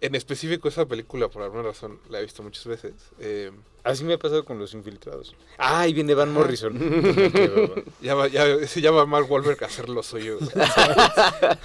en 0.00 0.14
específico 0.16 0.68
esa 0.68 0.84
película, 0.86 1.28
por 1.28 1.42
alguna 1.42 1.62
razón, 1.62 2.00
la 2.10 2.18
he 2.18 2.22
visto 2.22 2.42
muchas 2.42 2.66
veces. 2.66 2.92
Eh, 3.20 3.52
así 3.84 4.04
me 4.04 4.14
ha 4.14 4.18
pasado 4.18 4.44
con 4.44 4.58
los 4.60 4.74
infiltrados 4.74 5.34
ah 5.58 5.80
ahí 5.80 5.92
viene 5.92 6.14
Van 6.14 6.32
Morrison 6.32 6.78
ya, 8.00 8.14
va, 8.14 8.28
ya, 8.28 8.46
ya 8.64 8.90
va 8.92 9.06
Mark 9.06 9.28
Wahlberg 9.30 9.60
a 9.64 9.66
hacer 9.66 9.88
lo 9.88 10.02
suyo. 10.04 10.38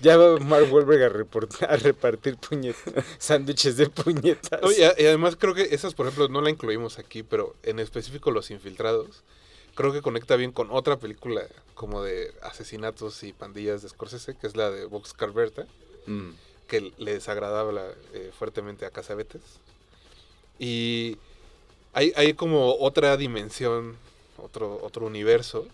ya 0.00 0.16
va 0.16 0.38
Mark 0.38 0.72
Wahlberg 0.72 1.02
a, 1.04 1.08
report- 1.10 1.62
a 1.68 1.76
repartir 1.76 2.36
puñetas 2.36 3.04
sándwiches 3.18 3.76
de 3.76 3.88
puñetas 3.90 4.60
No, 4.62 4.72
y, 4.72 4.82
a- 4.82 4.94
y 4.98 5.06
además 5.06 5.36
creo 5.36 5.54
que 5.54 5.74
esas, 5.74 5.94
por 5.94 6.06
ejemplo, 6.06 6.28
no 6.28 6.40
la 6.40 6.50
incluimos 6.50 6.98
aquí, 6.98 7.22
pero 7.22 7.54
en 7.62 7.78
específico 7.78 8.30
Los 8.30 8.50
Infiltrados, 8.50 9.22
creo 9.74 9.92
que 9.92 10.02
conecta 10.02 10.36
bien 10.36 10.52
con 10.52 10.70
otra 10.70 10.96
película 10.98 11.42
como 11.74 12.02
de 12.02 12.32
asesinatos 12.42 13.22
y 13.22 13.32
pandillas 13.32 13.82
de 13.82 13.88
Scorsese, 13.88 14.36
que 14.36 14.46
es 14.46 14.56
la 14.56 14.70
de 14.70 14.84
Boxcar 14.86 15.32
Berta, 15.32 15.66
Mm. 16.06 16.32
que 16.68 16.92
le 16.98 17.14
desagradaba 17.14 17.72
eh, 18.12 18.30
fuertemente 18.38 18.84
a 18.84 18.90
Casabetes. 18.90 19.40
Y 20.58 21.16
hay, 21.92 22.12
hay 22.16 22.34
como 22.34 22.74
otra 22.74 23.16
dimensión, 23.16 23.96
otro, 24.36 24.80
otro 24.82 25.06
universo, 25.06 25.66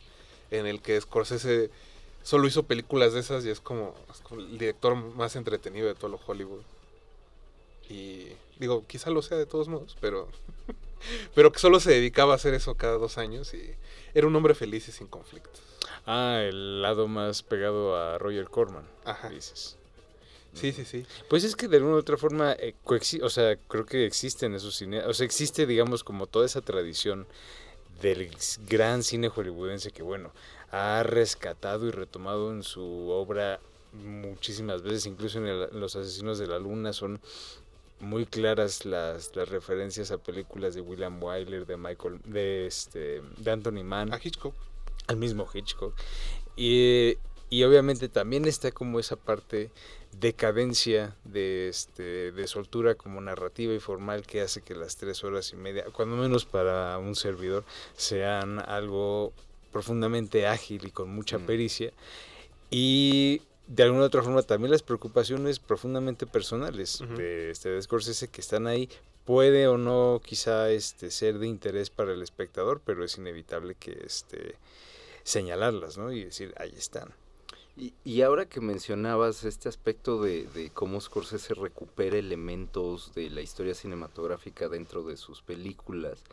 en 0.51 0.67
el 0.67 0.81
que 0.81 1.01
Scorsese 1.01 1.71
solo 2.23 2.47
hizo 2.47 2.63
películas 2.65 3.13
de 3.13 3.21
esas 3.21 3.45
y 3.45 3.51
es 3.51 3.61
como, 3.61 3.95
es 4.13 4.21
como 4.21 4.41
el 4.41 4.59
director 4.59 4.95
más 4.95 5.35
entretenido 5.37 5.89
de 5.89 5.95
todo 5.95 6.11
lo 6.11 6.21
Hollywood. 6.25 6.63
Y 7.89 8.29
digo, 8.59 8.85
quizá 8.87 9.11
lo 9.11 9.23
sea 9.23 9.37
de 9.37 9.47
todos 9.47 9.69
modos, 9.69 9.97
pero, 10.01 10.29
pero 11.35 11.53
que 11.53 11.59
solo 11.59 11.81
se 11.81 11.91
dedicaba 11.93 12.33
a 12.33 12.37
hacer 12.37 12.55
eso 12.55 12.75
cada 12.77 12.95
dos 12.99 13.19
años 13.19 13.53
y 13.55 13.75
era 14.15 14.27
un 14.27 14.37
hombre 14.37 14.55
feliz 14.55 14.89
y 14.89 14.93
sin 14.93 15.07
conflictos. 15.07 15.63
ah 16.07 16.41
el 16.43 16.83
lado 16.83 17.09
más 17.09 17.43
pegado 17.43 17.97
a 17.97 18.19
Roger 18.19 18.47
Corman 18.49 18.85
Ajá. 19.05 19.29
dices 19.29 19.77
Sí, 20.53 20.73
sí, 20.73 20.85
sí. 20.85 21.07
Pues 21.29 21.45
es 21.45 21.55
que 21.55 21.69
de 21.69 21.77
alguna 21.77 21.95
u 21.95 21.99
otra 21.99 22.17
forma, 22.17 22.55
eh, 22.59 22.75
o 23.23 23.31
sea, 23.31 23.57
creo 23.69 23.87
que 23.87 24.05
existen 24.05 24.53
esos 24.57 24.75
cine, 24.75 25.05
o 25.05 25.15
sea, 25.15 25.25
existe, 25.25 25.65
digamos, 25.65 26.03
como 26.03 26.27
toda 26.27 26.45
esa 26.45 26.61
tradición 26.61 27.29
del 28.03 28.29
gran 28.69 29.05
cine 29.05 29.29
hollywoodense 29.29 29.93
que, 29.93 30.03
bueno, 30.03 30.33
ha 30.73 31.05
rescatado 31.05 31.87
y 31.87 31.93
retomado 31.93 32.51
en 32.51 32.65
su 32.65 32.83
obra 33.11 33.61
muchísimas 33.93 34.83
veces, 34.83 35.07
incluso 35.07 35.39
en, 35.39 35.47
el- 35.47 35.69
en 35.71 35.79
Los 35.79 35.95
Asesinos 35.95 36.41
de 36.41 36.49
la 36.49 36.59
Luna 36.59 36.93
son 36.93 37.21
muy 38.01 38.27
claras 38.27 38.85
las, 38.85 39.35
las 39.37 39.49
referencias 39.49 40.11
a 40.11 40.19
películas 40.19 40.75
de 40.75 40.81
William 40.81 41.23
Wyler, 41.23 41.67
de 41.67 41.77
Michael, 41.77 42.21
de 42.25 42.67
este, 42.67 43.23
de 43.39 43.51
Anthony 43.51 43.85
Mann, 43.85 44.13
A 44.13 44.19
Hitchcock. 44.23 44.55
al 45.07 45.17
mismo 45.17 45.47
Hitchcock. 45.53 45.95
Y, 46.57 47.17
y 47.51 47.63
obviamente 47.65 48.09
también 48.09 48.45
está 48.47 48.73
como 48.73 48.99
esa 49.01 49.17
parte 49.17 49.71
decadencia 50.19 51.15
de 51.25 51.69
este 51.69 52.33
de 52.33 52.47
soltura 52.49 52.97
como 52.97 53.21
narrativa 53.21 53.73
y 53.73 53.79
formal 53.79 54.27
que 54.27 54.41
hace 54.41 54.61
que 54.61 54.75
las 54.75 54.97
tres 54.97 55.23
horas 55.23 55.53
y 55.53 55.57
media, 55.57 55.85
cuando 55.93 56.17
menos 56.17 56.45
para 56.47 56.99
un 56.99 57.15
servidor, 57.15 57.65
sean 57.97 58.59
algo 58.69 59.33
profundamente 59.73 60.47
ágil 60.49 60.87
y 60.87 60.91
con 60.91 61.11
mucha 61.11 61.39
Mm. 61.39 61.47
pericia. 61.47 61.93
Y 62.71 63.43
de 63.71 63.85
alguna 63.85 64.03
u 64.03 64.07
otra 64.07 64.23
forma 64.23 64.43
también 64.43 64.73
las 64.73 64.83
preocupaciones 64.83 65.61
profundamente 65.61 66.27
personales 66.27 67.05
de, 67.17 67.53
este, 67.53 67.69
de 67.69 67.81
Scorsese 67.81 68.27
que 68.27 68.41
están 68.41 68.67
ahí 68.67 68.89
puede 69.25 69.69
o 69.69 69.79
no 69.79 70.21
quizá 70.25 70.71
este 70.71 71.13
ser 71.13 71.39
de 71.39 71.47
interés 71.47 71.89
para 71.89 72.13
el 72.13 72.21
espectador, 72.21 72.81
pero 72.85 73.05
es 73.05 73.17
inevitable 73.17 73.77
que 73.77 74.03
este 74.05 74.57
señalarlas, 75.23 75.99
¿no? 75.99 76.11
Y 76.11 76.25
decir, 76.25 76.53
ahí 76.57 76.75
están. 76.77 77.15
Y, 77.77 77.93
y 78.03 78.23
ahora 78.23 78.47
que 78.47 78.61
mencionabas 78.61 79.45
este 79.45 79.69
aspecto 79.69 80.21
de, 80.21 80.49
de 80.49 80.71
cómo 80.71 81.01
Scorsese 81.01 81.55
recupera 81.55 82.19
elementos 82.19 83.15
de 83.15 83.31
la 83.31 83.41
historia 83.41 83.77
cinematográfica 83.77 84.69
dentro 84.69 85.05
de 85.05 85.17
sus 85.17 85.43
películas, 85.43 86.25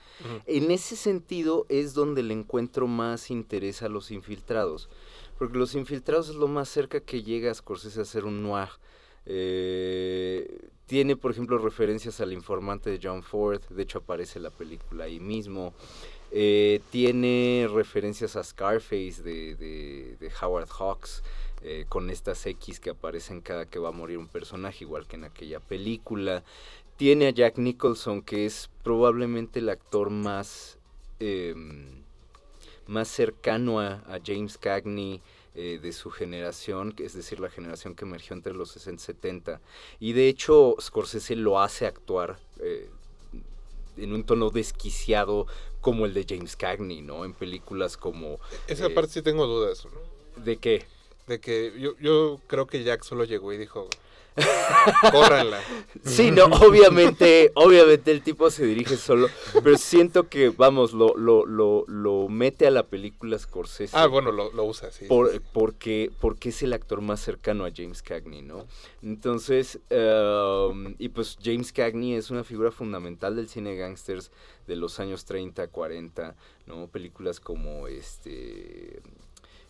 en 0.47 0.71
ese 0.71 0.95
sentido 0.95 1.67
es 1.69 1.93
donde 1.93 2.23
le 2.23 2.33
encuentro 2.33 2.87
más 2.87 3.29
interés 3.29 3.83
a 3.83 3.89
los 3.89 4.09
infiltrados. 4.09 4.89
Porque 5.37 5.57
los 5.57 5.75
infiltrados 5.75 6.29
es 6.29 6.35
lo 6.35 6.47
más 6.47 6.67
cerca 6.69 6.99
que 6.99 7.21
llega 7.23 7.51
a 7.51 7.53
Scorsese 7.53 7.99
a 7.99 8.03
hacer 8.03 8.25
un 8.25 8.41
noir. 8.43 8.69
Eh, 9.25 10.69
tiene, 10.85 11.15
por 11.15 11.31
ejemplo, 11.31 11.57
referencias 11.57 12.21
al 12.21 12.31
informante 12.33 12.89
de 12.89 12.99
John 13.01 13.21
Ford, 13.23 13.61
de 13.69 13.83
hecho 13.83 13.99
aparece 13.99 14.39
la 14.39 14.49
película 14.49 15.03
ahí 15.03 15.19
mismo. 15.19 15.73
Eh, 16.31 16.81
tiene 16.91 17.67
referencias 17.73 18.35
a 18.35 18.43
Scarface 18.43 19.21
de, 19.21 19.55
de- 19.55 20.15
de 20.19 20.31
Howard 20.41 20.69
Hawks, 20.69 21.23
eh, 21.61 21.85
con 21.89 22.09
estas 22.09 22.45
X 22.45 22.79
que 22.79 22.91
aparecen 22.91 23.41
cada 23.41 23.65
que 23.65 23.79
va 23.79 23.89
a 23.89 23.91
morir 23.91 24.17
un 24.17 24.27
personaje, 24.27 24.83
igual 24.85 25.07
que 25.07 25.17
en 25.17 25.25
aquella 25.25 25.59
película. 25.59 26.43
Tiene 26.95 27.27
a 27.27 27.31
Jack 27.31 27.57
Nicholson, 27.57 28.21
que 28.21 28.45
es 28.45 28.69
probablemente 28.83 29.59
el 29.59 29.69
actor 29.69 30.09
más, 30.09 30.77
em, 31.19 32.03
más 32.87 33.07
cercano 33.07 33.79
a, 33.79 34.03
a 34.07 34.19
James 34.25 34.57
Cagney 34.57 35.21
eh, 35.59 35.79
de 35.81 35.91
su 35.91 36.11
generación, 36.11 36.93
es 36.99 37.13
decir, 37.13 37.39
la 37.39 37.49
generación 37.49 37.95
que 37.95 38.05
emergió 38.05 38.35
entre 38.35 38.53
los 38.53 38.69
60 38.69 39.01
y 39.01 39.05
70. 39.05 39.61
Y 39.99 40.13
de 40.13 40.29
hecho, 40.29 40.75
Scorsese 40.79 41.35
lo 41.35 41.59
hace 41.59 41.87
actuar 41.87 42.37
eh, 42.59 42.91
en 43.97 44.13
un 44.13 44.23
tono 44.23 44.51
desquiciado 44.51 45.47
como 45.81 46.05
el 46.05 46.13
de 46.13 46.27
James 46.29 46.55
Cagney, 46.55 47.01
¿no? 47.01 47.25
En 47.25 47.33
películas 47.33 47.97
como... 47.97 48.39
Esa 48.67 48.85
eh, 48.85 48.89
parte 48.91 49.13
sí 49.13 49.21
tengo 49.23 49.47
dudas. 49.47 49.85
¿no? 49.85 50.43
¿De 50.43 50.57
qué? 50.57 50.85
De 51.25 51.39
que 51.39 51.73
yo, 51.79 51.97
yo 51.99 52.39
creo 52.45 52.67
que 52.67 52.83
Jack 52.83 53.03
solo 53.03 53.23
llegó 53.23 53.51
y 53.51 53.57
dijo, 53.57 53.89
córranla. 55.11 55.59
Sí, 56.05 56.31
no, 56.31 56.45
obviamente, 56.45 57.51
obviamente 57.55 58.11
el 58.11 58.21
tipo 58.21 58.49
se 58.49 58.65
dirige 58.65 58.95
solo, 58.97 59.27
pero 59.63 59.77
siento 59.77 60.29
que, 60.29 60.49
vamos, 60.49 60.93
lo, 60.93 61.15
lo, 61.17 61.45
lo, 61.45 61.85
lo 61.87 62.27
mete 62.29 62.67
a 62.67 62.71
la 62.71 62.83
película 62.83 63.37
Scorsese. 63.37 63.97
Ah, 63.97 64.07
bueno, 64.07 64.31
lo, 64.31 64.51
lo 64.53 64.63
usa, 64.65 64.91
sí. 64.91 65.05
por- 65.05 65.31
sí, 65.31 65.39
porque, 65.53 66.11
porque 66.21 66.49
es 66.49 66.61
el 66.63 66.73
actor 66.73 67.01
más 67.01 67.19
cercano 67.19 67.65
a 67.65 67.71
James 67.75 68.01
Cagney, 68.01 68.41
¿no? 68.41 68.65
Entonces, 69.01 69.79
um, 69.91 70.93
y 70.99 71.09
pues 71.09 71.37
James 71.43 71.73
Cagney 71.73 72.13
es 72.13 72.29
una 72.29 72.43
figura 72.43 72.71
fundamental 72.71 73.35
del 73.35 73.49
cine 73.49 73.75
gangsters 73.75 74.31
de 74.67 74.75
los 74.75 74.99
años 74.99 75.25
30, 75.25 75.67
40, 75.67 76.35
¿no? 76.65 76.87
Películas 76.87 77.39
como 77.39 77.87
este... 77.87 79.01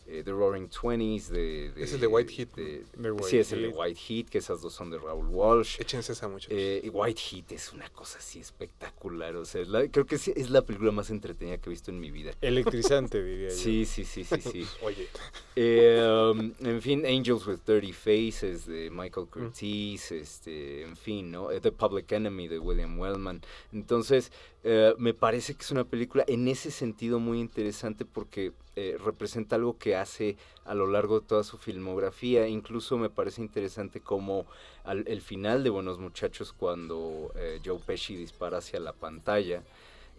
eh, 0.07 0.23
The 0.23 0.31
Roaring 0.31 0.69
Twenties 0.69 1.29
de, 1.29 1.71
Es 1.75 1.93
el 1.93 1.99
de 1.99 2.07
White 2.07 2.33
Heat, 2.33 2.55
de- 2.55 2.83
De 2.95 3.11
White 3.11 3.27
sí, 3.29 3.37
es 3.37 3.51
el 3.51 3.61
de. 3.63 3.67
White 3.69 3.99
Heat, 3.99 4.29
que 4.29 4.37
esas 4.37 4.61
dos 4.61 4.73
son 4.73 4.89
de 4.89 4.97
Raúl 4.97 5.27
Walsh. 5.27 5.79
Échense 5.79 6.13
esa, 6.13 6.27
muchachos. 6.27 6.53
Eh, 6.57 6.89
White 6.93 7.21
Heat 7.21 7.51
es 7.51 7.73
una 7.73 7.89
cosa 7.89 8.19
así 8.19 8.39
espectacular. 8.39 9.35
O 9.35 9.45
sea, 9.45 9.61
es 9.61 9.67
la- 9.67 9.87
creo 9.89 10.05
que 10.05 10.15
es 10.15 10.49
la 10.49 10.61
película 10.63 10.91
más 10.91 11.09
entretenida 11.09 11.57
que 11.57 11.69
he 11.69 11.71
visto 11.71 11.91
en 11.91 11.99
mi 11.99 12.11
vida. 12.11 12.31
Electrizante, 12.41 13.21
diría 13.23 13.49
yo. 13.49 13.55
Sí, 13.55 13.85
sí, 13.85 14.03
sí, 14.05 14.23
sí, 14.23 14.41
sí. 14.41 14.65
Oye, 14.83 15.07
Eh, 15.55 16.01
um, 16.31 16.53
en 16.61 16.81
fin, 16.81 17.05
Angels 17.05 17.45
with 17.47 17.59
Dirty 17.65 17.91
Faces 17.91 18.65
de 18.67 18.89
Michael 18.91 19.27
Curtiz, 19.27 20.11
este, 20.11 20.83
en 20.83 20.95
fin, 20.95 21.31
¿no? 21.31 21.51
Eh, 21.51 21.59
The 21.59 21.71
Public 21.71 22.11
Enemy 22.11 22.47
de 22.47 22.59
William 22.59 22.99
Wellman. 22.99 23.41
Entonces, 23.73 24.31
eh, 24.69 24.95
me 24.97 25.13
parece 25.13 25.55
que 25.55 25.61
es 25.61 25.71
una 25.71 25.85
película 25.85 26.25
en 26.27 26.45
ese 26.49 26.71
sentido 26.71 27.21
muy 27.21 27.39
interesante 27.39 28.03
porque 28.03 28.51
eh, 28.75 28.97
representa 29.01 29.55
algo 29.55 29.77
que 29.77 29.95
hace 29.95 30.35
a 30.65 30.73
lo 30.73 30.87
largo 30.87 31.21
de 31.21 31.25
toda 31.25 31.45
su 31.45 31.57
filmografía. 31.57 32.49
Incluso 32.49 32.97
me 32.97 33.09
parece 33.09 33.41
interesante 33.41 34.01
como 34.01 34.45
al 34.83 35.05
el 35.07 35.21
final 35.21 35.63
de 35.63 35.69
Buenos 35.69 35.99
Muchachos 35.99 36.51
cuando 36.51 37.31
eh, 37.37 37.61
Joe 37.63 37.79
Pesci 37.79 38.17
dispara 38.17 38.57
hacia 38.57 38.81
la 38.81 38.91
pantalla. 38.91 39.63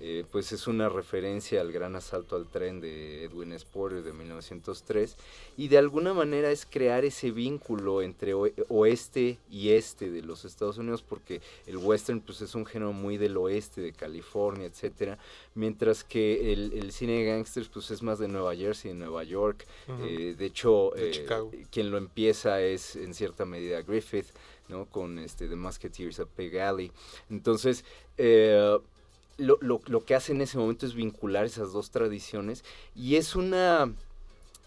Eh, 0.01 0.25
pues 0.31 0.53
es 0.53 0.67
una 0.69 0.89
referencia 0.89 1.61
al 1.61 1.73
gran 1.73 1.97
asalto 1.97 2.37
al 2.37 2.47
tren 2.47 2.81
de 2.81 3.25
Edwin 3.25 3.53
Sporter 3.59 4.03
de 4.03 4.13
1903 4.13 5.17
y 5.57 5.69
de 5.69 5.79
alguna 5.79 6.15
manera 6.15 6.51
es 6.53 6.67
crear 6.67 7.05
ese 7.05 7.31
vínculo 7.33 8.01
entre 8.03 8.33
oe- 8.35 8.55
oeste 8.69 9.39
y 9.51 9.71
este 9.71 10.11
de 10.11 10.23
los 10.23 10.45
Estados 10.45 10.79
Unidos 10.79 11.03
porque 11.03 11.41
el 11.67 11.77
western 11.79 12.21
pues 12.21 12.41
es 12.43 12.55
un 12.55 12.65
género 12.65 12.93
muy 12.93 13.17
del 13.17 13.37
oeste 13.37 13.81
de 13.81 13.93
California 13.93 14.67
etcétera 14.67 15.19
mientras 15.55 16.05
que 16.05 16.53
el, 16.53 16.73
el 16.75 16.93
cine 16.93 17.19
de 17.19 17.25
gangsters 17.25 17.69
pues 17.69 17.91
es 17.91 18.03
más 18.03 18.19
de 18.21 18.29
Nueva 18.29 18.55
Jersey 18.55 18.93
de 18.93 18.99
Nueva 18.99 19.25
York 19.25 19.67
eh, 20.07 20.35
de 20.39 20.47
hecho 20.47 20.93
De 20.95 21.11
eh, 21.11 21.11
quien 21.73 21.91
lo 21.91 21.99
empieza 21.99 22.61
es 22.61 22.95
en 22.95 23.15
cierta 23.15 23.45
medida 23.45 23.83
Griffith 23.83 24.27
no 24.69 24.87
con 24.87 25.19
este 25.19 25.49
The 25.49 25.57
Musketeers 25.57 26.21
of 26.21 26.29
Pig 26.37 26.57
Alley 26.61 26.93
entonces 27.31 27.85
eh, 28.17 28.79
lo, 29.39 29.59
lo, 29.61 29.81
lo 29.87 30.05
que 30.05 30.15
hace 30.15 30.33
en 30.33 30.43
ese 30.43 30.59
momento 30.59 30.85
es 30.85 30.95
vincular 30.95 31.47
esas 31.47 31.73
dos 31.73 31.91
tradiciones 31.91 32.65
y 32.95 33.17
es 33.17 33.37
una, 33.37 33.93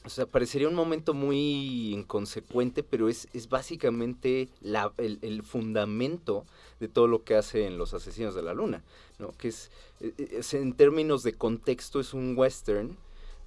o 0.04 0.10
sea, 0.10 0.26
parecería 0.26 0.68
un 0.68 0.76
momento 0.76 1.14
muy 1.14 1.94
inconsecuente, 1.94 2.82
pero 2.82 3.10
es, 3.10 3.28
es 3.34 3.50
básicamente 3.50 4.50
la, 4.62 4.92
el, 4.98 5.20
el 5.22 5.44
fundamento 5.44 6.46
de 6.80 6.88
todo 6.88 7.08
lo 7.08 7.24
que 7.24 7.36
hace 7.36 7.68
en 7.68 7.78
Los 7.78 7.94
Asesinos 7.94 8.34
de 8.34 8.42
la 8.42 8.54
Luna, 8.54 8.82
¿no? 9.20 9.34
Que 9.38 9.50
es, 9.50 9.70
eh, 10.00 10.14
es 10.32 10.54
en 10.54 10.74
términos 10.74 11.22
de 11.22 11.34
contexto 11.34 12.00
es 12.00 12.14
un 12.14 12.36
western, 12.36 12.98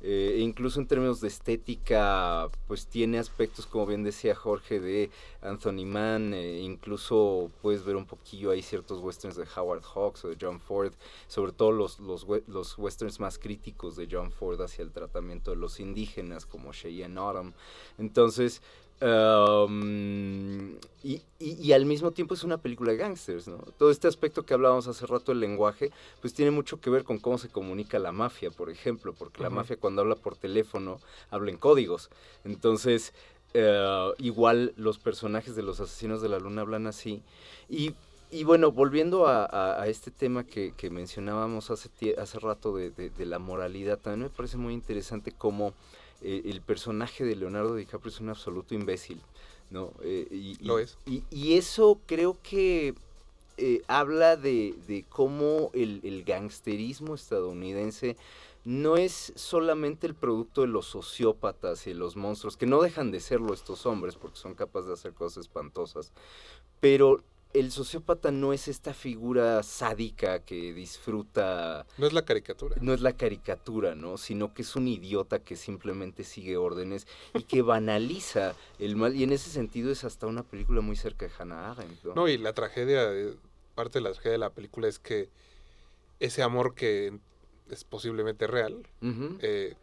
eh, 0.07 0.37
incluso 0.41 0.81
en 0.81 0.87
términos 0.87 1.23
de 1.23 1.29
estética, 1.29 2.51
pues 2.67 2.87
tiene 2.87 3.19
aspectos, 3.19 3.65
como 3.67 3.87
bien 3.87 4.05
decía 4.05 4.35
Jorge, 4.35 4.79
de 4.79 5.11
Anthony 5.41 5.87
Mann, 5.87 6.35
eh, 6.35 6.61
incluso 6.61 7.51
puedes 7.63 7.87
ver 7.87 7.97
un 7.97 8.05
poquillo 8.05 8.51
ahí 8.51 8.61
ciertos 8.61 9.01
westerns 9.01 9.35
de 9.37 9.47
Howard 9.57 9.83
Hawks 9.83 10.27
o 10.27 10.29
de 10.29 10.37
John 10.39 10.61
Ford, 10.61 10.93
sobre 11.27 11.53
todo 11.53 11.73
los, 11.73 12.01
los 12.01 12.77
westerns 12.79 13.19
más 13.19 13.39
críticos 13.39 13.97
de 13.97 14.07
John 14.11 14.31
Ford 14.31 14.61
hacia 14.61 14.83
el 14.83 14.93
tratamiento 14.93 15.53
de 15.53 15.57
los 15.57 15.81
indígenas, 15.81 16.45
como 16.45 16.73
Cheyenne 16.73 17.19
Autumn. 17.19 17.55
Entonces, 17.97 18.61
um, 19.01 20.73
y, 21.03 21.21
y- 21.39 21.57
y 21.61 21.73
al 21.73 21.85
mismo 21.87 22.11
tiempo 22.13 22.35
es 22.35 22.45
una 22.45 22.59
película 22.59 22.93
de 22.93 22.99
gangsters, 22.99 23.49
¿no? 23.49 23.59
Todo 23.79 23.91
este 23.91 24.09
aspecto 24.09 24.45
que 24.45 24.55
hablábamos 24.55 24.87
hace 24.89 25.07
rato 25.07 25.33
del 25.33 25.41
lenguaje, 25.41 25.91
pues 26.21 26.33
tiene 26.35 26.51
mucho 26.51 26.81
que 26.81 26.91
ver 26.91 27.05
con 27.05 27.19
cómo 27.19 27.39
se 27.39 27.49
comunica 27.49 27.99
la 27.99 28.13
mafia, 28.13 28.51
por 28.51 28.71
ejemplo, 28.71 29.13
porque 29.13 29.43
la 29.43 29.51
mafia 29.51 29.77
cuando 29.77 30.03
habla 30.03 30.17
por 30.17 30.37
teléfono 30.37 30.99
habla 31.31 31.51
en 31.51 31.59
códigos. 31.59 32.11
Entonces, 32.45 33.13
eh, 33.53 34.11
igual 34.19 34.73
los 34.77 34.99
personajes 34.99 35.55
de 35.57 35.63
los 35.63 35.81
asesinos 35.81 36.23
de 36.23 36.29
la 36.29 36.39
luna 36.39 36.63
hablan 36.63 36.87
así. 36.87 37.23
Y, 37.69 37.95
y 38.31 38.45
bueno, 38.45 38.73
volviendo 38.73 39.27
a, 39.27 39.45
a- 39.45 39.83
a 39.83 39.87
este 39.89 40.11
tema 40.11 40.45
que, 40.45 40.73
que 40.77 40.91
mencionábamos 40.91 41.71
hace, 41.71 41.91
hace 42.19 42.39
rato 42.41 42.75
de, 42.77 42.91
de- 42.91 43.11
de 43.11 43.27
la 43.27 43.39
moralidad, 43.39 43.99
también 43.99 44.31
me 44.31 44.37
parece 44.37 44.57
muy 44.57 44.73
interesante 44.75 45.31
cómo 45.33 45.75
eh, 46.23 46.43
el 46.47 46.61
personaje 46.61 47.25
de 47.25 47.37
Leonardo 47.37 47.75
DiCaprio 47.75 48.11
es 48.11 48.21
un 48.21 48.31
absoluto 48.31 48.75
imbécil, 48.75 49.21
¿no? 49.71 49.93
Eh, 50.03 50.27
y, 50.31 50.57
Lo 50.65 50.79
es. 50.79 50.97
Y, 51.07 51.23
y 51.31 51.55
eso 51.55 52.01
creo 52.07 52.39
que 52.43 52.95
eh, 53.57 53.83
habla 53.87 54.37
de, 54.37 54.75
de 54.89 55.05
cómo 55.09 55.71
el, 55.75 56.01
el 56.03 56.25
gangsterismo 56.25 57.15
estadounidense 57.15 58.17
no 58.65 58.97
es 58.97 59.33
solamente 59.37 60.07
el 60.07 60.15
producto 60.15 60.63
de 60.63 60.69
los 60.69 60.87
sociópatas 60.87 61.87
y 61.87 61.95
los 61.95 62.17
monstruos, 62.17 62.57
que 62.57 62.67
no 62.67 62.81
dejan 62.81 63.11
de 63.11 63.21
serlo 63.21 63.53
estos 63.53 63.85
hombres 63.87 64.17
porque 64.17 64.39
son 64.39 64.55
capaces 64.55 64.89
de 64.89 64.95
hacer 64.95 65.13
cosas 65.13 65.43
espantosas, 65.45 66.13
pero 66.81 67.23
el 67.55 67.71
sociópata 67.71 68.31
no 68.33 68.53
es 68.53 68.69
esta 68.69 68.93
figura 68.93 69.63
sádica 69.63 70.41
que 70.41 70.73
disfruta, 70.75 71.87
No 71.99 72.07
es 72.07 72.13
la 72.13 72.25
caricatura. 72.25 72.77
no 72.81 72.93
es 72.93 73.01
la 73.01 73.13
caricatura, 73.17 73.95
¿no? 73.95 74.19
Sino 74.19 74.53
que 74.53 74.63
es 74.63 74.75
un 74.77 74.89
idiota 74.89 75.39
que 75.39 75.57
simplemente 75.57 76.25
sigue 76.25 76.57
órdenes 76.57 77.07
y 77.33 77.45
que 77.45 77.63
banaliza 77.63 78.55
el 78.79 78.97
mal. 78.97 79.15
Y 79.15 79.23
en 79.23 79.33
ese 79.33 79.51
sentido 79.51 79.91
es 79.93 80.03
hasta 80.05 80.27
una 80.27 80.43
película 80.43 80.81
muy 80.81 80.97
cerca 80.97 81.27
de 81.27 81.33
Hannah 81.39 81.71
Arendt. 81.71 82.03
¿no? 82.05 82.15
No, 82.15 82.29
y 82.29 82.37
la 82.39 82.53
tragedia, 82.53 83.09
de- 83.09 83.37
parte 83.77 83.99
de 83.99 84.03
la 84.03 84.11
tragedia 84.13 84.33
de 84.33 84.39
la 84.39 84.51
película 84.51 84.89
es 84.89 84.99
que 84.99 85.31
ese 86.21 86.43
amor 86.43 86.75
que 86.75 87.19
es 87.71 87.85
posiblemente 87.85 88.47
real, 88.47 88.87
eh, 89.41 89.75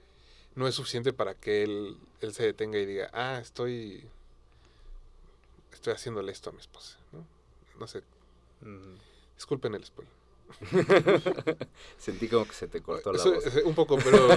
no 0.55 0.67
es 0.67 0.75
suficiente 0.75 1.13
para 1.13 1.35
que 1.35 1.63
él, 1.63 1.97
él 2.19 2.33
se 2.33 2.43
detenga 2.43 2.77
y 2.79 2.85
diga, 2.85 3.09
ah, 3.13 3.39
estoy, 3.41 4.03
estoy 5.71 5.93
haciéndole 5.93 6.31
esto 6.31 6.49
a 6.49 6.53
mi 6.53 6.59
esposa, 6.59 6.97
¿no? 7.11 7.25
No 7.81 7.87
sé, 7.87 8.03
Mm. 8.61 8.93
disculpen 9.35 9.73
el 9.73 9.83
spoiler. 9.83 10.13
Sentí 11.97 12.27
como 12.27 12.45
que 12.45 12.53
se 12.53 12.67
te 12.67 12.81
cortó 12.81 13.11
la 13.11 13.17
Eso, 13.17 13.33
voz. 13.33 13.55
eh, 13.55 13.63
un 13.65 13.73
poco, 13.73 13.97
pero 13.97 14.27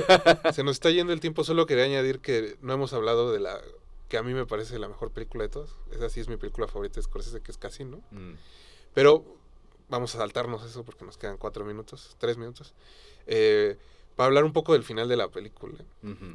se 0.53 0.63
nos 0.65 0.73
está 0.77 0.91
yendo 0.91 1.13
el 1.13 1.21
tiempo. 1.21 1.45
Solo 1.45 1.67
quería 1.67 1.85
añadir 1.85 2.21
que 2.21 2.57
no 2.63 2.73
hemos 2.73 2.93
hablado 2.95 3.33
de 3.33 3.41
la 3.41 3.61
que 4.09 4.17
a 4.17 4.23
mí 4.23 4.33
me 4.33 4.47
parece 4.47 4.79
la 4.79 4.89
mejor 4.89 5.11
película 5.11 5.43
de 5.45 5.51
todas. 5.51 5.71
Esa 5.93 6.09
sí 6.09 6.21
es 6.21 6.29
mi 6.29 6.37
película 6.39 6.69
favorita 6.69 6.97
de 6.97 7.03
Scorsese, 7.03 7.41
que 7.43 7.51
es 7.53 7.59
Casino. 7.59 8.01
Mm. 8.13 8.33
Pero 8.95 9.25
vamos 9.91 10.15
a 10.15 10.19
saltarnos 10.19 10.65
eso 10.65 10.85
porque 10.85 11.05
nos 11.05 11.19
quedan 11.19 11.37
cuatro 11.37 11.65
minutos, 11.67 12.17
tres 12.19 12.39
minutos. 12.39 12.73
Eh, 13.27 13.77
para 14.17 14.29
hablar 14.29 14.45
un 14.45 14.53
poco 14.55 14.73
del 14.73 14.85
final 14.85 15.07
de 15.09 15.17
la 15.17 15.29
película. 15.29 15.75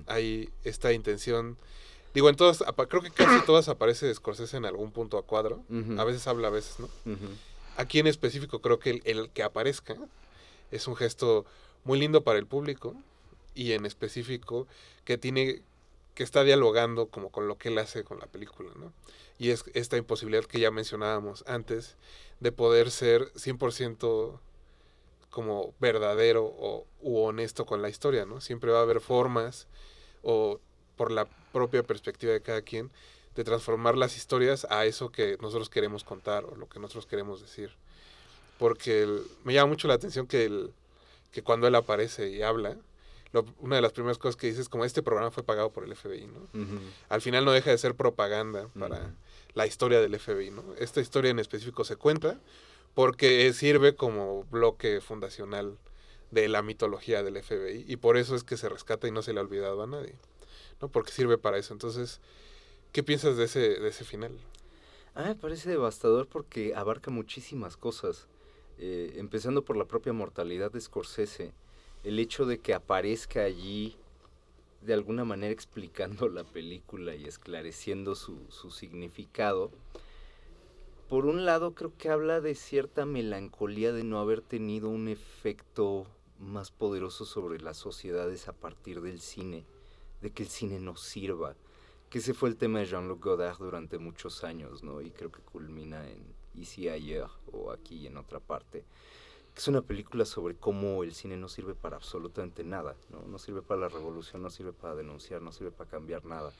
Hay 0.07 0.49
esta 0.63 0.91
intención. 0.93 1.57
Digo, 2.13 2.29
en 2.29 2.35
todas, 2.35 2.63
creo 2.89 3.01
que 3.01 3.11
casi 3.11 3.45
todas 3.45 3.69
aparece 3.69 4.13
Scorsese 4.13 4.57
en 4.57 4.65
algún 4.65 4.91
punto 4.91 5.17
a 5.17 5.23
cuadro. 5.23 5.63
A 5.97 6.03
veces 6.03 6.25
habla, 6.27 6.47
a 6.47 6.51
veces 6.51 6.79
no. 6.79 6.89
Aquí 7.77 7.99
en 7.99 8.07
específico 8.07 8.59
creo 8.61 8.79
que 8.79 8.89
el, 8.89 9.01
el 9.05 9.29
que 9.29 9.43
aparezca 9.43 9.95
es 10.71 10.87
un 10.87 10.95
gesto 10.95 11.45
muy 11.83 11.99
lindo 11.99 12.23
para 12.23 12.39
el 12.39 12.45
público 12.45 12.95
y 13.55 13.73
en 13.73 13.85
específico 13.85 14.67
que 15.05 15.17
tiene 15.17 15.61
que 16.19 16.23
está 16.23 16.43
dialogando 16.43 17.07
como 17.07 17.29
con 17.29 17.47
lo 17.47 17.57
que 17.57 17.69
él 17.69 17.77
hace 17.77 18.03
con 18.03 18.19
la 18.19 18.25
película, 18.25 18.71
¿no? 18.75 18.91
Y 19.37 19.51
es 19.51 19.63
esta 19.73 19.95
imposibilidad 19.95 20.43
que 20.43 20.59
ya 20.59 20.69
mencionábamos 20.69 21.45
antes 21.47 21.95
de 22.41 22.51
poder 22.51 22.91
ser 22.91 23.31
100% 23.35 24.37
como 25.29 25.73
verdadero 25.79 26.43
o 26.43 26.85
u 27.01 27.19
honesto 27.19 27.65
con 27.65 27.81
la 27.81 27.87
historia, 27.87 28.25
¿no? 28.25 28.41
Siempre 28.41 28.71
va 28.71 28.79
a 28.79 28.81
haber 28.81 28.99
formas 28.99 29.67
o 30.21 30.59
por 30.97 31.11
la 31.11 31.25
propia 31.51 31.83
perspectiva 31.83 32.33
de 32.33 32.41
cada 32.41 32.61
quien 32.61 32.89
de 33.35 33.43
transformar 33.43 33.97
las 33.97 34.17
historias 34.17 34.65
a 34.69 34.85
eso 34.85 35.11
que 35.11 35.37
nosotros 35.41 35.69
queremos 35.69 36.03
contar 36.03 36.45
o 36.45 36.55
lo 36.55 36.67
que 36.67 36.79
nosotros 36.79 37.05
queremos 37.05 37.41
decir. 37.41 37.71
Porque 38.57 39.03
el- 39.03 39.23
me 39.43 39.53
llama 39.53 39.69
mucho 39.69 39.87
la 39.87 39.93
atención 39.93 40.27
que, 40.27 40.45
el, 40.45 40.71
que 41.31 41.41
cuando 41.43 41.67
él 41.67 41.75
aparece 41.75 42.29
y 42.29 42.41
habla, 42.41 42.75
lo- 43.31 43.45
una 43.59 43.75
de 43.77 43.81
las 43.81 43.93
primeras 43.93 44.17
cosas 44.17 44.35
que 44.35 44.47
dice 44.47 44.61
es 44.61 44.69
como 44.69 44.83
este 44.85 45.01
programa 45.03 45.31
fue 45.31 45.43
pagado 45.43 45.69
por 45.69 45.83
el 45.85 45.91
FBI, 45.95 46.27
¿no? 46.27 46.47
Al 47.09 47.21
final 47.21 47.45
no 47.45 47.51
deja 47.51 47.69
de 47.71 47.77
ser 47.77 47.95
propaganda 47.95 48.67
para 48.73 49.13
la 49.53 49.65
historia 49.67 50.01
del 50.01 50.13
FBI, 50.15 50.51
¿no? 50.51 50.63
Esta 50.77 50.99
historia 50.99 51.31
en 51.31 51.39
específico 51.39 51.83
se 51.85 51.95
cuenta 51.95 52.37
porque 52.95 53.53
sirve 53.53 53.95
como 53.95 54.43
bloque 54.45 54.99
fundacional 54.99 55.77
de 56.31 56.47
la 56.49 56.61
mitología 56.61 57.23
del 57.23 57.37
FBI 57.37 57.85
y 57.87 57.95
por 57.97 58.17
eso 58.17 58.35
es 58.35 58.43
que 58.43 58.57
se 58.57 58.67
rescata 58.67 59.07
y 59.07 59.11
no 59.11 59.21
se 59.21 59.31
le 59.33 59.39
ha 59.39 59.43
olvidado 59.43 59.81
a 59.83 59.87
nadie, 59.87 60.15
¿no? 60.81 60.87
Porque 60.89 61.11
sirve 61.11 61.37
para 61.37 61.57
eso. 61.57 61.73
Entonces, 61.73 62.19
¿qué 62.91 63.03
piensas 63.03 63.37
de 63.37 63.45
ese, 63.45 63.59
de 63.59 63.89
ese 63.89 64.05
final? 64.05 64.31
Ah, 65.15 65.23
me 65.23 65.35
parece 65.35 65.69
devastador 65.69 66.27
porque 66.27 66.75
abarca 66.75 67.11
muchísimas 67.11 67.77
cosas. 67.77 68.27
Eh, 68.77 69.15
empezando 69.17 69.65
por 69.65 69.75
la 69.75 69.85
propia 69.85 70.13
mortalidad 70.13 70.71
de 70.71 70.79
Scorsese. 70.79 71.53
El 72.03 72.17
hecho 72.19 72.45
de 72.45 72.59
que 72.59 72.73
aparezca 72.73 73.43
allí 73.43 73.97
de 74.81 74.93
alguna 74.93 75.25
manera 75.25 75.51
explicando 75.51 76.29
la 76.29 76.43
película 76.43 77.15
y 77.15 77.25
esclareciendo 77.25 78.15
su, 78.15 78.37
su 78.49 78.71
significado. 78.71 79.71
Por 81.09 81.25
un 81.25 81.45
lado 81.45 81.73
creo 81.73 81.91
que 81.97 82.09
habla 82.09 82.39
de 82.39 82.55
cierta 82.55 83.05
melancolía 83.05 83.91
de 83.91 84.03
no 84.03 84.19
haber 84.19 84.41
tenido 84.41 84.89
un 84.89 85.07
efecto 85.07 86.05
más 86.39 86.71
poderoso 86.71 87.25
sobre 87.25 87.59
las 87.59 87.77
sociedades 87.77 88.47
a 88.47 88.53
partir 88.53 89.01
del 89.01 89.19
cine, 89.19 89.65
de 90.21 90.31
que 90.31 90.43
el 90.43 90.49
cine 90.49 90.79
nos 90.79 91.01
sirva 91.01 91.55
que 92.09 92.17
ese 92.19 92.33
fue 92.33 92.49
el 92.49 92.57
tema 92.57 92.79
de 92.79 92.85
Jean-Luc 92.85 93.23
Godard 93.23 93.57
durante 93.59 93.99
muchos 93.99 94.43
años, 94.43 94.83
¿no? 94.83 95.01
Y 95.01 95.11
creo 95.11 95.31
que 95.31 95.41
culmina 95.41 96.09
en 96.09 96.33
Ici 96.55 96.89
ayer 96.89 97.27
o 97.51 97.71
aquí 97.71 97.97
y 97.97 98.07
en 98.07 98.17
otra 98.17 98.39
parte. 98.39 98.83
Es 99.55 99.67
una 99.67 99.81
película 99.81 100.25
sobre 100.25 100.55
cómo 100.55 101.03
el 101.03 101.13
cine 101.13 101.37
no 101.37 101.49
sirve 101.49 101.75
para 101.75 101.97
absolutamente 101.97 102.63
nada, 102.63 102.95
¿no? 103.09 103.21
No 103.27 103.37
sirve 103.37 103.61
para 103.61 103.81
la 103.81 103.89
revolución, 103.89 104.41
no 104.41 104.49
sirve 104.49 104.73
para 104.73 104.95
denunciar, 104.95 105.41
no 105.41 105.51
sirve 105.51 105.71
para 105.71 105.89
cambiar 105.89 106.25
nada. 106.25 106.51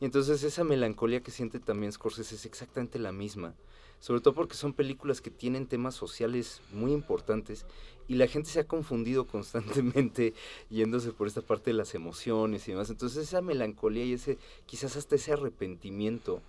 Y 0.00 0.06
entonces 0.06 0.42
esa 0.42 0.64
melancolía 0.64 1.22
que 1.22 1.30
siente 1.30 1.60
también 1.60 1.92
Scorsese 1.92 2.34
es 2.34 2.46
exactamente 2.46 2.98
la 2.98 3.12
misma. 3.12 3.54
Sobre 4.00 4.20
todo 4.20 4.34
porque 4.34 4.54
son 4.54 4.72
películas 4.72 5.20
que 5.20 5.30
tienen 5.30 5.66
temas 5.66 5.94
sociales 5.94 6.60
muy 6.72 6.92
importantes 6.92 7.64
y 8.08 8.14
la 8.14 8.26
gente 8.26 8.50
se 8.50 8.60
ha 8.60 8.66
confundido 8.66 9.26
constantemente 9.26 10.34
yéndose 10.70 11.12
por 11.12 11.26
esta 11.26 11.42
parte 11.42 11.70
de 11.70 11.76
las 11.76 11.94
emociones 11.94 12.66
y 12.66 12.72
demás. 12.72 12.90
Entonces 12.90 13.28
esa 13.28 13.40
melancolía 13.40 14.04
y 14.04 14.14
ese 14.14 14.38
quizás 14.66 14.96
hasta 14.96 15.16
ese 15.16 15.32
arrepentimiento 15.32 16.42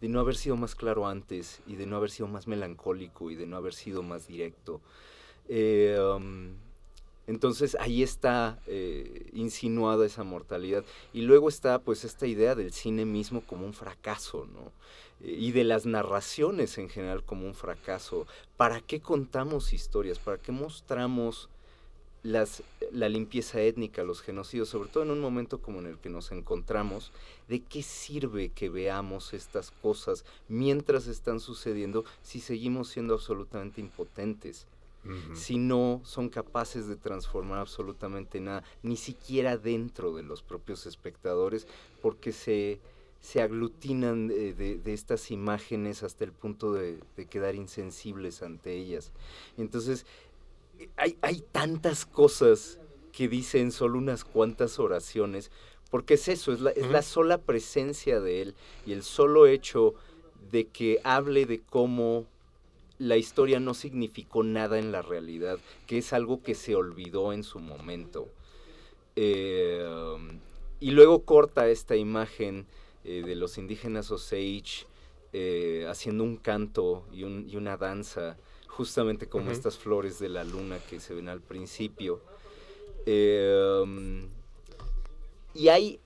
de 0.00 0.08
no 0.08 0.20
haber 0.20 0.36
sido 0.36 0.56
más 0.56 0.74
claro 0.74 1.06
antes 1.06 1.60
y 1.66 1.76
de 1.76 1.86
no 1.86 1.96
haber 1.96 2.10
sido 2.10 2.26
más 2.26 2.46
melancólico 2.46 3.30
y 3.30 3.36
de 3.36 3.46
no 3.46 3.56
haber 3.56 3.74
sido 3.74 4.02
más 4.02 4.26
directo. 4.26 4.80
Eh, 5.48 5.96
um, 6.16 6.54
entonces 7.26 7.76
ahí 7.78 8.02
está 8.02 8.58
eh, 8.66 9.30
insinuada 9.32 10.04
esa 10.04 10.24
mortalidad. 10.24 10.84
Y 11.12 11.22
luego 11.22 11.48
está 11.48 11.78
pues 11.80 12.04
esta 12.04 12.26
idea 12.26 12.54
del 12.54 12.72
cine 12.72 13.04
mismo 13.04 13.42
como 13.42 13.64
un 13.64 13.74
fracaso, 13.74 14.46
¿no? 14.52 14.72
Y 15.22 15.52
de 15.52 15.64
las 15.64 15.86
narraciones 15.86 16.78
en 16.78 16.88
general 16.88 17.24
como 17.24 17.46
un 17.46 17.54
fracaso. 17.54 18.26
¿Para 18.56 18.80
qué 18.80 19.00
contamos 19.00 19.72
historias? 19.72 20.18
¿Para 20.18 20.38
qué 20.38 20.50
mostramos 20.52 21.48
las, 22.22 22.62
la 22.92 23.08
limpieza 23.08 23.60
étnica, 23.60 24.04
los 24.04 24.22
genocidios, 24.22 24.68
sobre 24.68 24.88
todo 24.88 25.02
en 25.02 25.10
un 25.10 25.20
momento 25.20 25.60
como 25.60 25.80
en 25.80 25.86
el 25.86 25.98
que 25.98 26.08
nos 26.08 26.30
encontramos, 26.30 27.12
¿de 27.48 27.60
qué 27.60 27.82
sirve 27.82 28.50
que 28.50 28.68
veamos 28.68 29.32
estas 29.34 29.70
cosas 29.70 30.24
mientras 30.48 31.06
están 31.06 31.40
sucediendo 31.40 32.04
si 32.22 32.40
seguimos 32.40 32.88
siendo 32.88 33.14
absolutamente 33.14 33.80
impotentes? 33.80 34.66
Si 35.34 35.58
no 35.58 36.00
son 36.04 36.28
capaces 36.28 36.86
de 36.86 36.94
transformar 36.94 37.58
absolutamente 37.58 38.40
nada, 38.40 38.62
ni 38.84 38.96
siquiera 38.96 39.56
dentro 39.56 40.14
de 40.14 40.22
los 40.22 40.42
propios 40.42 40.86
espectadores, 40.86 41.66
porque 42.00 42.30
se, 42.30 42.78
se 43.22 43.40
aglutinan 43.42 44.28
de, 44.28 44.54
de- 44.54 44.78
de 44.78 44.92
estas 44.94 45.30
imágenes 45.32 46.02
hasta 46.04 46.24
el 46.24 46.32
punto 46.34 46.74
de, 46.74 47.00
de 47.16 47.26
quedar 47.28 47.54
insensibles 47.56 48.42
ante 48.42 48.74
ellas. 48.74 49.12
Entonces, 49.56 50.06
eh, 50.78 50.90
hay, 50.96 51.18
hay 51.22 51.42
tantas 51.52 52.06
cosas 52.06 52.80
que 53.12 53.28
dicen 53.28 53.72
solo 53.72 53.98
unas 53.98 54.24
cuantas 54.24 54.78
oraciones, 54.80 55.50
porque 55.90 56.14
es 56.14 56.28
eso, 56.28 56.52
es 56.52 56.60
la, 56.60 56.70
es 56.72 56.88
la 56.90 57.00
Ujú. 57.00 57.08
sola 57.08 57.38
presencia 57.42 58.20
de 58.20 58.42
él 58.42 58.56
y 58.86 58.92
el 58.92 59.02
solo 59.04 59.46
hecho 59.46 59.94
de 60.50 60.68
que 60.68 61.00
hable 61.04 61.46
de 61.46 61.62
cómo 61.62 62.26
la 62.98 63.16
historia 63.18 63.60
no 63.60 63.74
significó 63.74 64.42
nada 64.44 64.78
en 64.78 64.92
la 64.92 65.02
realidad, 65.02 65.60
que 65.86 65.98
es 65.98 66.12
algo 66.12 66.42
que 66.42 66.54
se 66.54 66.76
olvidó 66.76 67.32
en 67.32 67.44
su 67.44 67.60
momento. 67.60 68.28
Eh, 69.16 69.86
y 70.80 70.90
luego 70.92 71.24
corta 71.24 71.68
esta 71.68 71.96
imagen 71.96 72.66
eh, 73.04 73.22
de 73.24 73.34
los 73.34 73.58
indígenas 73.58 74.10
Osage 74.10 74.86
eh, 75.32 75.86
haciendo 75.88 76.24
un 76.24 76.36
canto 76.36 77.06
y, 77.12 77.24
un- 77.24 77.48
y 77.48 77.56
una 77.56 77.76
danza, 77.76 78.36
justamente 78.68 79.28
como 79.28 79.50
estas 79.50 79.76
flores 79.78 80.18
de 80.18 80.28
la 80.28 80.44
luna 80.44 80.78
que 80.90 81.00
se 81.00 81.14
ven 81.14 81.28
al 81.28 81.40
principio. 81.40 82.20
Eh, 83.06 83.80
um, 83.82 84.28
y 85.54 85.68
hay, 85.68 86.00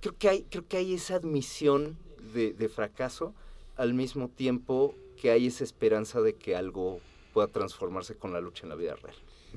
creo 0.00 0.14
que 0.18 0.28
hay, 0.28 0.42
creo 0.50 0.66
que 0.68 0.76
hay 0.76 0.94
esa 0.94 1.14
admisión 1.16 1.96
de, 2.34 2.52
de 2.52 2.68
fracaso 2.68 3.32
al 3.76 3.94
mismo 3.94 4.28
tiempo 4.28 4.94
que 5.20 5.30
hay 5.30 5.46
esa 5.46 5.64
esperanza 5.64 6.20
de 6.20 6.34
que 6.34 6.54
algo 6.54 7.00
pueda 7.32 7.48
transformarse 7.48 8.14
con 8.16 8.32
la 8.32 8.40
lucha 8.40 8.64
en 8.64 8.68
la 8.68 8.74
vida 8.76 8.94
real. 8.96 9.16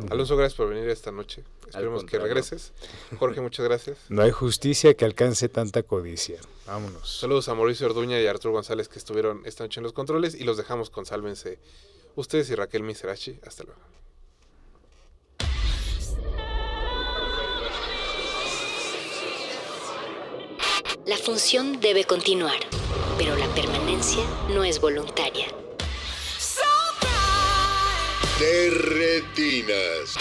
Alonso, 0.09 0.37
gracias 0.37 0.55
por 0.57 0.69
venir 0.69 0.87
esta 0.89 1.11
noche. 1.11 1.43
Esperemos 1.67 2.05
que 2.05 2.17
regreses. 2.17 2.73
Jorge, 3.19 3.41
muchas 3.41 3.65
gracias. 3.65 3.97
No 4.09 4.21
hay 4.21 4.31
justicia 4.31 4.93
que 4.95 5.05
alcance 5.05 5.49
tanta 5.49 5.83
codicia. 5.83 6.39
Vámonos. 6.65 7.19
Saludos 7.19 7.49
a 7.49 7.55
Mauricio 7.55 7.87
Orduña 7.87 8.19
y 8.19 8.27
a 8.27 8.31
Arturo 8.31 8.53
González 8.53 8.87
que 8.87 8.99
estuvieron 8.99 9.41
esta 9.45 9.63
noche 9.63 9.79
en 9.79 9.83
los 9.83 9.93
controles 9.93 10.35
y 10.35 10.43
los 10.43 10.57
dejamos 10.57 10.89
con 10.89 11.05
Sálvense 11.05 11.59
ustedes 12.15 12.49
y 12.49 12.55
Raquel 12.55 12.83
Miserachi. 12.83 13.39
Hasta 13.45 13.63
luego. 13.63 13.79
La 21.05 21.15
función 21.15 21.79
debe 21.79 22.03
continuar, 22.03 22.59
pero 23.17 23.35
la 23.37 23.47
permanencia 23.55 24.23
no 24.49 24.65
es 24.65 24.81
voluntaria. 24.81 25.47
De 28.39 28.69
retinas. 28.69 30.15